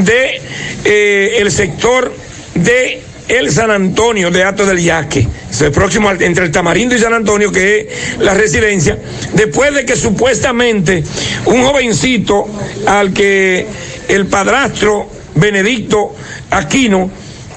[0.03, 0.41] de
[0.85, 2.13] eh, el sector
[2.55, 6.99] de el San Antonio de Ato del Yaque, es próximo al- entre el Tamarindo y
[6.99, 8.97] San Antonio, que es la residencia,
[9.33, 11.03] después de que supuestamente
[11.45, 12.47] un jovencito
[12.87, 13.67] al que
[14.07, 16.15] el padrastro Benedicto
[16.49, 17.11] Aquino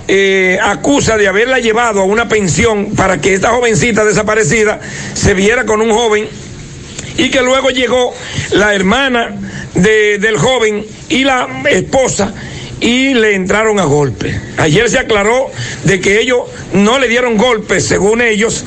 [0.08, 4.78] eh, acusa de haberla llevado a una pensión para que esta jovencita desaparecida
[5.14, 6.28] se viera con un joven
[7.16, 8.14] y que luego llegó
[8.52, 9.34] la hermana
[9.74, 12.32] de- del joven y la esposa
[12.80, 14.38] y le entraron a golpe.
[14.58, 15.50] Ayer se aclaró
[15.84, 16.40] de que ellos
[16.72, 18.64] no le dieron golpes, según ellos,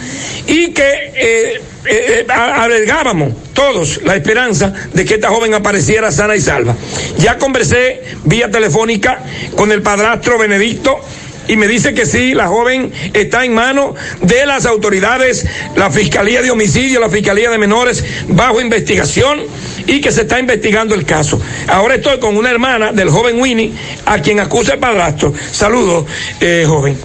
[0.47, 6.41] y que eh, eh, albergábamos todos la esperanza de que esta joven apareciera sana y
[6.41, 6.75] salva.
[7.17, 9.19] Ya conversé vía telefónica
[9.55, 10.99] con el padrastro Benedicto
[11.47, 16.41] y me dice que sí, la joven está en manos de las autoridades, la Fiscalía
[16.41, 19.41] de Homicidio, la Fiscalía de Menores, bajo investigación
[19.87, 21.39] y que se está investigando el caso.
[21.67, 23.73] Ahora estoy con una hermana del joven Winnie,
[24.05, 25.33] a quien acusa el padrastro.
[25.51, 26.05] Saludos,
[26.39, 26.97] eh, joven.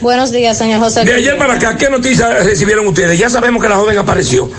[0.00, 1.04] Buenos días, señor José.
[1.04, 3.18] De ayer para acá, ¿qué noticias recibieron ustedes?
[3.18, 4.50] Ya sabemos que la joven apareció.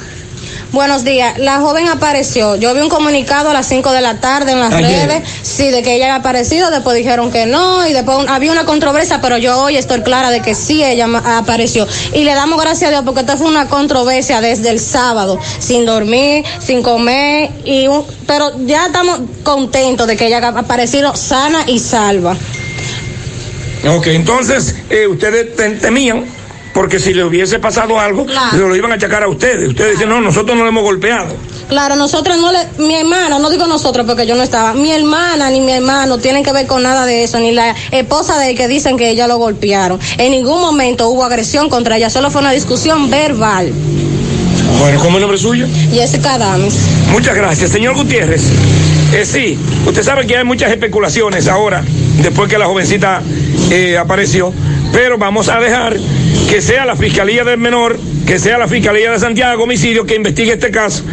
[0.74, 1.38] Buenos días.
[1.39, 2.55] La joven apareció.
[2.57, 5.07] Yo vi un comunicado a las 5 de la tarde en las Ayer.
[5.07, 6.70] redes, sí, de que ella había aparecido.
[6.70, 10.30] Después dijeron que no y después un- había una controversia, pero yo hoy estoy clara
[10.30, 11.07] de que sí ella
[11.38, 11.88] apareció.
[12.13, 15.86] Y le damos gracias a Dios porque esto fue una controversia desde el sábado, sin
[15.86, 21.63] dormir, sin comer y un- pero ya estamos contentos de que ella haya aparecido sana
[21.65, 22.36] y salva.
[23.88, 26.26] Ok, entonces eh, ustedes tem- temían,
[26.78, 28.55] porque si le hubiese pasado algo, Claro.
[28.55, 29.67] lo, lo iban a achacar a ustedes.
[29.69, 31.36] Ustedes dicen, no, nosotros no le hemos golpeado.
[31.67, 35.49] Claro, nosotros no le, mi hermana, no digo nosotros porque yo no estaba, mi hermana
[35.49, 38.55] ni mi hermano tienen que ver con nada de eso, ni la esposa de él
[38.55, 39.99] que dicen que ella lo golpearon.
[40.19, 43.73] En ningún momento hubo agresión contra ella, solo fue una discusión verbal.
[44.80, 45.67] Bueno, ¿cómo es el nombre suyo?
[45.91, 46.75] Jessica Adams.
[47.11, 47.71] Muchas gracias.
[47.71, 48.43] Señor Gutiérrez,
[49.14, 51.84] eh, sí, usted sabe que hay muchas especulaciones ahora,
[52.22, 53.22] después que la jovencita
[53.72, 54.53] eh, apareció,
[54.91, 55.97] pero vamos a dejar
[56.49, 60.53] que sea la Fiscalía del Menor, que sea la Fiscalía de Santiago Homicidio que investigue
[60.53, 61.03] este caso,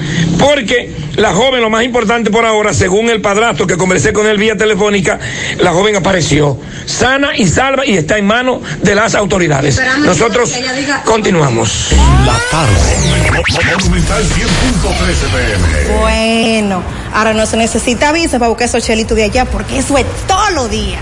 [0.45, 4.37] porque la joven, lo más importante por ahora, según el padrastro que conversé con él
[4.39, 5.19] vía telefónica,
[5.59, 9.77] la joven apareció sana y salva y está en manos de las autoridades.
[9.79, 11.89] Esperamos Nosotros diga- continuamos.
[12.27, 12.97] La tarde.
[13.79, 15.99] Monumental 100.13 pm.
[15.99, 16.83] Bueno,
[17.15, 20.53] ahora no se necesita visa para buscar esos chelitos de allá porque eso es todos
[20.53, 21.01] los días.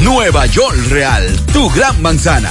[0.00, 2.50] Nueva York Real, tu gran manzana.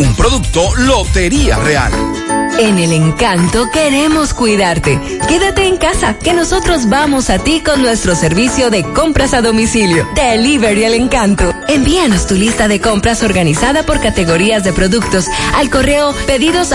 [0.00, 2.39] Un producto Lotería Real.
[2.60, 5.00] En el encanto queremos cuidarte.
[5.26, 10.06] Quédate en casa, que nosotros vamos a ti con nuestro servicio de compras a domicilio.
[10.14, 11.54] Delivery el encanto.
[11.68, 16.68] Envíanos tu lista de compras organizada por categorías de productos al correo pedidos.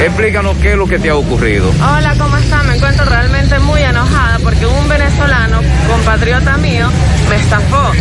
[0.00, 1.70] Explícanos qué es lo que te ha ocurrido.
[1.80, 2.62] Hola, ¿cómo está?
[2.64, 6.88] Me encuentro realmente muy enojada porque un venezolano, compatriota mío,
[7.28, 7.92] me estafó.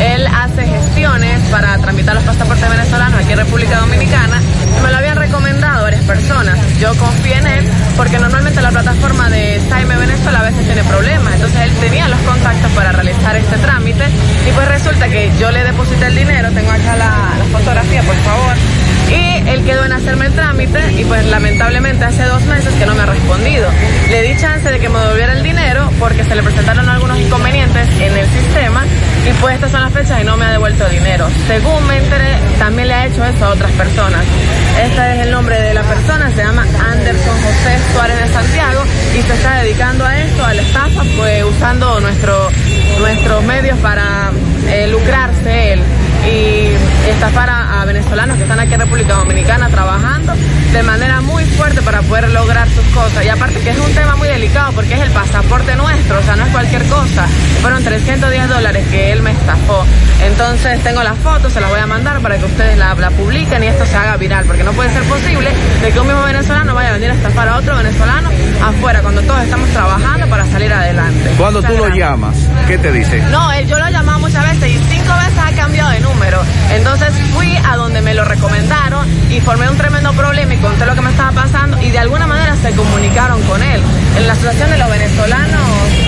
[0.00, 4.40] Él hace gestiones para tramitar los pasaportes venezolanos aquí en República Dominicana
[4.78, 5.79] y me lo habían recomendado
[6.10, 6.58] personas.
[6.80, 7.64] Yo confié en él
[7.96, 11.34] porque normalmente la plataforma de Saime Venezuela a veces tiene problemas.
[11.34, 14.04] Entonces él tenía los contactos para realizar este trámite
[14.48, 18.16] y pues resulta que yo le deposité el dinero, tengo acá la, la fotografía, por
[18.16, 18.56] favor.
[19.10, 22.94] Y él quedó en hacerme el trámite y pues lamentablemente hace dos meses que no
[22.94, 23.68] me ha respondido.
[24.10, 27.88] Le di chance de que me devolviera el dinero porque se le presentaron algunos inconvenientes
[28.00, 28.84] en el sistema
[29.28, 31.28] y pues estas son las fechas y no me ha devuelto el dinero.
[31.46, 34.24] Según me enteré, también le ha hecho eso a otras personas.
[34.82, 38.82] Este es el nombre de la persona, se llama Anderson José Suárez de Santiago
[39.18, 42.50] y se está dedicando a esto, a la estafa, pues usando nuestro,
[43.00, 44.30] nuestros medios para
[44.68, 45.82] eh, lucrarse él
[46.26, 50.34] y estafar a, a, venezolanos que están aquí en República Dominicana trabajando
[50.72, 53.24] de manera muy fuerte para poder lograr sus cosas.
[53.24, 56.36] Y aparte que es un tema muy delicado porque es el pasaporte nuestro, o sea,
[56.36, 57.26] no es cualquier cosa.
[57.62, 59.84] Fueron 310 dólares que él me estafó.
[60.22, 63.64] Entonces tengo las fotos, se las voy a mandar para que ustedes la, la publiquen
[63.64, 65.50] y esto se haga viral, porque no puede ser posible
[65.82, 68.30] de que un mismo venezolano vaya a venir a estafar a otro venezolano
[68.62, 71.30] afuera cuando todos estamos trabajando para salir adelante.
[71.38, 73.20] Cuando tú lo llamas, ¿qué te dice?
[73.30, 76.09] No, él, yo lo he llamado muchas veces y cinco veces ha cambiado de número.
[76.70, 80.94] Entonces fui a donde me lo recomendaron y formé un tremendo problema y conté lo
[80.94, 83.80] que me estaba pasando y de alguna manera se comunicaron con él.
[84.16, 85.60] En la Asociación de los Venezolanos,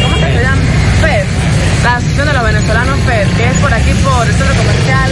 [0.02, 0.62] ¿cómo se llama?
[1.00, 1.51] FED.
[1.82, 5.10] La Asociación de los Venezolanos FED, que es por aquí por el centro comercial,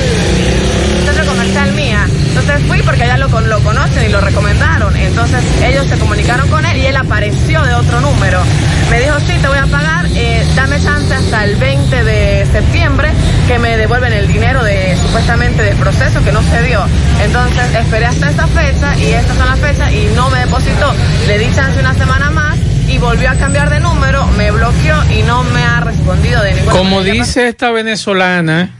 [1.04, 2.06] centro comercial mía.
[2.28, 4.96] Entonces fui porque allá lo, lo conocen y lo recomendaron.
[4.96, 8.40] Entonces ellos se comunicaron con él y él apareció de otro número.
[8.88, 13.10] Me dijo, sí, te voy a pagar, eh, dame chance hasta el 20 de septiembre
[13.48, 16.84] que me devuelven el dinero de supuestamente del proceso que no se dio.
[17.20, 20.94] Entonces esperé hasta esa fecha y estas son las fechas y no me depositó.
[21.26, 22.59] Le di chance una semana más
[22.90, 26.72] y volvió a cambiar de número, me bloqueó y no me ha respondido de ninguna
[26.72, 28.74] Como dice esta venezolana,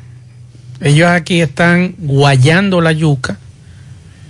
[0.80, 3.38] ellos aquí están guayando la yuca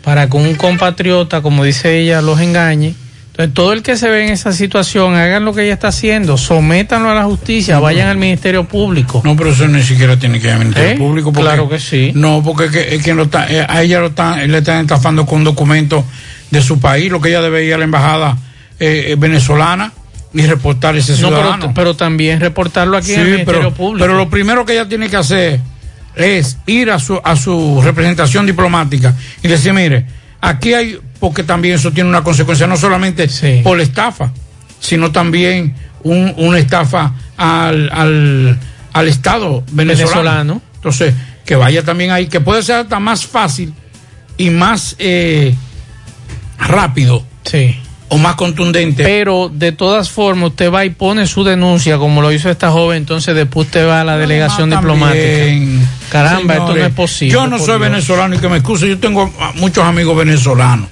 [0.04, 2.94] para que un compatriota, como dice ella, los engañe.
[3.30, 6.36] Entonces, todo el que se ve en esa situación, hagan lo que ella está haciendo,
[6.36, 9.22] sométanlo a la justicia, no, vayan al Ministerio Público.
[9.24, 10.96] No, pero eso ni siquiera tiene que ir al Ministerio ¿Eh?
[10.96, 11.32] Público.
[11.32, 12.12] Porque, claro que sí.
[12.14, 15.24] No, porque es que, es que lo está, a ella lo está, le están estafando
[15.24, 16.04] con documentos
[16.50, 18.36] de su país, lo que ella debe ir a la embajada
[18.80, 19.92] eh, venezolana
[20.32, 21.50] y reportar ese ciudadano.
[21.50, 24.06] No, pero, pero, también reportarlo aquí sí, en el Ministerio pero, Público.
[24.06, 25.60] Pero lo primero que ella tiene que hacer
[26.14, 30.06] es ir a su, a su representación diplomática y decir, mire,
[30.40, 33.60] aquí hay, porque también eso tiene una consecuencia, no solamente sí.
[33.62, 34.32] por la estafa,
[34.78, 38.58] sino también un, una estafa al, al,
[38.94, 40.14] al Estado venezolano.
[40.14, 40.62] venezolano.
[40.76, 41.14] Entonces,
[41.44, 43.74] que vaya también ahí, que puede ser hasta más fácil
[44.38, 45.54] y más eh,
[46.58, 47.26] rápido.
[47.44, 47.76] Sí
[48.10, 49.04] o más contundente.
[49.04, 52.98] Pero de todas formas, usted va y pone su denuncia, como lo hizo esta joven,
[52.98, 55.24] entonces después usted va a la delegación diplomática.
[56.10, 57.32] Caramba, Señores, esto no es posible.
[57.32, 57.80] Yo no soy Dios.
[57.80, 60.88] venezolano y que me excuse, yo tengo muchos amigos venezolanos.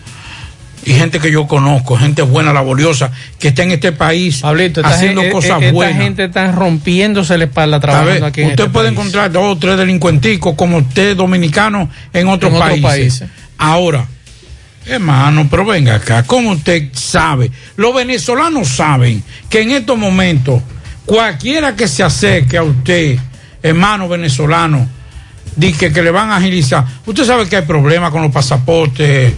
[0.85, 5.21] Y gente que yo conozco, gente buena, laboriosa, que está en este país Pablito, haciendo
[5.23, 5.95] gente, cosas esta buenas.
[5.95, 8.43] Esta gente está rompiéndose la espalda trabajando ver, aquí.
[8.43, 8.99] En usted este puede país.
[8.99, 12.79] encontrar dos o tres delincuenticos como usted, dominicano, en otros, en países.
[12.79, 13.29] otros países.
[13.59, 14.07] Ahora,
[14.87, 17.51] Hermano, pero venga acá, ¿cómo usted sabe?
[17.77, 20.63] Los venezolanos saben que en estos momentos,
[21.05, 23.19] cualquiera que se acerque a usted,
[23.63, 24.89] hermano venezolano,
[25.57, 26.85] dice que le van a agilizar.
[27.05, 29.35] Usted sabe que hay problemas con los pasaportes.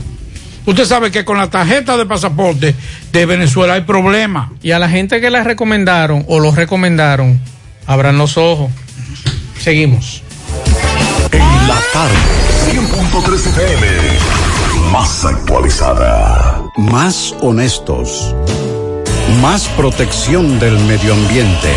[0.66, 2.74] Usted sabe que con la tarjeta de pasaporte
[3.10, 4.50] de Venezuela hay problemas.
[4.62, 7.40] Y a la gente que la recomendaron o los recomendaron,
[7.86, 8.70] abran los ojos.
[9.58, 10.22] Seguimos.
[11.32, 12.14] En la tarde,
[12.70, 14.49] 100.3 FM
[14.90, 16.62] más actualizada.
[16.76, 18.34] Más honestos.
[19.40, 21.72] Más protección del medio ambiente.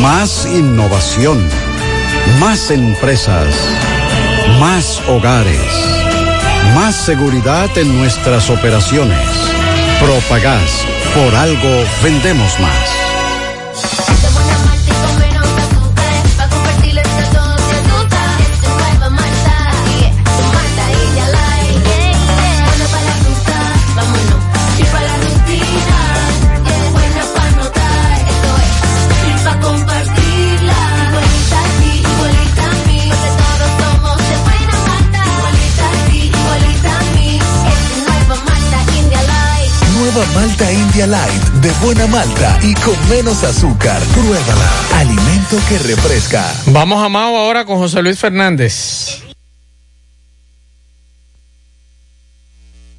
[0.00, 1.38] Más innovación.
[2.40, 3.54] Más empresas.
[4.58, 5.60] Más hogares.
[6.74, 9.28] Más seguridad en nuestras operaciones.
[10.00, 10.84] Propagás.
[11.14, 14.25] Por algo vendemos más.
[40.36, 43.98] Malta India Light de buena malta y con menos azúcar.
[44.12, 44.70] Pruébala.
[44.96, 46.44] Alimento que refresca.
[46.66, 49.22] Vamos a Mao ahora con José Luis Fernández.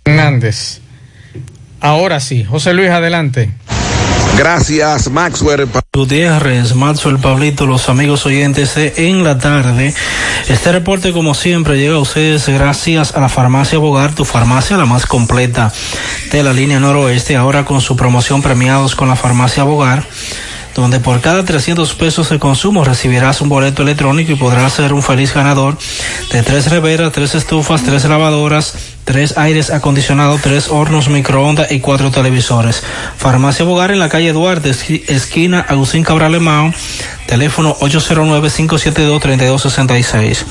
[0.03, 0.81] Fernández.
[1.79, 3.51] Ahora sí, José Luis, adelante.
[4.37, 5.67] Gracias, Maxwell.
[5.91, 9.95] Gutiérrez, Maxwell, Pablito, los amigos oyentes de En la Tarde.
[10.47, 14.85] Este reporte, como siempre, llega a ustedes gracias a la farmacia Bogar, tu farmacia la
[14.85, 15.73] más completa
[16.31, 20.05] de la línea noroeste, ahora con su promoción premiados con la farmacia Bogar
[20.75, 25.01] donde por cada 300 pesos de consumo recibirás un boleto electrónico y podrás ser un
[25.01, 25.75] feliz ganador
[26.31, 28.75] de tres reveras, tres estufas, tres lavadoras,
[29.07, 32.83] tres aires acondicionados, tres hornos microondas y cuatro televisores.
[33.17, 36.73] Farmacia Bogar en la calle Duarte, esquina Agustín Cabral Lemao,
[37.25, 40.43] teléfono 809-572-3266.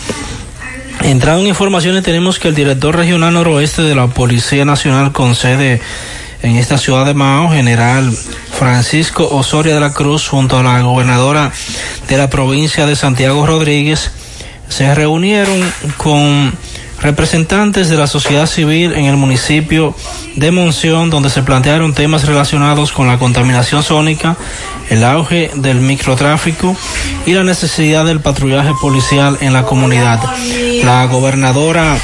[1.02, 5.82] Entrando en informaciones, tenemos que el director regional noroeste de la Policía Nacional con sede
[6.40, 8.10] en esta ciudad de Mao, general
[8.58, 11.52] Francisco Osoria de la Cruz, junto a la gobernadora
[12.08, 14.12] de la provincia de Santiago Rodríguez,
[14.70, 15.60] se reunieron
[15.98, 16.54] con
[17.06, 19.94] representantes de la sociedad civil en el municipio
[20.34, 24.36] de Monción, donde se plantearon temas relacionados con la contaminación sónica,
[24.90, 26.76] el auge del microtráfico
[27.24, 30.20] y la necesidad del patrullaje policial en la comunidad.
[30.82, 31.96] La gobernadora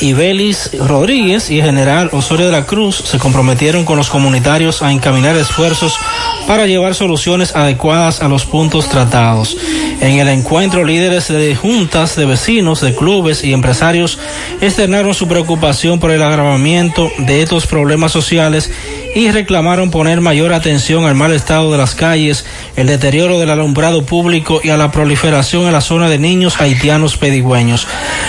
[0.00, 5.36] Ibelis Rodríguez y general Osorio de la Cruz se comprometieron con los comunitarios a encaminar
[5.36, 5.98] esfuerzos
[6.46, 9.56] para llevar soluciones adecuadas a los puntos tratados.
[10.00, 14.18] En el encuentro, líderes de juntas de vecinos, de clubes y empresarios
[14.60, 18.70] externaron su preocupación por el agravamiento de estos problemas sociales
[19.14, 22.44] y reclamaron poner mayor atención al mal estado de las calles,
[22.76, 27.16] el deterioro del alumbrado público y a la proliferación en la zona de niños haitianos
[27.16, 27.86] pedigüeños.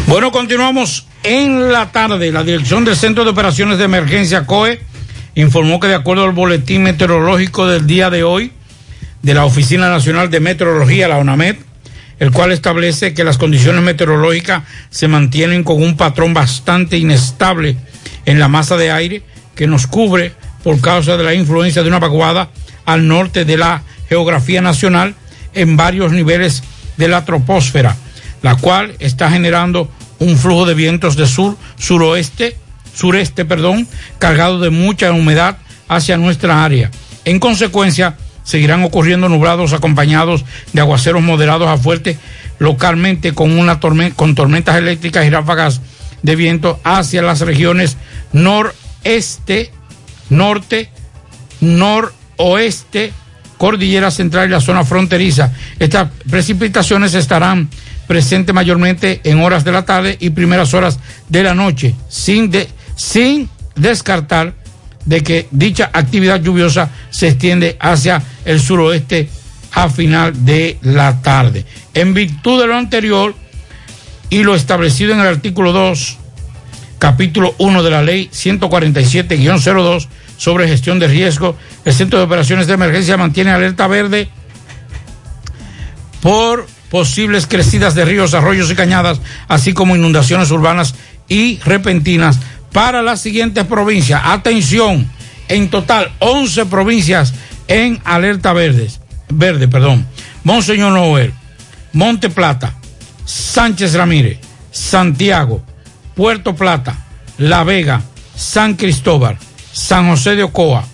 [0.06, 2.32] Bueno, continuamos en la tarde.
[2.32, 4.80] La Dirección del Centro de Operaciones de Emergencia COE
[5.34, 8.52] informó que de acuerdo al boletín meteorológico del día de hoy
[9.22, 11.56] de la Oficina Nacional de Meteorología, la ONAMED,
[12.18, 17.76] el cual establece que las condiciones meteorológicas se mantienen con un patrón bastante inestable
[18.26, 19.22] en la masa de aire
[19.54, 20.32] que nos cubre
[20.62, 22.50] por causa de la influencia de una vaguada
[22.84, 25.14] al norte de la geografía nacional
[25.54, 26.62] en varios niveles
[26.96, 27.96] de la troposfera,
[28.42, 32.56] la cual está generando un flujo de vientos de sur, suroeste,
[32.94, 33.88] sureste, perdón,
[34.18, 35.58] cargado de mucha humedad
[35.88, 36.90] hacia nuestra área.
[37.24, 42.19] En consecuencia, seguirán ocurriendo nublados acompañados de aguaceros moderados a fuertes
[42.59, 45.81] localmente con una con tormentas eléctricas y ráfagas
[46.23, 47.97] de viento hacia las regiones
[48.32, 49.70] noreste,
[50.31, 50.89] norte,
[51.60, 53.12] noroeste,
[53.59, 55.52] cordillera central y la zona fronteriza.
[55.78, 57.69] Estas precipitaciones estarán
[58.06, 60.98] presentes mayormente en horas de la tarde y primeras horas
[61.28, 62.51] de la noche, sin
[63.74, 64.55] descartar
[65.04, 69.28] de que dicha actividad lluviosa se extiende hacia el suroeste
[69.72, 71.64] a final de la tarde.
[71.94, 73.34] En virtud de lo anterior
[74.30, 76.18] y lo establecido en el artículo 2,
[76.98, 82.74] capítulo 1 de la ley 147-02 sobre gestión de riesgo, el Centro de Operaciones de
[82.74, 84.28] Emergencia mantiene alerta verde
[86.20, 90.94] por posibles crecidas de ríos, arroyos y cañadas, así como inundaciones urbanas
[91.28, 92.38] y repentinas
[92.72, 94.20] para las siguientes provincias.
[94.24, 95.08] Atención,
[95.48, 97.34] en total 11 provincias
[97.68, 100.06] en alerta verdes, verde, perdón.
[100.44, 101.32] Monseñor Noel,
[101.92, 102.74] Monte Plata,
[103.24, 104.38] Sánchez Ramírez,
[104.70, 105.62] Santiago,
[106.14, 107.06] Puerto Plata,
[107.38, 108.02] La Vega,
[108.34, 109.38] San Cristóbal,
[109.72, 110.84] San José de Ocoa,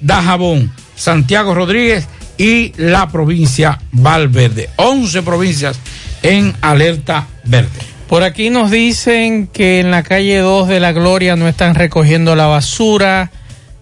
[0.00, 2.08] Dajabón, Santiago Rodríguez
[2.38, 4.70] y la provincia Valverde.
[4.76, 5.78] 11 provincias
[6.22, 7.95] en alerta verde.
[8.08, 12.36] Por aquí nos dicen que en la calle 2 de la Gloria no están recogiendo
[12.36, 13.32] la basura,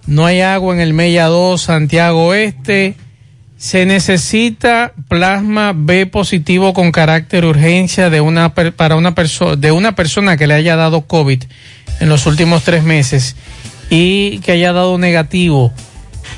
[0.07, 2.95] no hay agua en el Mella 2, Santiago Este.
[3.59, 9.95] Se necesita plasma B positivo con carácter urgencia de una para una persona de una
[9.95, 11.45] persona que le haya dado COVID
[12.01, 13.37] en los últimos tres meses
[13.91, 15.73] y que haya dado negativo.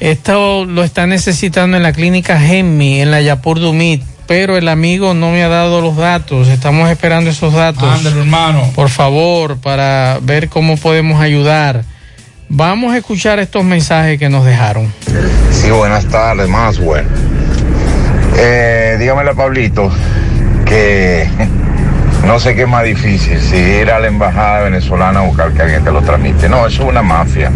[0.00, 5.14] Esto lo está necesitando en la clínica Gemmi, en la Yapur Dumit pero el amigo
[5.14, 6.48] no me ha dado los datos.
[6.48, 7.84] Estamos esperando esos datos.
[7.84, 8.70] Ándale, hermano.
[8.74, 11.84] Por favor, para ver cómo podemos ayudar.
[12.48, 14.92] Vamos a escuchar estos mensajes que nos dejaron.
[15.50, 17.08] Sí, buenas tardes, más bueno.
[18.38, 19.90] Eh, dígamele a Pablito
[20.64, 21.28] que
[22.26, 25.62] no sé qué es más difícil, si ir a la embajada venezolana a buscar que
[25.62, 26.48] alguien te lo tramite.
[26.48, 27.50] No, eso es una mafia.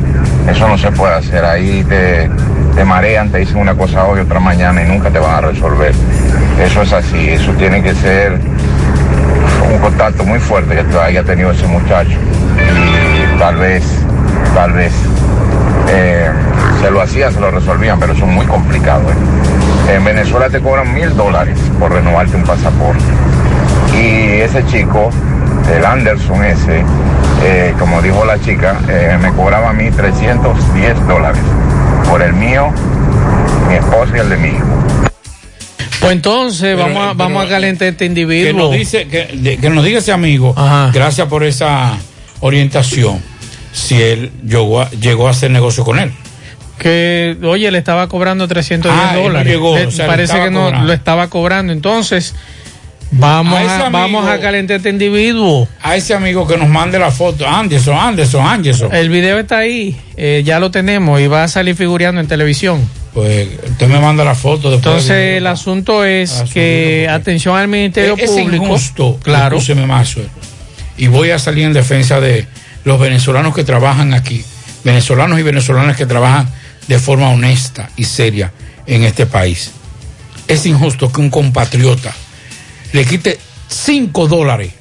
[0.48, 1.44] Eso no se puede hacer.
[1.44, 2.30] Ahí te,
[2.74, 5.92] te marean, te dicen una cosa hoy, otra mañana y nunca te van a resolver.
[6.58, 7.30] Eso es así.
[7.30, 8.38] Eso tiene que ser
[9.72, 12.18] un contacto muy fuerte que haya tenido ese muchacho.
[12.56, 13.84] Y tal vez,
[14.54, 14.92] tal vez
[15.88, 16.30] eh,
[16.80, 19.02] se lo hacían, se lo resolvían, pero eso es muy complicado.
[19.10, 19.94] ¿eh?
[19.96, 23.04] En Venezuela te cobran mil dólares por renovarte un pasaporte.
[23.94, 25.10] Y ese chico,
[25.74, 26.82] el Anderson ese,
[27.42, 28.76] eh, como dijo la chica,
[29.20, 31.42] me cobraba a mí 310 dólares
[32.08, 32.70] por el mío,
[33.68, 34.79] mi esposa y el de mi hijo.
[36.00, 38.46] Pues entonces vamos a, vamos a calentar este individuo.
[38.52, 40.54] Que nos, dice, que, de- que nos diga ese amigo,
[40.92, 41.98] gracias por esa
[42.40, 43.20] orientación,
[43.72, 46.10] si él llegó a, llegó a hacer negocio con él.
[46.78, 49.52] que, oye, le estaba cobrando 310 Ah, dólares.
[49.52, 51.74] llegó, Le- o sea, le parece que no lo estaba cobrando.
[51.74, 52.34] Entonces,
[53.10, 55.68] vamos A ese a, amigo- vamos a calentar este individuo.
[55.82, 58.94] A ese amigo que nos mande la foto, Anderson, Anderson, Anderson.
[58.94, 62.80] El video está ahí, eh, ya lo tenemos y va a salir figurando en televisión.
[63.14, 64.94] Pues usted me manda la foto después.
[64.94, 68.64] Entonces, el asunto es que, atención al Ministerio es Público.
[68.64, 69.58] injusto, Claro.
[69.86, 70.28] Maxwell.
[70.96, 72.46] Y voy a salir en defensa de
[72.84, 74.44] los venezolanos que trabajan aquí,
[74.84, 76.48] venezolanos y venezolanas que trabajan
[76.86, 78.52] de forma honesta y seria
[78.86, 79.72] en este país.
[80.46, 82.12] Es injusto que un compatriota
[82.92, 83.38] le quite
[83.68, 84.72] 5 dólares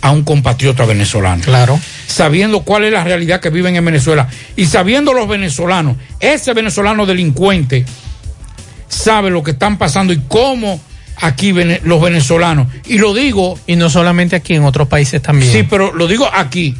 [0.00, 1.42] a un compatriota venezolano.
[1.42, 1.78] Claro.
[2.08, 7.04] Sabiendo cuál es la realidad que viven en Venezuela y sabiendo los venezolanos, ese venezolano
[7.04, 7.84] delincuente
[8.88, 10.80] sabe lo que están pasando y cómo
[11.20, 11.52] aquí
[11.82, 12.68] los venezolanos.
[12.86, 13.58] Y lo digo.
[13.66, 15.52] Y no solamente aquí, en otros países también.
[15.52, 16.74] Sí, pero lo digo aquí,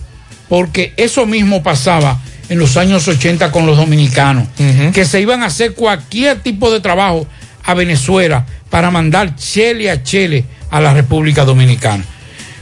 [0.48, 2.18] porque eso mismo pasaba
[2.48, 4.48] en los años 80 con los dominicanos,
[4.94, 7.26] que se iban a hacer cualquier tipo de trabajo
[7.64, 12.02] a Venezuela para mandar chele a chele a la República Dominicana.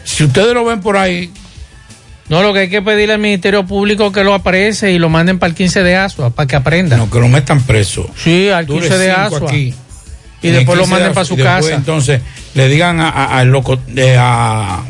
[0.02, 1.30] Si ustedes lo ven por ahí,
[2.28, 5.38] No, lo que hay que pedirle al Ministerio Público que lo aparece y lo manden
[5.38, 6.96] para el 15 de Asua, para que aprenda.
[6.96, 8.10] No, que lo metan preso.
[8.16, 9.48] Sí, al Dure 15 de Asua.
[9.48, 9.74] aquí.
[10.42, 11.74] Y después lo 15 manden de para su y después, casa.
[11.74, 12.20] Entonces,
[12.54, 13.78] le digan a, loco,
[14.18, 14.82] a,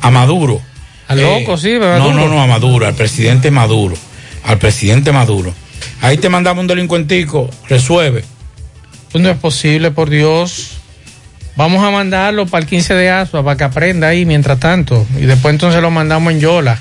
[0.00, 0.60] a Maduro.
[1.08, 1.98] Al loco, sí, ¿verdad?
[1.98, 3.96] No, no, no, a Maduro, al presidente Maduro.
[4.44, 5.52] Al presidente Maduro.
[6.00, 8.24] Ahí te mandamos un delincuentico, resuelve.
[9.12, 10.75] Pues no es posible, por Dios.
[11.56, 15.06] Vamos a mandarlo para el 15 de Asua para que aprenda ahí mientras tanto.
[15.16, 16.78] Y después entonces lo mandamos en Yola.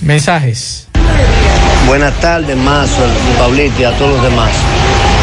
[0.00, 0.88] Mensajes.
[1.86, 3.02] Buenas tardes, Mazo,
[3.38, 4.50] Pablito y a todos los demás.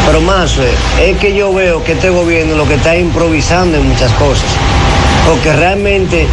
[0.06, 0.62] Pero Mazo,
[1.00, 4.44] es que yo veo que este gobierno lo que está improvisando en muchas cosas.
[5.28, 6.26] Porque realmente,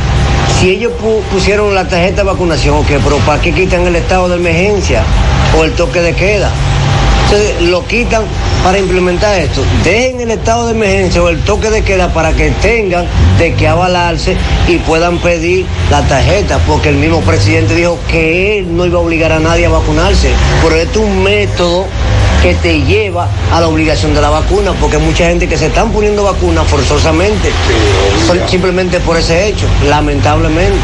[0.60, 4.28] si ellos pu- pusieron la tarjeta de vacunación, ok, pero ¿para qué quitan el estado
[4.30, 5.04] de emergencia
[5.58, 6.50] o el toque de queda?
[7.30, 8.24] Entonces lo quitan
[8.64, 9.62] para implementar esto.
[9.84, 13.06] Dejen el estado de emergencia o el toque de queda para que tengan
[13.38, 14.38] de qué avalarse
[14.68, 19.02] y puedan pedir la tarjeta, porque el mismo presidente dijo que él no iba a
[19.02, 20.30] obligar a nadie a vacunarse.
[20.64, 21.86] Pero esto es un método
[22.42, 25.66] que te lleva a la obligación de la vacuna, porque hay mucha gente que se
[25.68, 27.50] están poniendo vacunas forzosamente,
[28.26, 30.78] sol- simplemente por ese hecho, lamentablemente.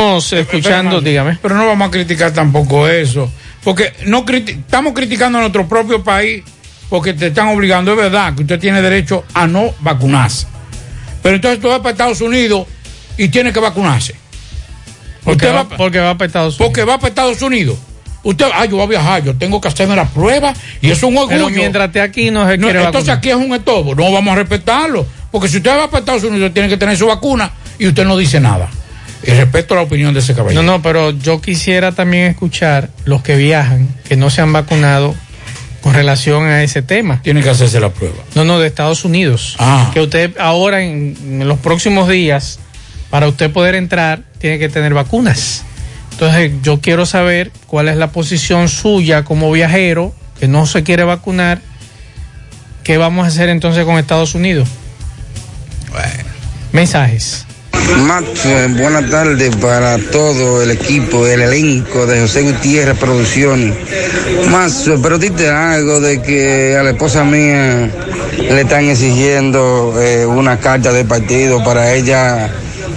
[0.00, 1.38] Estamos escuchando, dígame.
[1.42, 3.30] Pero no vamos a criticar tampoco eso.
[3.62, 6.42] Porque no criti- estamos criticando a nuestro propio país
[6.88, 7.90] porque te están obligando.
[7.92, 10.46] Es verdad que usted tiene derecho a no vacunarse.
[11.22, 12.66] Pero entonces tú vas para Estados Unidos
[13.18, 14.14] y tiene que vacunarse.
[15.22, 16.66] Porque Usted va, va- porque va para Estados Unidos.
[16.68, 17.76] porque va para Estados Unidos.
[18.22, 21.16] Usted, ah, yo voy a viajar, yo tengo que hacerme la prueba y es un
[21.18, 21.28] orgullo.
[21.46, 23.18] Pero mientras esté aquí no se No, quiere entonces vacunar.
[23.18, 25.06] aquí es un estobo, no vamos a respetarlo.
[25.30, 28.16] Porque si usted va para Estados Unidos, tiene que tener su vacuna y usted no
[28.16, 28.68] dice nada.
[29.22, 30.62] Y respeto la opinión de ese caballero.
[30.62, 35.14] No, no, pero yo quisiera también escuchar los que viajan, que no se han vacunado
[35.82, 37.20] con relación a ese tema.
[37.22, 38.16] Tiene que hacerse la prueba.
[38.34, 39.56] No, no, de Estados Unidos.
[39.58, 39.90] Ah.
[39.92, 42.58] Que usted ahora, en, en los próximos días,
[43.10, 45.64] para usted poder entrar, tiene que tener vacunas.
[46.12, 51.04] Entonces, yo quiero saber cuál es la posición suya como viajero que no se quiere
[51.04, 51.60] vacunar.
[52.84, 54.68] ¿Qué vamos a hacer entonces con Estados Unidos?
[56.72, 57.46] Mensajes.
[57.98, 63.74] Max, eh, buenas tardes para todo el equipo, el elenco de José Gutiérrez Producciones.
[64.50, 67.90] Max, eh, pero dite algo de que a la esposa mía
[68.38, 72.50] le están exigiendo eh, una carta de partido para ella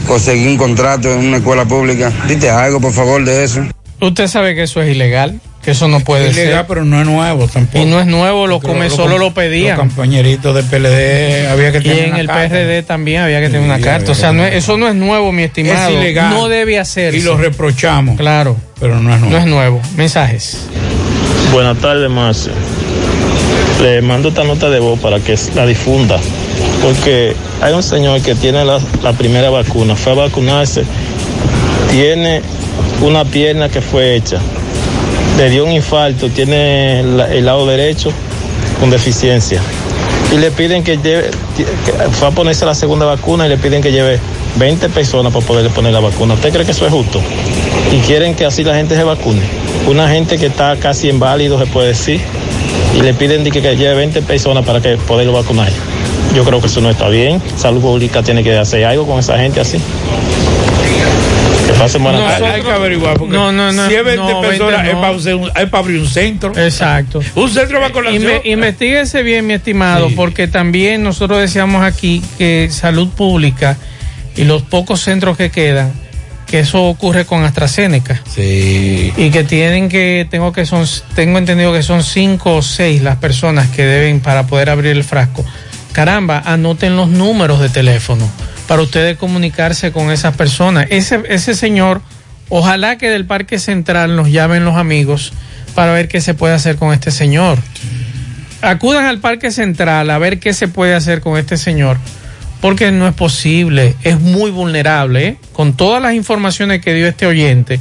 [0.07, 2.11] conseguir un contrato en una escuela pública.
[2.27, 3.61] Dite algo, por favor, de eso.
[4.01, 6.65] Usted sabe que eso es ilegal, que eso no puede Es ilegal, ser.
[6.67, 7.79] pero no es nuevo tampoco.
[7.79, 9.77] Y no es nuevo, lo come, solo lo pedían.
[9.77, 12.49] Los compañeritos del PLD había que Y tener en una el carta.
[12.49, 14.11] PRD también había que tener Sí, una carta.
[14.11, 15.89] O sea, no es- eso no es nuevo, mi estimado.
[15.89, 16.29] Es ilegal.
[16.31, 17.17] No debe hacerse.
[17.17, 18.17] Y lo reprochamos.
[18.17, 18.57] Claro.
[18.79, 19.31] Pero no es nuevo.
[19.35, 19.81] No es nuevo.
[19.95, 20.57] Mensajes.
[21.53, 22.51] Buenas tardes, Marcio.
[23.81, 26.17] Le mando esta nota de voz para que la difunda.
[26.81, 30.83] Porque hay un señor que tiene la, la primera vacuna, fue a vacunarse,
[31.91, 32.41] tiene
[33.01, 34.37] una pierna que fue hecha,
[35.37, 38.11] le dio un infarto, tiene el lado derecho
[38.79, 39.61] con deficiencia.
[40.33, 43.81] Y le piden que lleve, que fue a ponerse la segunda vacuna y le piden
[43.81, 44.19] que lleve
[44.57, 46.33] 20 personas para poderle poner la vacuna.
[46.33, 47.21] ¿Usted cree que eso es justo?
[47.91, 49.41] Y quieren que así la gente se vacune.
[49.87, 52.21] Una gente que está casi inválido, se puede decir,
[52.95, 55.69] y le piden de que, que lleve 20 personas para que poderlo vacunar.
[56.35, 57.41] Yo creo que eso no está bien.
[57.55, 59.77] Salud Pública tiene que hacer algo con esa gente así.
[61.83, 62.55] Que pasen buenas No, tardes.
[62.55, 63.17] hay que averiguar.
[63.17, 65.69] Porque No, no, no, Si es 20 no, 20 personas, es, para hacer un- es
[65.69, 66.57] para abrir un centro.
[66.57, 67.21] Exacto.
[67.35, 68.21] Un centro de vacunación.
[68.23, 73.77] Inve- Investíguese bien, mi estimado, porque también nosotros decíamos aquí que salud pública
[74.35, 75.91] y los pocos centros que quedan,
[76.47, 78.21] que eso ocurre con AstraZeneca.
[78.33, 79.11] Sí.
[79.17, 80.85] Y que tienen que, tengo que son,
[81.15, 85.03] tengo entendido que son cinco o seis las personas que deben para poder abrir el
[85.03, 85.43] frasco.
[85.91, 88.27] Caramba, anoten los números de teléfono
[88.67, 90.87] para ustedes comunicarse con esas personas.
[90.89, 92.01] Ese, ese señor,
[92.49, 95.33] ojalá que del Parque Central nos llamen los amigos
[95.75, 97.57] para ver qué se puede hacer con este señor.
[98.61, 101.97] Acudan al Parque Central a ver qué se puede hacer con este señor,
[102.61, 105.27] porque no es posible, es muy vulnerable.
[105.27, 105.37] ¿eh?
[105.51, 107.79] Con todas las informaciones que dio este oyente,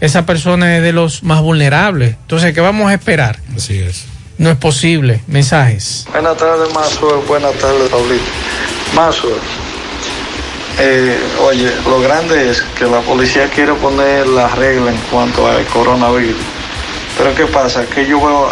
[0.00, 2.16] esa persona es de los más vulnerables.
[2.22, 3.38] Entonces, ¿qué vamos a esperar?
[3.56, 4.06] Así es.
[4.36, 5.20] No es posible.
[5.28, 6.06] Mensajes.
[6.10, 7.24] Buenas tardes, Mazur.
[7.28, 8.24] Buenas tardes, Pablito.
[8.94, 9.40] Mazur,
[10.78, 15.64] eh, oye, lo grande es que la policía quiere poner la regla en cuanto al
[15.66, 16.42] coronavirus.
[17.16, 17.86] Pero ¿qué pasa?
[17.86, 18.50] Que yo veo,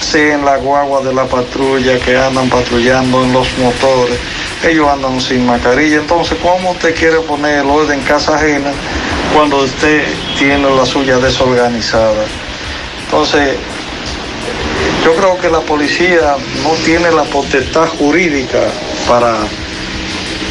[0.00, 4.18] sé en la guagua de la patrulla que andan patrullando en los motores,
[4.62, 5.96] ellos andan sin mascarilla.
[5.96, 8.70] Entonces, ¿cómo usted quiere poner el orden en casa ajena
[9.34, 10.04] cuando usted
[10.38, 12.26] tiene la suya desorganizada?
[13.04, 13.56] Entonces,
[15.02, 18.68] yo creo que la policía no tiene la potestad jurídica
[19.08, 19.38] para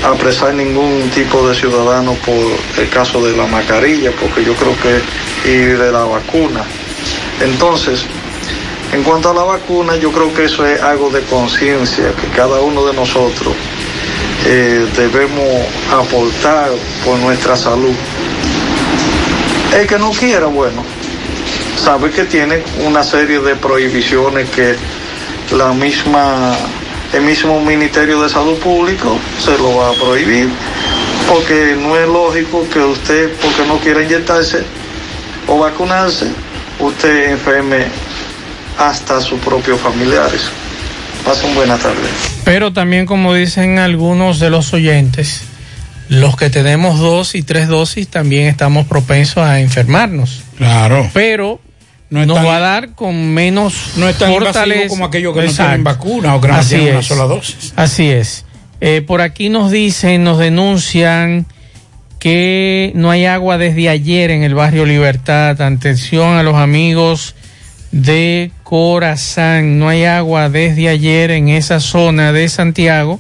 [0.04, 2.36] apresar ningún tipo de ciudadano por
[2.78, 6.64] el caso de la mascarilla, porque yo creo que, y de la vacuna.
[7.42, 8.06] Entonces,
[8.92, 12.60] en cuanto a la vacuna, yo creo que eso es algo de conciencia, que cada
[12.60, 13.54] uno de nosotros
[14.46, 16.72] eh, debemos aportar
[17.06, 17.94] por nuestra salud.
[19.78, 20.84] El que no quiera, bueno,
[21.78, 24.76] sabe que tiene una serie de prohibiciones que
[25.52, 26.56] la misma,
[27.14, 30.50] el mismo Ministerio de Salud Público se lo va a prohibir,
[31.28, 34.64] porque no es lógico que usted, porque no quiera inyectarse
[35.48, 36.28] o vacunarse,
[36.80, 37.86] usted enferme
[38.78, 40.42] hasta a sus propios familiares.
[41.26, 42.10] Pasen buenas tardes.
[42.46, 45.44] Pero también, como dicen algunos de los oyentes,
[46.08, 50.44] los que tenemos dos y tres dosis también estamos propensos a enfermarnos.
[50.58, 51.10] Claro.
[51.14, 51.60] Pero
[52.10, 55.42] No nos tan- va a dar con menos No es tan invasivo como aquellos que
[55.42, 55.70] no Exacto.
[55.70, 57.74] tienen vacuna o que no tienen una sola dosis.
[57.76, 58.46] Así es.
[58.82, 61.46] Eh, por aquí nos dicen, nos denuncian
[62.20, 65.62] que no hay agua desde ayer en el barrio Libertad.
[65.62, 67.36] Atención a los amigos
[67.92, 69.80] de Corazán.
[69.80, 73.20] No hay agua desde ayer en esa zona de Santiago.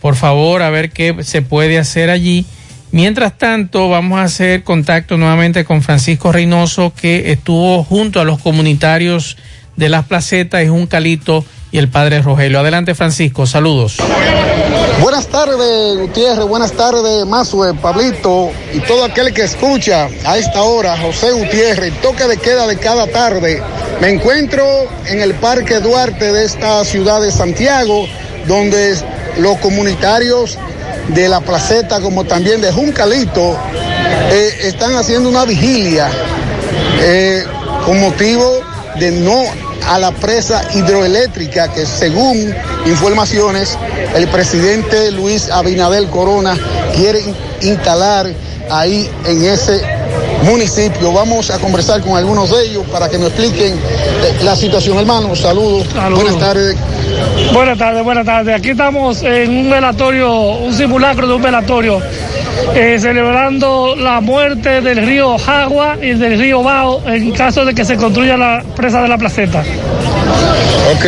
[0.00, 2.44] Por favor, a ver qué se puede hacer allí.
[2.92, 8.38] Mientras tanto, vamos a hacer contacto nuevamente con Francisco Reynoso, que estuvo junto a los
[8.38, 9.38] comunitarios
[9.76, 12.60] de las placetas, es un calito y el padre Rogelio.
[12.60, 13.96] Adelante, Francisco, saludos.
[15.00, 16.44] Buenas tardes, Gutiérrez.
[16.46, 22.24] Buenas tardes, Mazue, Pablito y todo aquel que escucha a esta hora, José Gutiérrez, toque
[22.24, 23.62] de queda de cada tarde.
[24.02, 24.64] Me encuentro
[25.06, 28.06] en el Parque Duarte de esta ciudad de Santiago,
[28.46, 28.96] donde
[29.38, 30.58] los comunitarios
[31.08, 33.56] de la placeta, como también de Juncalito,
[34.30, 36.08] eh, están haciendo una vigilia
[37.00, 37.44] eh,
[37.84, 38.60] con motivo
[38.98, 39.42] de no
[39.88, 42.54] a la presa hidroeléctrica que según
[42.86, 43.76] informaciones
[44.14, 46.56] el presidente Luis Abinadel Corona
[46.94, 48.32] quiere in- instalar
[48.70, 49.82] ahí en ese
[50.42, 51.12] municipio.
[51.12, 55.34] Vamos a conversar con algunos de ellos para que nos expliquen eh, la situación, hermano.
[55.36, 55.86] Saludos.
[55.94, 56.76] Buenas tardes.
[57.52, 58.56] Buenas tardes, buenas tardes.
[58.56, 62.00] Aquí estamos en un velatorio, un simulacro de un velatorio,
[62.74, 67.84] eh, celebrando la muerte del río Jagua y del río Bao en caso de que
[67.84, 69.62] se construya la presa de la placeta.
[70.94, 71.04] Ok,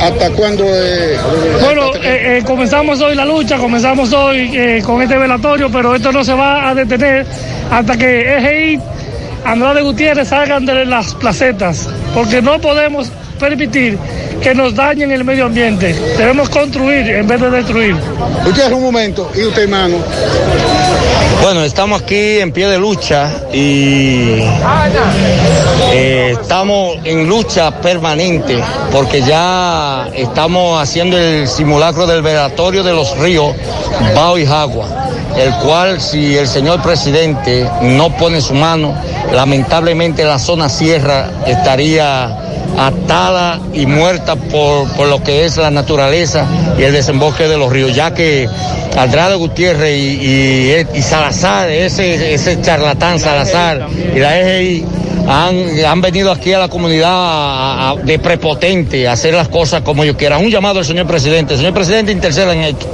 [0.00, 0.64] ¿hasta cuándo?
[0.66, 1.16] eh,
[1.60, 6.12] Bueno, eh, eh, comenzamos hoy la lucha, comenzamos hoy eh, con este velatorio, pero esto
[6.12, 7.26] no se va a detener
[7.70, 8.80] hasta que EGI,
[9.44, 13.98] Andrade Gutiérrez salgan de las placetas, porque no podemos permitir
[14.42, 15.94] que nos dañen el medio ambiente.
[16.18, 17.96] Debemos construir en vez de destruir.
[18.46, 19.96] Usted un momento, y usted, hermano.
[21.42, 24.40] Bueno, estamos aquí en pie de lucha y
[25.92, 33.16] eh, estamos en lucha permanente porque ya estamos haciendo el simulacro del velatorio de los
[33.18, 33.54] ríos
[34.14, 34.86] Bao y Jagua,
[35.36, 38.94] el cual si el señor presidente no pone su mano,
[39.32, 42.45] lamentablemente la zona sierra estaría
[42.78, 46.46] atada y muerta por, por lo que es la naturaleza
[46.78, 48.48] y el desemboque de los ríos, ya que
[48.96, 54.84] Andrade Gutiérrez y, y- y Salazar, ese, ese charlatán Salazar y la EGI
[55.28, 59.82] han, han venido aquí a la comunidad a- a- de prepotente a hacer las cosas
[59.82, 60.44] como ellos quieran.
[60.44, 61.56] Un llamado al señor presidente.
[61.56, 62.86] Señor presidente, interceda en esto.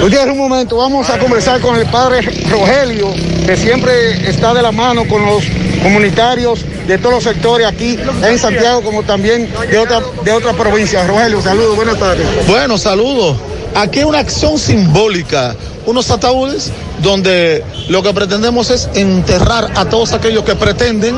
[0.00, 3.08] Gutiérrez, un momento, vamos a conversar con el padre Rogelio,
[3.44, 5.44] que siempre está de la mano con los
[5.82, 11.06] comunitarios de todos los sectores aquí en Santiago, como también de otra, de otras provincias.
[11.06, 12.26] Rogelio, saludos, buenas tardes.
[12.48, 13.36] Bueno, saludos.
[13.74, 15.54] Aquí una acción simbólica,
[15.84, 21.16] unos ataúdes donde lo que pretendemos es enterrar a todos aquellos que pretenden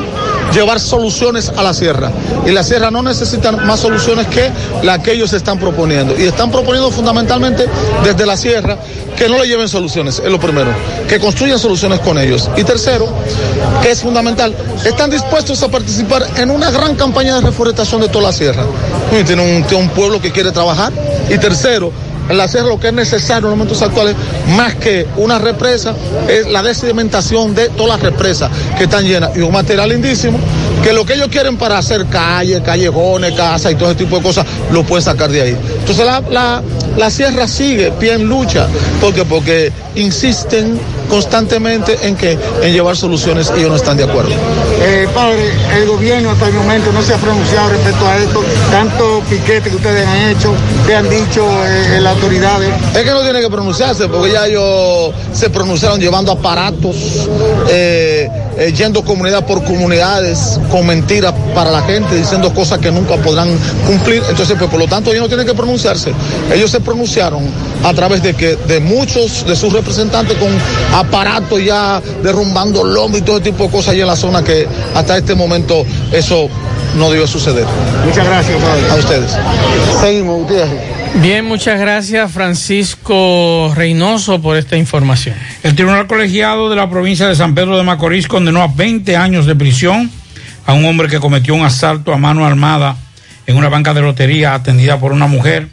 [0.53, 2.11] llevar soluciones a la sierra.
[2.45, 4.51] Y la sierra no necesita más soluciones que
[4.83, 6.19] las que ellos están proponiendo.
[6.19, 7.65] Y están proponiendo fundamentalmente
[8.03, 8.77] desde la sierra
[9.17, 10.71] que no le lleven soluciones, es lo primero,
[11.07, 12.49] que construyan soluciones con ellos.
[12.57, 13.07] Y tercero,
[13.81, 14.55] que es fundamental,
[14.85, 18.65] están dispuestos a participar en una gran campaña de reforestación de toda la sierra.
[19.25, 20.91] Tiene un, tiene un pueblo que quiere trabajar.
[21.29, 21.91] Y tercero,
[22.29, 24.15] en sierra lo que es necesario en los momentos actuales,
[24.55, 25.93] más que una represa,
[26.27, 29.31] es la desedimentación de todas las represas que están llenas.
[29.35, 30.39] Y un material lindísimo,
[30.83, 34.23] que lo que ellos quieren para hacer calles, callejones, casas y todo ese tipo de
[34.23, 35.57] cosas, lo pueden sacar de ahí.
[35.79, 36.61] Entonces la, la,
[36.97, 38.67] la sierra sigue pie en lucha.
[38.99, 39.25] ¿Por qué?
[39.25, 40.79] Porque insisten
[41.09, 44.31] constantemente en que en llevar soluciones ellos no están de acuerdo.
[44.83, 49.21] Eh, padre, el gobierno hasta el momento no se ha pronunciado respecto a esto, tanto
[49.29, 50.53] piquete que ustedes han hecho,
[50.87, 52.69] que han dicho eh, las autoridades.
[52.95, 56.95] Es que no tiene que pronunciarse, porque ya ellos se pronunciaron llevando aparatos,
[57.69, 58.27] eh,
[58.57, 63.49] eh, yendo comunidad por comunidades, con mentiras para la gente, diciendo cosas que nunca podrán
[63.85, 64.23] cumplir.
[64.29, 66.11] Entonces, pues por lo tanto, ellos no tienen que pronunciarse.
[66.51, 67.43] Ellos se pronunciaron
[67.83, 70.49] a través de que de muchos de sus representantes con
[70.93, 74.67] aparatos ya derrumbando lomo y todo ese tipo de cosas ahí en la zona que
[74.95, 76.49] hasta este momento eso
[76.95, 77.65] no debe suceder.
[78.05, 78.57] Muchas gracias,
[78.91, 79.31] A ustedes.
[80.01, 81.01] Seguimos, Gutiérrez.
[81.15, 85.35] Bien, muchas gracias Francisco Reynoso por esta información.
[85.61, 89.45] El Tribunal Colegiado de la provincia de San Pedro de Macorís condenó a 20 años
[89.45, 90.09] de prisión
[90.65, 92.95] a un hombre que cometió un asalto a mano armada
[93.45, 95.67] en una banca de lotería atendida por una mujer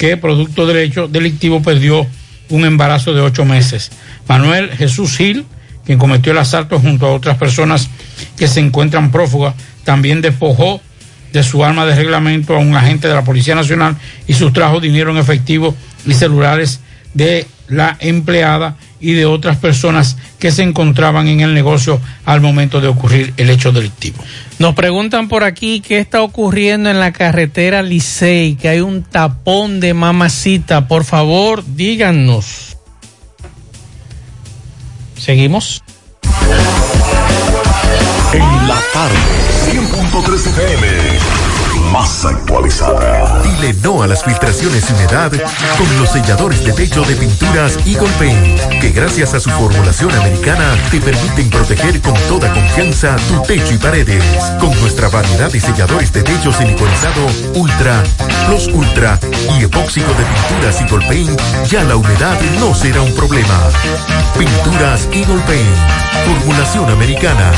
[0.00, 2.06] que, producto del hecho delictivo, perdió
[2.48, 3.92] un embarazo de ocho meses.
[4.26, 5.44] Manuel Jesús Gil,
[5.84, 7.90] quien cometió el asalto junto a otras personas
[8.38, 9.54] que se encuentran prófugas,
[9.84, 10.80] también despojó
[11.34, 13.94] de su arma de reglamento a un agente de la Policía Nacional
[14.26, 16.80] y sustrajo dinero en efectivo y celulares
[17.12, 22.80] de la empleada y de otras personas que se encontraban en el negocio al momento
[22.80, 24.22] de ocurrir el hecho delictivo.
[24.58, 29.80] Nos preguntan por aquí qué está ocurriendo en la carretera Licey, que hay un tapón
[29.80, 30.86] de mamacita.
[30.86, 32.76] Por favor, díganos.
[35.16, 35.82] Seguimos.
[38.32, 39.16] En la tarde,
[39.72, 41.39] 100.3 FM.
[41.92, 43.42] Más actualizada.
[43.42, 45.32] Dile no a las filtraciones y humedad
[45.76, 50.76] con los selladores de techo de pinturas Eagle Paint, que gracias a su formulación americana
[50.90, 54.24] te permiten proteger con toda confianza tu techo y paredes.
[54.60, 58.02] Con nuestra variedad de selladores de techo siliconizado Ultra,
[58.46, 59.18] Plus Ultra
[59.58, 63.58] y epóxico de pinturas Eagle Paint, ya la humedad no será un problema.
[64.38, 65.76] Pinturas Eagle Paint,
[66.26, 67.52] formulación americana.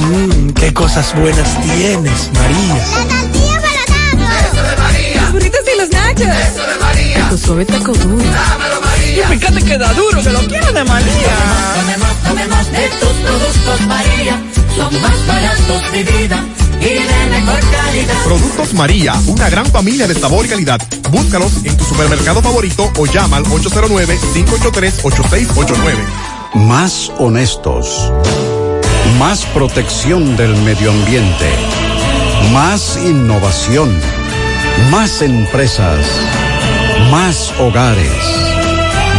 [0.00, 2.74] Mmm, qué cosas buenas tienes, María.
[2.74, 5.20] La tortilla para Eso de María.
[5.22, 6.26] Los burritos y los nachos.
[6.26, 7.28] Eso de María.
[7.28, 8.24] Tu suave taco duro.
[8.24, 9.24] Dámelo, María.
[9.24, 11.34] Y fíjate que da duro, que lo quiero de María.
[11.74, 14.42] Tomemos, tomemos de tus productos, María.
[14.76, 16.44] Son más baratos de vida.
[16.80, 17.00] Y de
[17.30, 18.24] mejor calidad.
[18.24, 20.80] Productos María, una gran familia de sabor y calidad.
[21.10, 25.96] Búscalos en tu supermercado favorito o llama al 809-583-8689.
[26.54, 28.12] Más honestos.
[29.18, 31.46] Más protección del medio ambiente.
[32.52, 33.90] Más innovación.
[34.90, 36.06] Más empresas.
[37.10, 38.12] Más hogares.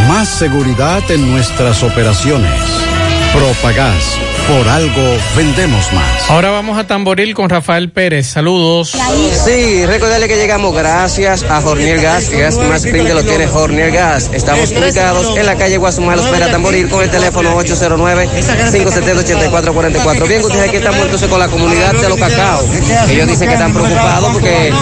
[0.08, 2.89] Más seguridad en nuestras operaciones.
[3.32, 4.18] Propagás.
[4.48, 6.28] Por algo vendemos más.
[6.28, 8.26] Ahora vamos a Tamboril con Rafael Pérez.
[8.26, 8.96] Saludos.
[9.44, 12.30] Sí, recordarle que llegamos gracias a Jornier Gas.
[12.30, 14.30] Gas más print lo tiene Jornier Gas.
[14.32, 20.26] Estamos ubicados en la calle Guasumalos Pera Tamboril con el teléfono 809-570-8444.
[20.26, 22.64] Bien, ustedes aquí estamos entonces con la comunidad de los cacao.
[23.08, 24.72] Ellos dicen que están preocupados porque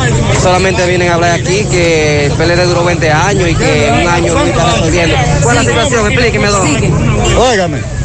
[0.42, 4.32] solamente vienen a hablar aquí que el PLD duró 20 años y que un año
[4.32, 5.14] no está resolviendo.
[5.42, 6.06] ¿Cuál es la situación?
[6.06, 6.66] Explíqueme, don.
[7.36, 7.97] Óigame.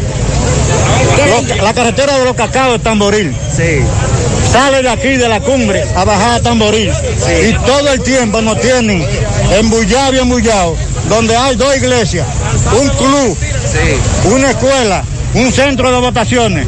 [1.62, 3.36] La carretera de los cacaos de Tamboril.
[3.56, 3.80] Sí.
[4.52, 6.92] Sale de aquí de la cumbre a bajar a Tamboril.
[7.48, 9.06] Y todo el tiempo nos tienen
[9.58, 10.76] embullado y embullado.
[11.10, 12.26] Donde hay dos iglesias,
[12.80, 13.38] un club,
[14.26, 15.04] una escuela,
[15.34, 16.68] un centro de votaciones.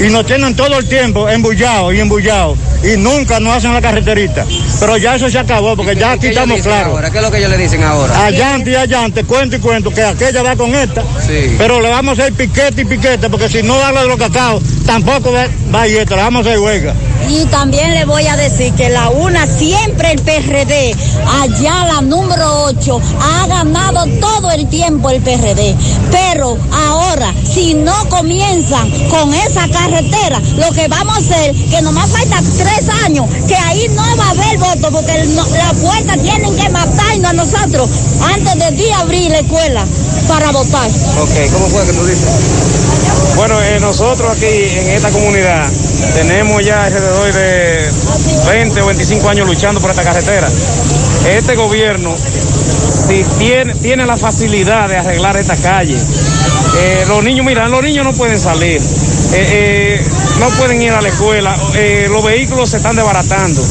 [0.00, 2.58] Y nos tienen todo el tiempo embullados y embullados.
[2.84, 4.44] Y nunca nos hacen la carreterita.
[4.78, 6.88] Pero ya eso se acabó porque ya aquí ¿Qué ellos estamos claros.
[6.88, 7.10] ahora?
[7.10, 8.26] ¿Qué es lo que ellos le dicen ahora?
[8.26, 11.02] Allante y allante, cuento y cuento, que aquella va con esta.
[11.58, 15.32] Pero le vamos a hacer piquete y piquete, porque si no de los cacao, tampoco
[15.32, 16.94] va, va a ir esto, le vamos a hacer huelga.
[17.28, 20.94] Y también le voy a decir que la una siempre el PRD,
[21.42, 25.74] allá la número 8, ha ganado todo el tiempo el PRD.
[26.10, 32.10] Pero ahora, si no comienzan con esa carretera, lo que vamos a hacer, que nomás
[32.10, 36.16] falta tres años, que ahí no va a haber voto, porque el no- la puerta
[36.18, 37.88] tienen que matarnos a nosotros
[38.32, 39.84] antes de día abrir la escuela
[40.26, 40.90] para votar.
[41.18, 42.28] Ok, ¿cómo fue que tú dices?
[43.36, 45.68] Bueno, eh, nosotros aquí en esta comunidad
[46.14, 47.90] tenemos ya alrededor de
[48.48, 50.48] 20 o 25 años luchando por esta carretera.
[51.28, 57.68] Este gobierno, si tiene, tiene la facilidad de arreglar esta calle, eh, los niños, mira,
[57.68, 60.06] los niños no pueden salir, eh, eh,
[60.38, 63.62] no pueden ir a la escuela, eh, los vehículos se están desbaratando.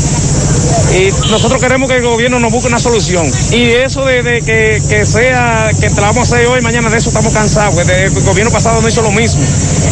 [0.94, 3.26] Y nosotros queremos que el gobierno nos busque una solución.
[3.52, 6.98] Y eso de, que, que sea, que te la vamos a hacer hoy, mañana de
[6.98, 9.41] eso estamos cansados, de- el gobierno pasado no hizo lo mismo.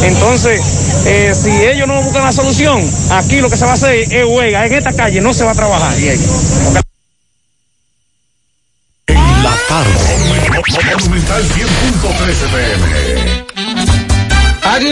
[0.03, 0.61] Entonces,
[1.06, 2.81] eh, si ellos no buscan la solución,
[3.11, 4.65] aquí lo que se va a hacer es huelga.
[4.65, 5.93] En esta calle no se va a trabajar.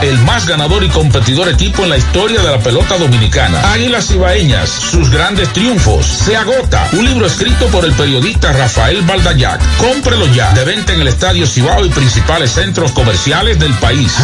[0.00, 3.72] el más ganador y competidor equipo en la historia de la pelota dominicana.
[3.72, 6.06] Águilas Ibaeñas, sus grandes triunfos.
[6.06, 6.88] Se agota.
[6.92, 9.60] Un libro escrito por el periodista Rafael Baldayac.
[9.76, 10.52] Cómprelo ya.
[10.52, 14.14] De venta en el Estadio Cibao y principales centros comerciales del país.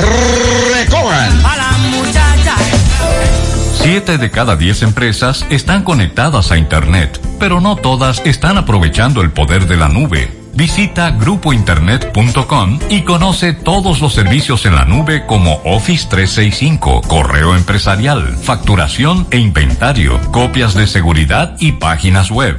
[0.74, 1.42] Recojan.
[3.74, 9.30] Siete de cada diez empresas están conectadas a Internet, pero no todas están aprovechando el
[9.30, 10.37] poder de la nube.
[10.58, 18.26] Visita grupointernet.com y conoce todos los servicios en la nube como Office 365, correo empresarial,
[18.42, 22.58] facturación e inventario, copias de seguridad y páginas web.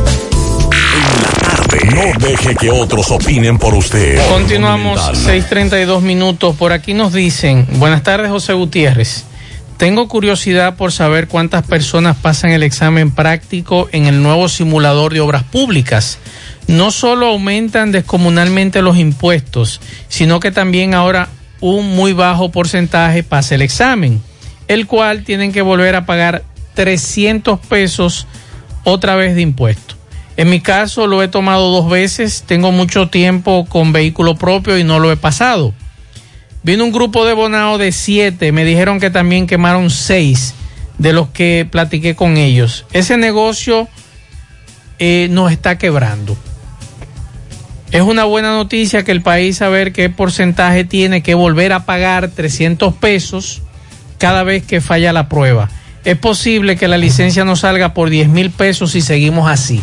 [1.95, 4.19] No deje que otros opinen por usted.
[4.29, 6.55] Continuamos 6:32 minutos.
[6.55, 9.25] Por aquí nos dicen, buenas tardes José Gutiérrez.
[9.77, 15.21] Tengo curiosidad por saber cuántas personas pasan el examen práctico en el nuevo simulador de
[15.21, 16.19] obras públicas.
[16.67, 23.55] No solo aumentan descomunalmente los impuestos, sino que también ahora un muy bajo porcentaje pasa
[23.55, 24.21] el examen
[24.71, 26.43] el cual tienen que volver a pagar
[26.75, 28.25] 300 pesos
[28.85, 29.95] otra vez de impuesto.
[30.37, 34.83] En mi caso lo he tomado dos veces, tengo mucho tiempo con vehículo propio y
[34.83, 35.73] no lo he pasado.
[36.63, 40.53] Vino un grupo de Bonao de siete, me dijeron que también quemaron seis
[40.97, 42.85] de los que platiqué con ellos.
[42.93, 43.87] Ese negocio
[44.99, 46.37] eh, nos está quebrando.
[47.91, 52.29] Es una buena noticia que el país saber qué porcentaje tiene que volver a pagar
[52.29, 53.63] 300 pesos
[54.17, 55.69] cada vez que falla la prueba.
[56.05, 59.81] Es posible que la licencia no salga por 10 mil pesos si seguimos así.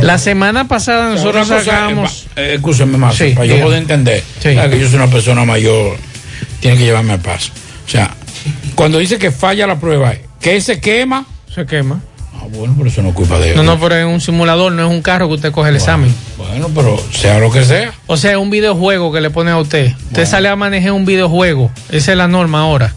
[0.00, 2.26] La semana pasada nosotros sacamos...
[2.36, 5.96] Eh, escúcheme más, para yo poder entender que yo soy una persona mayor,
[6.60, 7.52] tiene que llevarme al paso.
[7.86, 8.14] O sea,
[8.74, 11.26] cuando dice que falla la prueba, que se quema.
[11.52, 12.00] Se quema.
[12.34, 13.56] Ah, bueno, pero eso no es culpa de él.
[13.56, 16.12] No, no, pero es un simulador, no es un carro que usted coge el examen.
[16.36, 17.92] Bueno, pero sea lo que sea.
[18.06, 19.92] O sea, es un videojuego que le pone a usted.
[20.06, 21.70] Usted sale a manejar un videojuego.
[21.90, 22.94] Esa es la norma ahora.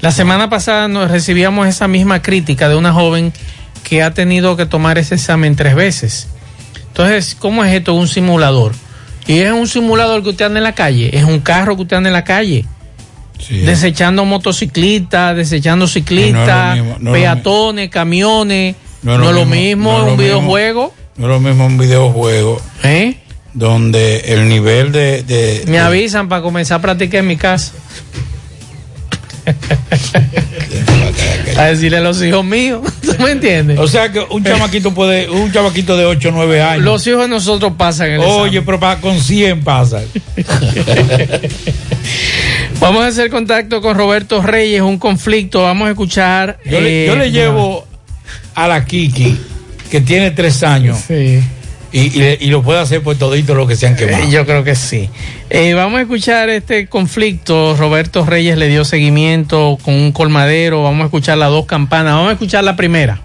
[0.00, 3.32] La semana pasada nos recibíamos esa misma crítica de una joven
[3.82, 6.28] que ha tenido que tomar ese examen tres veces.
[6.88, 7.94] Entonces, ¿cómo es esto?
[7.94, 8.72] Un simulador.
[9.26, 11.96] Y es un simulador que usted anda en la calle, es un carro que usted
[11.96, 12.64] anda en la calle.
[13.48, 18.76] Desechando motociclistas, desechando ciclistas, peatones, camiones.
[19.02, 20.94] No es lo, mismo, es un videojuego.
[21.16, 22.62] No es lo mismo un videojuego.
[22.84, 23.16] ¿Eh?
[23.52, 27.72] Donde el nivel de Me avisan para comenzar a practicar en mi casa.
[31.56, 33.78] A decirle a los hijos míos, ¿tú me entiendes?
[33.78, 36.84] O sea que un chamaquito puede, un chamaquito de 8 o 9 años.
[36.84, 40.04] Los hijos de nosotros pasan el Oye, pero con 100 pasan.
[42.80, 46.58] Vamos a hacer contacto con Roberto Reyes, un conflicto, vamos a escuchar.
[46.64, 47.86] Yo, le, yo le, eh, llevo
[48.56, 49.38] a la Kiki,
[49.88, 50.98] que tiene 3 años.
[51.06, 51.40] Sí
[51.92, 54.28] y, lo puede hacer por todito lo que se han quemado.
[54.28, 55.10] Yo creo que sí.
[55.50, 57.76] Eh, vamos a escuchar este conflicto.
[57.76, 60.82] Roberto Reyes le dio seguimiento con un colmadero.
[60.82, 62.14] Vamos a escuchar las dos campanas.
[62.14, 63.20] Vamos a escuchar la primera.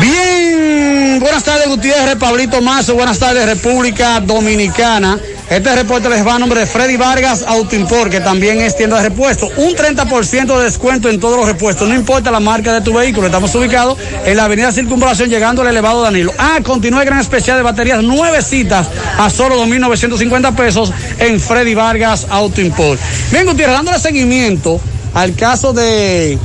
[0.00, 5.18] Bien, buenas tardes Gutiérrez, Pablito Mazo, buenas tardes República Dominicana.
[5.50, 9.10] Este reporte les va a nombre de Freddy Vargas Autoimport, que también es tienda de
[9.10, 9.50] repuestos.
[9.58, 13.26] Un 30% de descuento en todos los repuestos, no importa la marca de tu vehículo.
[13.26, 16.32] Estamos ubicados en la avenida Circunvalación, llegando al elevado Danilo.
[16.38, 18.88] Ah, continúa el gran especial de baterías, nueve citas
[19.18, 22.98] a solo 2.950 pesos en Freddy Vargas Autoimport.
[23.30, 24.80] Bien, Gutiérrez, dándole seguimiento
[25.12, 26.38] al caso de,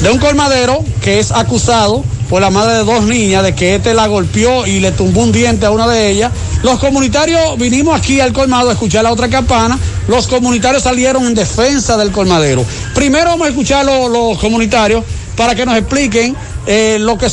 [0.00, 3.94] de un colmadero que es acusado por la madre de dos niñas de que este
[3.94, 6.32] la golpeó y le tumbó un diente a una de ellas.
[6.62, 9.78] Los comunitarios vinimos aquí al colmado a escuchar la otra campana.
[10.08, 12.64] Los comunitarios salieron en defensa del colmadero.
[12.94, 15.04] Primero vamos a escuchar los, los comunitarios
[15.36, 17.28] para que nos expliquen eh, lo, que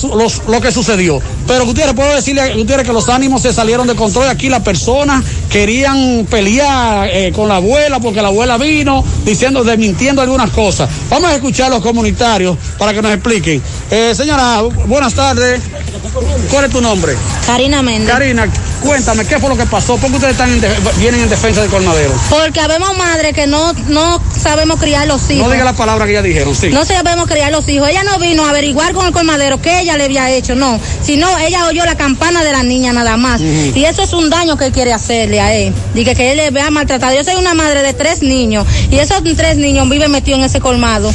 [0.47, 1.19] lo que sucedió.
[1.47, 4.27] Pero Gutiérrez, puedo decirle a Gutiérrez que los ánimos se salieron de control.
[4.29, 10.21] Aquí las personas querían pelear eh, con la abuela porque la abuela vino diciendo, desmintiendo
[10.21, 10.89] algunas cosas.
[11.09, 13.61] Vamos a escuchar a los comunitarios para que nos expliquen.
[13.89, 15.61] Eh, señora, buenas tardes.
[16.49, 17.15] ¿Cuál es tu nombre?
[17.45, 18.09] Karina Méndez.
[18.09, 18.49] Karina,
[18.81, 19.97] cuéntame, ¿qué fue lo que pasó?
[19.97, 20.61] ¿Por qué ustedes están en
[20.99, 22.13] vienen en defensa del colmadero?
[22.29, 25.47] Porque habemos madres que no, no sabemos criar los hijos.
[25.47, 26.69] No diga la palabra que ya dijeron, sí.
[26.69, 27.89] No sabemos criar los hijos.
[27.89, 30.79] Ella no vino a averiguar con el colmadero qué ella le había hecho, no.
[31.03, 33.39] Sino ella oyó la campana de la niña nada más.
[33.41, 35.73] Y eso es un daño que él quiere hacerle a él.
[35.93, 37.15] Dice que él le vea maltratado.
[37.15, 40.59] Yo soy una madre de tres niños y esos tres niños viven metidos en ese
[40.59, 41.11] colmado.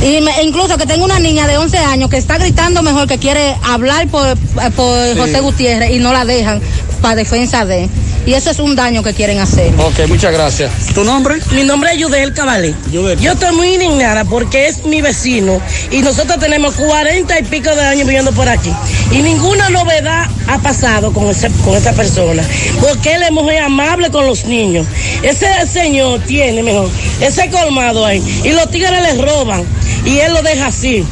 [0.00, 3.18] Y me- incluso que tengo una niña de 11 años que está gritando mejor que
[3.18, 4.36] quiere hablar por,
[4.76, 5.18] por Sí.
[5.18, 6.60] José Gutiérrez y no la dejan
[7.00, 7.90] para defensa de él.
[8.26, 9.72] Y eso es un daño que quieren hacer.
[9.78, 10.70] Ok, muchas gracias.
[10.94, 11.36] ¿Tu nombre?
[11.52, 12.74] Mi nombre es Yudel Cabale.
[12.90, 15.60] Yo estoy muy indignada porque es mi vecino
[15.90, 18.72] y nosotros tenemos cuarenta y pico de años viviendo por aquí.
[19.12, 22.42] Y ninguna novedad ha pasado con, ese, con esa persona.
[22.80, 24.86] Porque él es muy amable con los niños.
[25.22, 28.22] Ese señor tiene mejor ese colmado ahí.
[28.44, 29.64] Y los tigres les roban.
[30.08, 31.04] Y él lo deja así.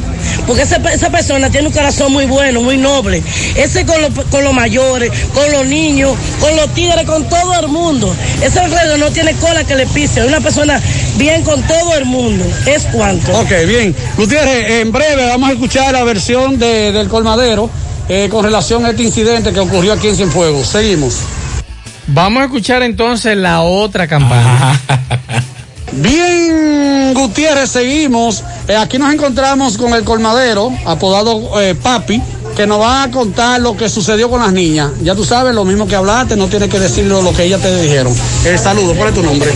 [0.47, 3.21] Porque ese- esa persona tiene un corazón muy bueno, muy noble.
[3.55, 7.67] Ese con, los- con los mayores, con los niños, con los tigres, con todo el
[7.67, 8.13] mundo.
[8.41, 10.21] Ese alrededor no tiene cola que le pise.
[10.21, 10.81] Es una persona
[11.17, 12.43] bien con todo el mundo.
[12.65, 13.31] Es cuanto.
[13.39, 13.95] Ok, bien.
[14.17, 17.69] Gutiérrez, en breve vamos a escuchar la versión de- del colmadero
[18.09, 20.67] eh, con relación a este incidente que ocurrió aquí en Cienfuegos.
[20.67, 21.15] Seguimos.
[22.07, 24.79] Vamos a escuchar entonces la otra campana.
[25.99, 28.43] Bien, Gutiérrez, seguimos.
[28.67, 32.21] Eh, aquí nos encontramos con el colmadero, apodado eh, Papi,
[32.57, 34.89] que nos va a contar lo que sucedió con las niñas.
[35.03, 37.81] Ya tú sabes, lo mismo que hablaste, no tienes que decirlo lo que ellas te
[37.83, 38.11] dijeron.
[38.45, 39.51] Eh, saludo, ¿cuál es tu nombre?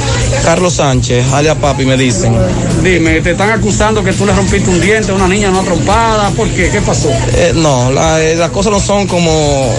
[0.46, 2.38] Carlos Sánchez, alias Papi, me dicen.
[2.84, 6.30] Dime, te están acusando que tú le rompiste un diente a una niña no trompada.
[6.30, 6.70] ¿Por qué?
[6.70, 7.10] ¿Qué pasó?
[7.34, 9.74] Eh, no, la- eh, las cosas no son como,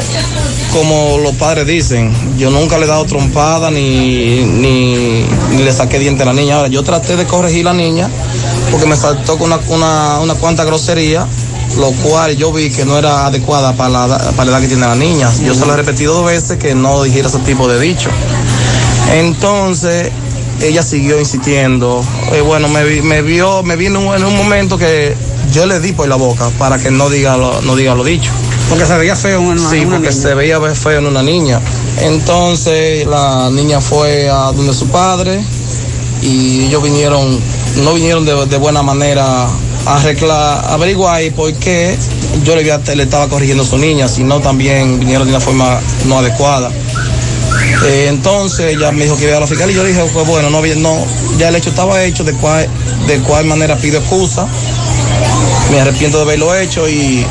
[0.72, 2.12] como los padres dicen.
[2.36, 6.56] Yo nunca le he dado trompada ni, ni, ni le saqué diente a la niña.
[6.56, 8.08] Ahora, yo traté de corregir a la niña
[8.72, 11.26] porque me saltó con una, una, una cuanta grosería,
[11.78, 14.68] lo cual yo vi que no era adecuada para la, edad- para la edad que
[14.68, 15.30] tiene la niña.
[15.44, 18.10] Yo se lo he repetido dos veces que no dijera ese tipo de dicho.
[19.12, 20.10] Entonces,
[20.60, 22.04] ella siguió insistiendo.
[22.32, 25.14] Eh, bueno, me, vi- me vio, me vi en un, en un momento que
[25.52, 28.30] yo le di por la boca para que no diga lo, no diga lo dicho.
[28.68, 30.22] Porque se veía feo en una, Sí, en una porque niña.
[30.22, 31.60] se veía feo en una niña.
[32.00, 35.44] Entonces la niña fue a donde su padre
[36.22, 37.38] y ellos vinieron,
[37.82, 39.46] no vinieron de, de buena manera
[39.86, 41.96] arreglar, averiguar por qué
[42.44, 42.62] yo le,
[43.02, 46.70] estaba corrigiendo a su niña, sino también vinieron de una forma no adecuada.
[47.84, 50.50] Eh, entonces ella me dijo que iba a la fiscalía y yo dije, pues bueno,
[50.50, 51.06] no, no,
[51.38, 52.66] ya el hecho estaba hecho, de cuál,
[53.06, 54.46] de cuál manera pido excusa,
[55.70, 57.26] me arrepiento de haberlo hecho y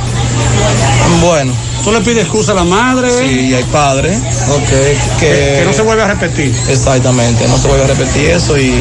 [1.22, 1.71] bueno.
[1.84, 3.10] ¿Tú le pides excusa a la madre?
[3.10, 6.54] Sí, y al padre, ok, que, Que- que no se vuelve a repetir.
[6.70, 8.72] Exactamente, no se vuelve a repetir eso y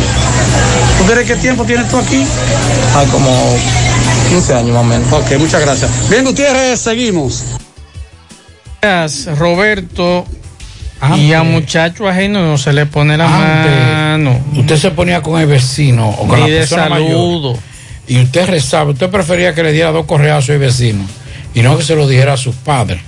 [0.98, 2.27] ¿Tú crees qué tiempo tienes tú aquí?
[2.94, 3.31] hay como
[4.28, 5.12] 15 años más o menos.
[5.12, 5.90] Ok, muchas gracias.
[6.10, 7.43] Bien, Gutiérrez, seguimos.
[8.82, 10.27] Gracias, Roberto.
[11.16, 14.39] Y a muchacho ajeno no se le pone la mano.
[14.56, 17.52] Usted se ponía con el vecino o con Ni la de persona saludo.
[17.52, 17.62] mayor.
[18.06, 21.05] Y usted rezaba, usted prefería que le diera dos correazos al vecino
[21.55, 23.01] y no que se lo dijera a sus padres.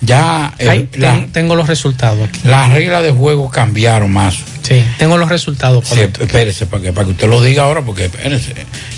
[0.00, 2.40] Ya eh, la- tengo los resultados aquí.
[2.44, 4.36] las reglas de juego cambiaron más.
[4.62, 5.88] Sí, tengo los resultados.
[5.88, 8.54] Sí, espérese, para que, para que usted lo diga ahora, porque espérese.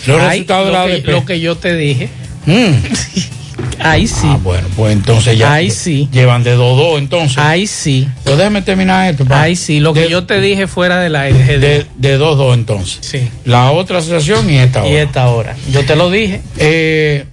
[0.07, 1.07] Los Ay, resultados de lo, la que, ADP.
[1.09, 2.09] lo que yo te dije.
[2.45, 2.73] Mm.
[3.83, 4.27] Ahí sí.
[4.27, 5.55] Ah, bueno, pues entonces ya.
[5.55, 6.09] Ahí sí.
[6.13, 7.39] Llevan de 2-2 entonces.
[7.39, 8.07] Ahí sí.
[8.25, 9.25] Pues déjeme terminar esto.
[9.25, 9.43] pa.
[9.43, 11.59] Ahí sí, lo que yo te dije fuera del aire.
[11.59, 12.99] De de 2-2 entonces.
[13.01, 13.29] Sí.
[13.47, 15.03] La otra asociación y esta Y hora.
[15.03, 15.57] esta hora.
[15.71, 16.43] Yo te lo dije.
[16.59, 17.25] Eh,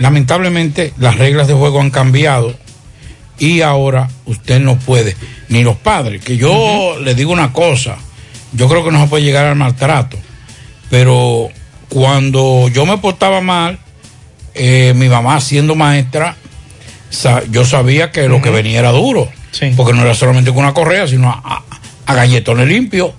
[0.00, 2.54] lamentablemente las reglas de juego han cambiado
[3.38, 5.14] y ahora usted no puede,
[5.48, 7.96] ni los padres, que yo le digo una cosa,
[8.52, 10.18] yo creo que no se puede llegar al maltrato,
[10.90, 11.48] pero
[11.88, 13.78] cuando yo me portaba mal,
[14.54, 16.36] eh, mi mamá siendo maestra,
[17.10, 19.28] sa- yo sabía que lo que venía era duro,
[19.76, 21.62] porque no era solamente con una correa, sino a, a-
[22.06, 23.12] a galletones limpios,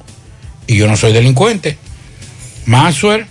[0.67, 1.77] y yo no soy delincuente.
[2.65, 3.25] Maxwell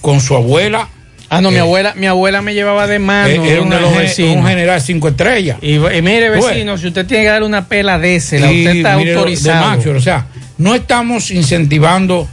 [0.00, 0.88] con su abuela.
[1.36, 4.46] Ah, no, mi eh, abuela, mi abuela me llevaba de mano eh, era una un
[4.46, 5.58] general cinco estrellas.
[5.62, 8.76] Y, y mire, vecino, si usted tiene que darle una pela de ese, la usted
[8.76, 9.66] está mire de autorizado.
[9.66, 10.26] Maxwell, o sea,
[10.58, 12.28] no estamos incentivando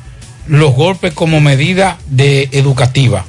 [0.47, 3.25] los golpes como medida de educativa.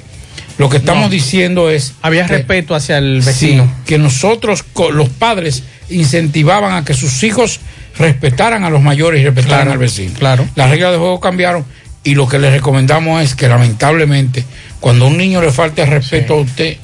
[0.57, 1.09] Lo que estamos No.
[1.09, 3.63] diciendo es Había que- respeto hacia el vecino.
[3.63, 4.63] Sí, que nosotros,
[4.93, 7.59] los padres, incentivaban a que sus hijos
[7.97, 10.13] respetaran a los mayores y respetaran Claro, al vecino.
[10.17, 10.47] claro.
[10.55, 11.65] Las reglas de juego cambiaron
[12.03, 14.43] y lo que les recomendamos es que lamentablemente
[14.83, 16.75] cuando a un niño le falte respeto a usted,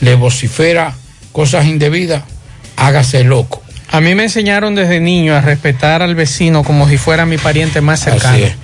[0.00, 0.94] le vocifera
[1.30, 2.22] cosas indebidas,
[2.78, 3.62] hágase loco.
[3.90, 7.82] A mí me enseñaron desde niño a respetar al vecino como si fuera mi pariente
[7.82, 8.34] más cercano.
[8.34, 8.54] Así es.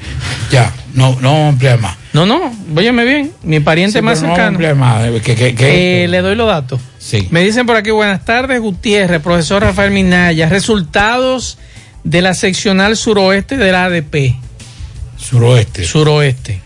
[0.51, 1.94] Ya, no, no vamos a ampliar más.
[2.15, 2.40] No, no,
[2.74, 4.48] óyeme bien, mi pariente Sí, más no cercano.
[4.48, 5.07] ampliar más.
[5.07, 6.81] eh, que- que- que- Eh, le doy los datos.
[6.98, 7.28] Sí.
[7.31, 10.48] Me dicen por aquí, buenas tardes, Gutiérrez, profesor Rafael Minaya.
[10.48, 11.59] Resultados
[12.02, 14.36] de la seccional suroeste de la ADP.
[15.19, 15.85] Suroeste.
[15.85, 16.62] Suroeste.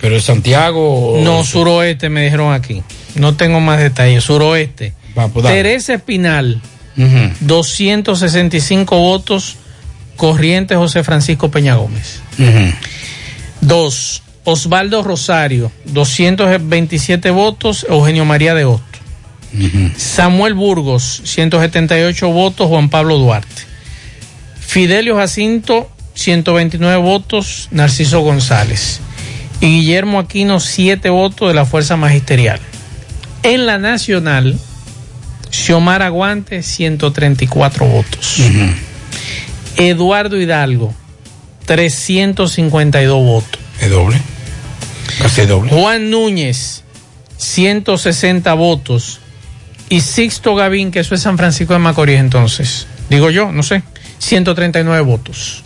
[0.00, 1.14] Pero es Santiago.
[1.18, 2.82] o- No, suroeste me dijeron aquí.
[3.16, 4.24] No tengo más detalles.
[4.24, 4.94] Suroeste.
[5.18, 5.44] Va, pues.
[5.46, 6.60] Teresa Espinal,
[6.96, 7.34] Ujú.
[7.40, 9.56] 265 votos.
[10.16, 12.20] Corriente José Francisco Peña Gómez.
[13.60, 17.86] Dos, Osvaldo Rosario, 227 votos.
[17.88, 18.84] Eugenio María de Hosto.
[19.96, 22.68] Samuel Burgos, 178 votos.
[22.68, 23.62] Juan Pablo Duarte.
[24.60, 27.68] Fidelio Jacinto, 129 votos.
[27.70, 29.00] Narciso González.
[29.60, 32.60] Y Guillermo Aquino, 7 votos de la Fuerza Magisterial.
[33.42, 34.58] En la Nacional,
[35.50, 38.36] Xiomara Aguante, 134 votos.
[39.76, 40.94] Eduardo Hidalgo,
[41.66, 43.60] 352 votos.
[43.80, 44.20] Es doble.
[45.20, 45.70] Casi doble.
[45.70, 46.84] Juan Núñez,
[47.36, 49.20] 160 votos.
[49.88, 52.86] Y Sixto Gavín, que eso es San Francisco de Macorís entonces.
[53.08, 53.82] Digo yo, no sé.
[54.18, 55.64] 139 votos.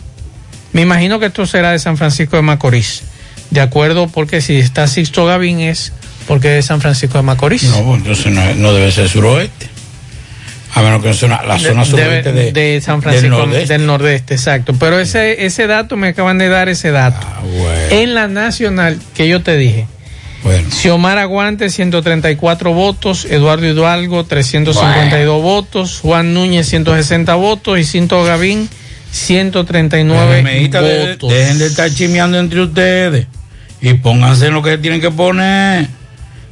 [0.73, 3.03] Me imagino que esto será de San Francisco de Macorís.
[3.51, 5.93] De acuerdo, porque si está Sixto Gavín es
[6.27, 7.63] porque es de San Francisco de Macorís.
[7.63, 9.67] No, entonces no, no debe ser suroeste.
[10.73, 13.73] A menos que sea la zona De- suroeste de, de, de San del Francisco nordeste.
[13.73, 14.73] del nordeste, exacto.
[14.77, 17.25] Pero ese, ese dato me acaban de dar ese dato.
[17.25, 17.41] Ah,
[17.91, 19.87] En la nacional que yo te dije.
[20.43, 20.69] Bueno.
[20.69, 23.25] Xiomara Aguante, 134 votos.
[23.25, 25.99] Eduardo Hidalgo, 352 votos.
[26.01, 27.79] Juan Núñez, 160 votos.
[27.79, 28.69] Y Cinto Gavín,
[29.15, 31.29] 139 Amiguita, de- votos.
[31.31, 33.27] dejen de estar chimeando entre ustedes
[33.81, 35.87] y pónganse en lo que tienen que poner.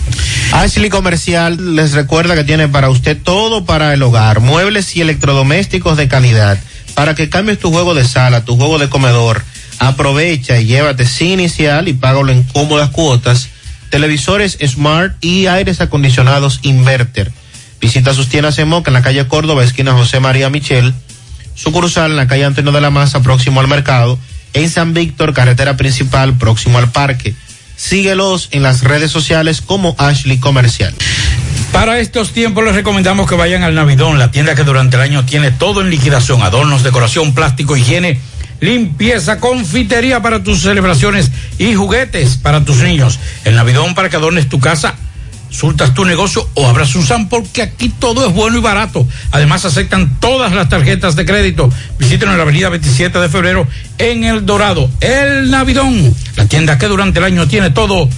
[0.51, 5.97] Ashley Comercial les recuerda que tiene para usted todo para el hogar, muebles y electrodomésticos
[5.97, 6.57] de calidad,
[6.95, 9.43] para que cambies tu juego de sala, tu juego de comedor.
[9.79, 13.49] Aprovecha y llévate sin inicial y págalo en cómodas cuotas.
[13.89, 17.31] Televisores Smart y aires acondicionados Inverter.
[17.79, 20.93] Visita sus tiendas en Moca en la calle Córdoba, esquina José María Michel.
[21.55, 24.19] Sucursal en la calle Antonio de la Maza, próximo al mercado.
[24.53, 27.35] En San Víctor, carretera principal, próximo al parque.
[27.75, 30.93] Síguelos en las redes sociales como Ashley Comercial.
[31.71, 35.25] Para estos tiempos les recomendamos que vayan al Navidón, la tienda que durante el año
[35.25, 38.19] tiene todo en liquidación, adornos, decoración, plástico, higiene,
[38.59, 43.19] limpieza, confitería para tus celebraciones y juguetes para tus niños.
[43.45, 44.95] El Navidón para que adornes tu casa
[45.49, 49.07] surtas tu negocio o abras un SAM porque aquí todo es bueno y barato.
[49.31, 51.71] Además aceptan todas las tarjetas de crédito.
[51.99, 53.67] Visítenos en la avenida 27 de febrero
[53.97, 54.89] en El Dorado.
[55.01, 58.09] El Navidón, la tienda que durante el año tiene todo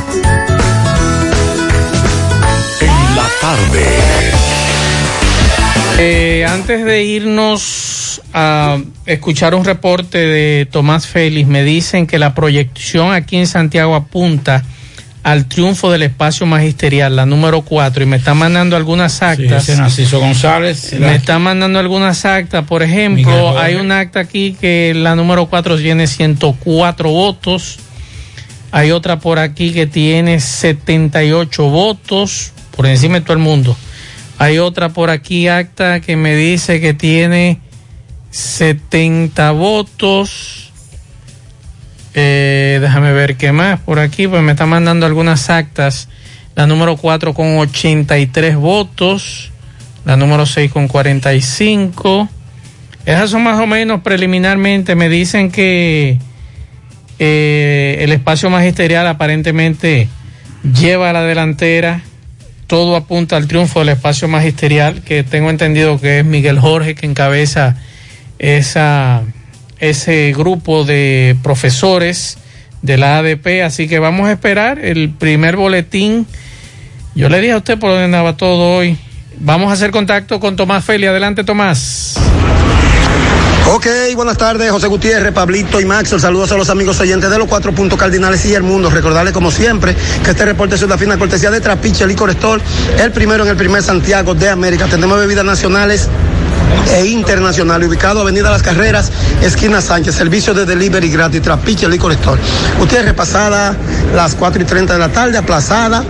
[2.83, 3.87] En la tarde.
[6.01, 8.77] Eh, antes de irnos a
[9.07, 14.65] escuchar un reporte de Tomás Félix, me dicen que la proyección aquí en Santiago apunta
[15.23, 19.69] al triunfo del espacio magisterial, la número 4, y me está mandando algunas actas.
[19.69, 20.95] ese Narciso González.
[20.99, 22.65] Me está mandando algunas actas.
[22.65, 27.79] Por ejemplo, hay un acta aquí que la número 4 tiene 104 votos.
[28.73, 33.77] Hay otra por aquí que tiene 78 votos, por encima de todo el mundo.
[34.39, 37.61] Hay otra por aquí, acta, que me dice que tiene
[38.31, 40.70] 70 votos.
[42.15, 46.09] Eh, déjame ver qué más por aquí, pues me está mandando algunas actas.
[46.55, 49.53] La número 4 con 83 votos.
[50.05, 52.29] La número 6 con 45.
[53.07, 54.95] Esas son más o menos preliminarmente.
[54.95, 56.19] Me dicen que
[57.19, 60.09] eh, el espacio magisterial aparentemente
[60.75, 62.03] lleva a la delantera
[62.71, 67.05] todo apunta al triunfo del espacio magisterial, que tengo entendido que es Miguel Jorge que
[67.05, 67.75] encabeza
[68.39, 69.25] esa,
[69.81, 72.39] ese grupo de profesores
[72.83, 76.27] de la ADP, así que vamos a esperar el primer boletín.
[77.15, 78.97] Yo le dije a usted por dónde andaba todo hoy.
[79.39, 81.07] Vamos a hacer contacto con Tomás Feli.
[81.07, 82.19] Adelante, Tomás.
[83.73, 83.87] Ok,
[84.17, 86.15] buenas tardes, José Gutiérrez, Pablito y Max.
[86.19, 88.91] Saludos a los amigos oyentes de los cuatro puntos cardinales y el mundo.
[88.91, 89.95] Recordarles, como siempre,
[90.25, 92.61] que este reporte es una fina cortesía de Trapiche Licor Store,
[92.99, 94.87] el primero en el primer Santiago de América.
[94.87, 96.09] Tenemos bebidas nacionales
[96.89, 99.11] e internacional, ubicado Avenida Las Carreras,
[99.43, 102.41] esquina Sánchez, servicio de delivery gratis, Trapiche Licor Store.
[102.81, 103.77] Usted repasada
[104.15, 106.05] las 4 y 30 de la tarde, aplazada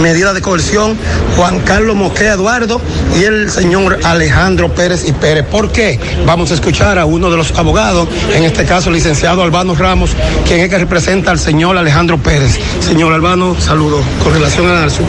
[0.00, 0.96] medida de coerción
[1.36, 2.80] Juan Carlos Mosquea Eduardo
[3.18, 5.44] y el señor Alejandro Pérez y Pérez.
[5.46, 6.00] ¿Por qué?
[6.26, 10.12] Vamos a escuchar a uno de los abogados, en este caso el licenciado Albano Ramos,
[10.46, 12.58] quien es que representa al señor Alejandro Pérez.
[12.80, 15.02] Señor Albano, saludo con relación a su...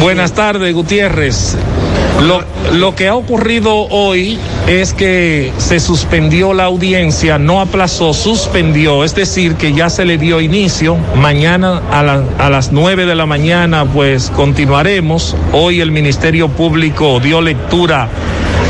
[0.00, 1.56] Buenas tardes, Gutiérrez.
[2.22, 9.04] Lo, lo, que ha ocurrido hoy es que se suspendió la audiencia, no aplazó, suspendió,
[9.04, 10.96] es decir, que ya se le dio inicio.
[11.14, 12.00] Mañana a,
[12.38, 15.36] a las nueve de la mañana, pues continuaremos.
[15.52, 18.08] Hoy el Ministerio Público dio lectura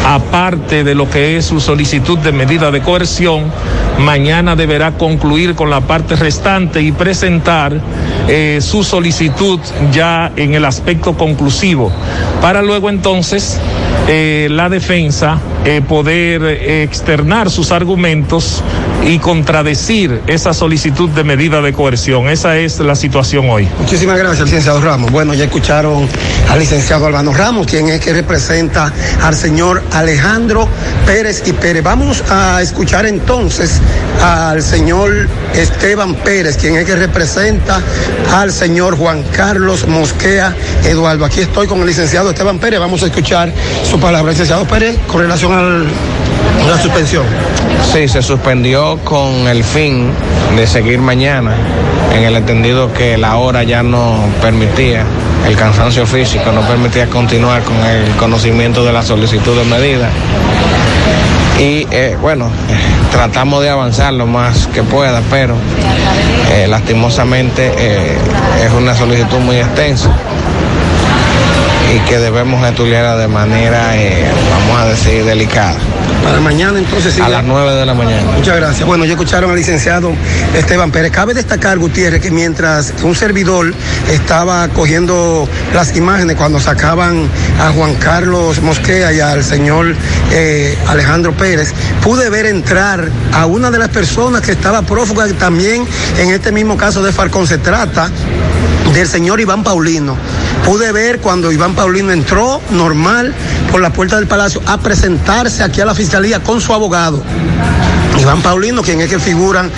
[0.06, 3.50] aparte de lo que es su solicitud de medida de coerción,
[3.98, 7.80] mañana deberá concluir con la parte restante y presentar
[8.28, 9.60] eh, su solicitud
[9.92, 11.90] ya en el aspecto conclusivo,
[12.40, 13.60] para luego entonces
[14.08, 18.62] eh, la defensa eh, poder eh, externar sus argumentos
[19.04, 22.28] y contradecir esa solicitud de medida de coerción.
[22.28, 23.68] Esa es la situación hoy.
[23.80, 25.10] Muchísimas gracias, licenciado Ramos.
[25.10, 26.08] Bueno, ya escucharon
[26.48, 28.92] al licenciado Albano Ramos, quien es que representa
[29.22, 30.68] al señor Alejandro
[31.04, 31.82] Pérez y Pérez.
[31.82, 33.80] Vamos a escuchar entonces
[34.22, 37.80] al señor Esteban Pérez, quien es que representa
[38.32, 40.54] al señor Juan Carlos Mosquea
[40.84, 41.24] Eduardo.
[41.24, 42.80] Aquí estoy con el licenciado Esteban Pérez.
[42.80, 43.52] Vamos a escuchar
[43.86, 44.32] su palabra.
[44.32, 47.24] Licenciado Pérez, con relación a la suspensión.
[47.92, 50.10] Sí, se suspendió con el fin
[50.56, 51.54] de seguir mañana,
[52.12, 55.04] en el entendido que la hora ya no permitía,
[55.46, 60.08] el cansancio físico no permitía continuar con el conocimiento de la solicitud de medida.
[61.58, 62.50] Y eh, bueno,
[63.12, 65.54] tratamos de avanzar lo más que pueda, pero
[66.50, 68.18] eh, lastimosamente eh,
[68.64, 70.10] es una solicitud muy extensa
[71.94, 75.76] y que debemos estudiarla de manera, eh, vamos a decir, delicada.
[76.24, 77.20] Para mañana entonces sí.
[77.20, 78.32] A las 9 de la mañana.
[78.32, 78.86] Muchas gracias.
[78.86, 80.12] Bueno, ya escucharon al licenciado
[80.54, 81.12] Esteban Pérez.
[81.12, 83.72] Cabe destacar, Gutiérrez, que mientras un servidor
[84.10, 87.28] estaba cogiendo las imágenes cuando sacaban
[87.60, 89.94] a Juan Carlos Mosquea y al señor
[90.32, 91.72] eh, Alejandro Pérez,
[92.02, 95.86] pude ver entrar a una de las personas que estaba prófuga también
[96.18, 97.46] en este mismo caso de Falcón.
[97.46, 98.10] Se trata
[98.96, 100.16] del señor Iván Paulino.
[100.64, 103.34] Pude ver cuando Iván Paulino entró normal
[103.70, 107.22] por la puerta del palacio a presentarse aquí a la fiscalía con su abogado.
[108.18, 109.68] Iván Paulino, quien es que figura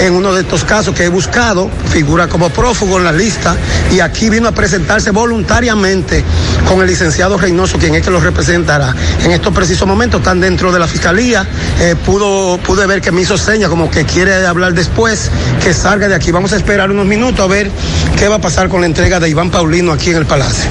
[0.00, 3.56] en uno de estos casos que he buscado, figura como prófugo en la lista
[3.90, 6.22] y aquí vino a presentarse voluntariamente
[6.68, 8.94] con el licenciado Reynoso, quien es que lo representará.
[9.24, 11.46] En estos precisos momentos están dentro de la fiscalía,
[11.80, 15.30] eh, pudo, pude ver que me hizo seña como que quiere hablar después,
[15.62, 16.30] que salga de aquí.
[16.30, 17.70] Vamos a esperar unos minutos a ver
[18.16, 20.70] qué va a pasar con la entrega de Iván Paulino aquí en el Palacio.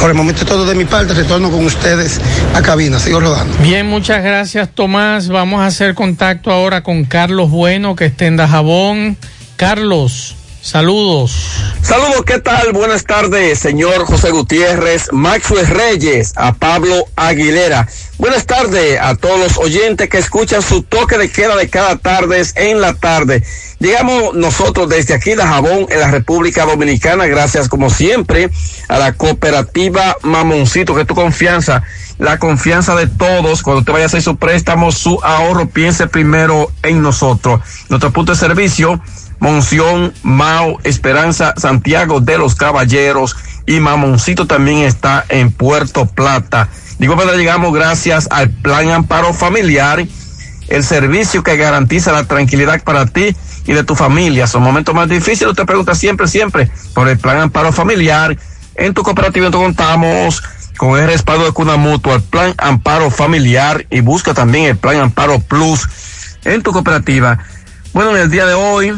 [0.00, 2.20] Por el momento todo de mi parte, retorno con ustedes
[2.54, 3.56] a cabina, sigo rodando.
[3.60, 5.28] Bien, muchas gracias Tomás.
[5.28, 9.16] Vamos a hacer contacto ahora con Carlos Bueno, que está en Dajabón.
[9.56, 11.60] Carlos, saludos.
[11.82, 12.72] Saludos, ¿qué tal?
[12.72, 17.86] Buenas tardes, señor José Gutiérrez, Maxwell Reyes, a Pablo Aguilera.
[18.16, 22.42] Buenas tardes a todos los oyentes que escuchan su toque de queda de cada tarde
[22.54, 23.44] en la tarde.
[23.78, 28.48] Llegamos nosotros desde aquí de Jabón en la República Dominicana, gracias como siempre
[28.88, 31.82] a la cooperativa Mamoncito, que tu confianza,
[32.18, 36.70] la confianza de todos, cuando te vaya a hacer su préstamo, su ahorro, piense primero
[36.82, 37.60] en nosotros.
[37.90, 39.02] Nuestro punto de servicio,
[39.38, 43.36] Monción, Mao, Esperanza, Santiago de los Caballeros
[43.66, 46.68] y Mamoncito también está en Puerto Plata.
[46.98, 50.06] Digo, pero llegamos gracias al Plan Amparo Familiar,
[50.68, 53.34] el servicio que garantiza la tranquilidad para ti
[53.66, 54.46] y de tu familia.
[54.46, 58.36] Son momentos más difíciles, usted pregunta siempre, siempre por el Plan Amparo Familiar.
[58.76, 60.42] En tu cooperativa contamos
[60.76, 64.96] con el respaldo de Cuna Mutua, el Plan Amparo Familiar y busca también el Plan
[64.96, 65.88] Amparo Plus
[66.44, 67.38] en tu cooperativa.
[67.92, 68.92] Bueno, en el día de hoy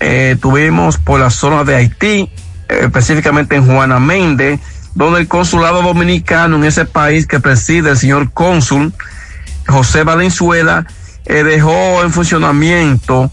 [0.00, 2.30] eh, tuvimos por la zona de Haití,
[2.68, 4.60] eh, específicamente en Juana Méndez,
[4.94, 8.94] donde el consulado dominicano en ese país que preside el señor cónsul
[9.66, 10.86] José Valenzuela
[11.24, 13.30] eh, dejó en funcionamiento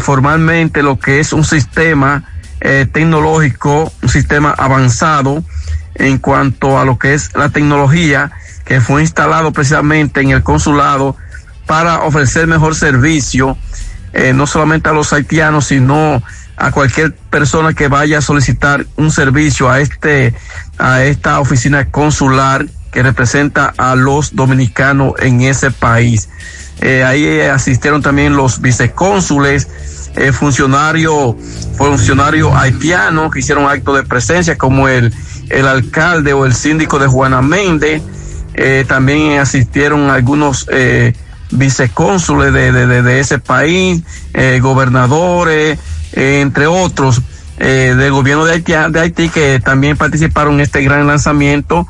[0.00, 2.24] formalmente lo que es un sistema
[2.60, 5.42] tecnológico, un sistema avanzado
[5.94, 8.32] en cuanto a lo que es la tecnología
[8.66, 11.16] que fue instalado precisamente en el consulado
[11.66, 13.56] para ofrecer mejor servicio,
[14.12, 16.22] eh, no solamente a los haitianos, sino
[16.56, 20.34] a cualquier persona que vaya a solicitar un servicio a este,
[20.78, 26.28] a esta oficina consular que representa a los dominicanos en ese país.
[26.80, 29.68] Eh, ahí asistieron también los vicecónsules,
[30.16, 31.36] eh, funcionarios,
[32.54, 35.14] haitianos que hicieron acto de presencia, como el,
[35.48, 38.02] el alcalde o el síndico de Juana Méndez.
[38.86, 40.66] También asistieron algunos
[41.52, 44.02] vicecónsules de, de, de, ese país,
[44.34, 45.78] eh, gobernadores,
[46.12, 47.20] eh, entre otros,
[47.58, 51.86] eh, del gobierno de Haití, de Haití, que también participaron en este gran lanzamiento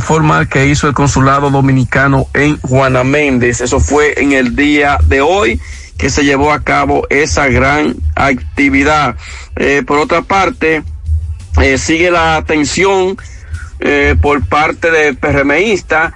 [0.00, 3.62] formal que hizo el consulado dominicano en Juana Méndez.
[3.62, 5.58] Eso fue en el día de hoy
[5.96, 9.16] que se llevó a cabo esa gran actividad.
[9.86, 10.82] Por otra parte,
[11.78, 13.16] sigue la atención
[14.20, 16.12] por parte de PRMistas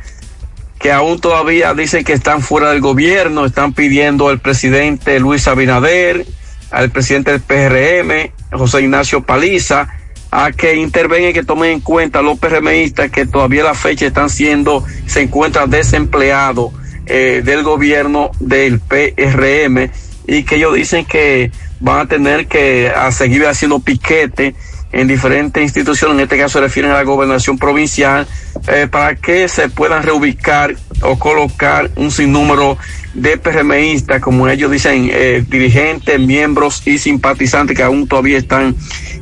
[0.80, 6.24] que aún todavía dicen que están fuera del gobierno, están pidiendo al presidente Luis Abinader,
[6.70, 9.88] al presidente del PRM, José Ignacio Paliza,
[10.30, 13.74] a que intervengan y que tomen en cuenta a los PRMistas que todavía a la
[13.74, 16.72] fecha están siendo, se encuentran desempleados
[17.04, 19.90] eh, del gobierno del PRM
[20.26, 24.54] y que ellos dicen que van a tener que a seguir haciendo piquete
[24.92, 28.26] en diferentes instituciones, en este caso se refieren a la gobernación provincial,
[28.68, 32.76] eh, para que se puedan reubicar o colocar un sinnúmero
[33.14, 38.76] de PRMistas, como ellos dicen, eh, dirigentes, miembros y simpatizantes que aún todavía están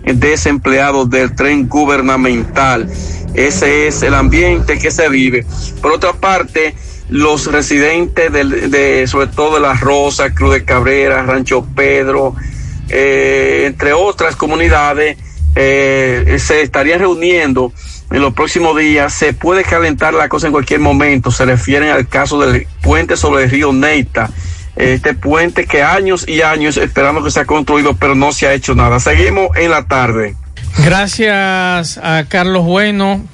[0.04, 2.88] desempleados del tren gubernamental.
[3.34, 5.44] Ese es el ambiente que se vive.
[5.80, 6.74] Por otra parte,
[7.08, 12.34] los residentes de, sobre todo de La Rosa, Cruz de Cabrera, Rancho Pedro,
[12.88, 15.16] eh, entre otras comunidades,
[15.54, 17.72] eh, se estarían reuniendo
[18.10, 19.12] en los próximos días.
[19.12, 21.30] Se puede calentar la cosa en cualquier momento.
[21.30, 24.30] Se refieren al caso del puente sobre el río Neita.
[24.76, 28.74] Este puente que años y años esperamos que sea construido, pero no se ha hecho
[28.74, 29.00] nada.
[29.00, 30.36] Seguimos en la tarde.
[30.84, 33.24] Gracias a Carlos Bueno.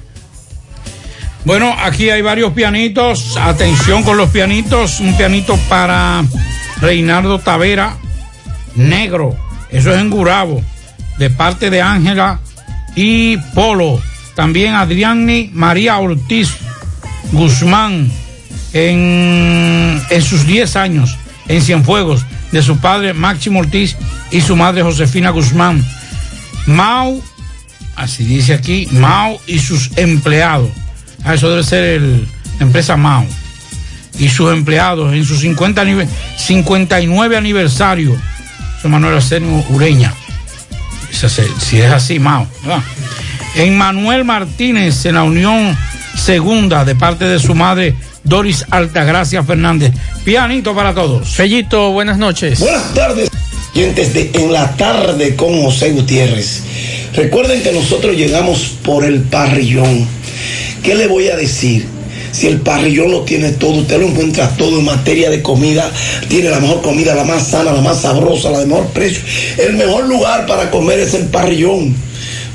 [1.43, 3.37] Bueno, aquí hay varios pianitos.
[3.37, 4.99] Atención con los pianitos.
[4.99, 6.23] Un pianito para
[6.81, 7.97] Reinaldo Tavera,
[8.73, 9.35] negro.
[9.69, 10.63] Eso es en Gurabo
[11.17, 12.39] de parte de Ángela
[12.95, 14.01] y Polo.
[14.35, 16.49] También Adriani María Ortiz
[17.31, 18.11] Guzmán
[18.73, 21.17] en, en sus 10 años
[21.47, 23.95] en Cienfuegos de su padre Máximo Ortiz
[24.31, 25.83] y su madre Josefina Guzmán.
[26.65, 27.21] Mau,
[27.95, 30.69] así dice aquí, Mau y sus empleados.
[31.23, 32.27] Ah, eso debe ser el,
[32.59, 33.25] la empresa Mau.
[34.17, 38.15] Y sus empleados en su 50 anive- 59 aniversario.
[38.79, 40.13] Eso Manuel Arsenio Ureña
[41.15, 42.47] si es así, Mao.
[43.55, 45.77] En Manuel Martínez, en la Unión
[46.15, 49.93] Segunda, de parte de su madre Doris Altagracia Fernández.
[50.23, 51.29] Pianito para todos.
[51.29, 52.59] Fellito, buenas noches.
[52.59, 53.29] Buenas tardes,
[53.73, 56.63] oyentes de En la tarde con José Gutiérrez.
[57.13, 60.07] Recuerden que nosotros llegamos por el parrillón.
[60.83, 61.94] ¿Qué le voy a decir?
[62.35, 65.89] Si el parrillón lo tiene todo, usted lo encuentra todo en materia de comida,
[66.27, 69.21] tiene la mejor comida, la más sana, la más sabrosa, la de mejor precio.
[69.57, 71.95] El mejor lugar para comer es el parrillón.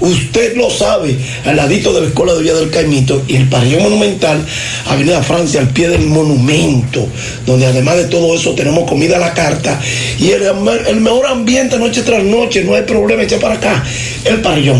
[0.00, 1.16] Usted lo sabe,
[1.46, 4.44] al ladito de la Escuela de Villa del Caimito y el Parrillón Monumental,
[4.86, 7.06] Avenida Francia, al pie del monumento,
[7.46, 9.78] donde además de todo eso tenemos comida a la carta
[10.18, 10.42] y el,
[10.88, 13.84] el mejor ambiente noche tras noche, no hay problema, echa para acá,
[14.24, 14.68] el Parrillón.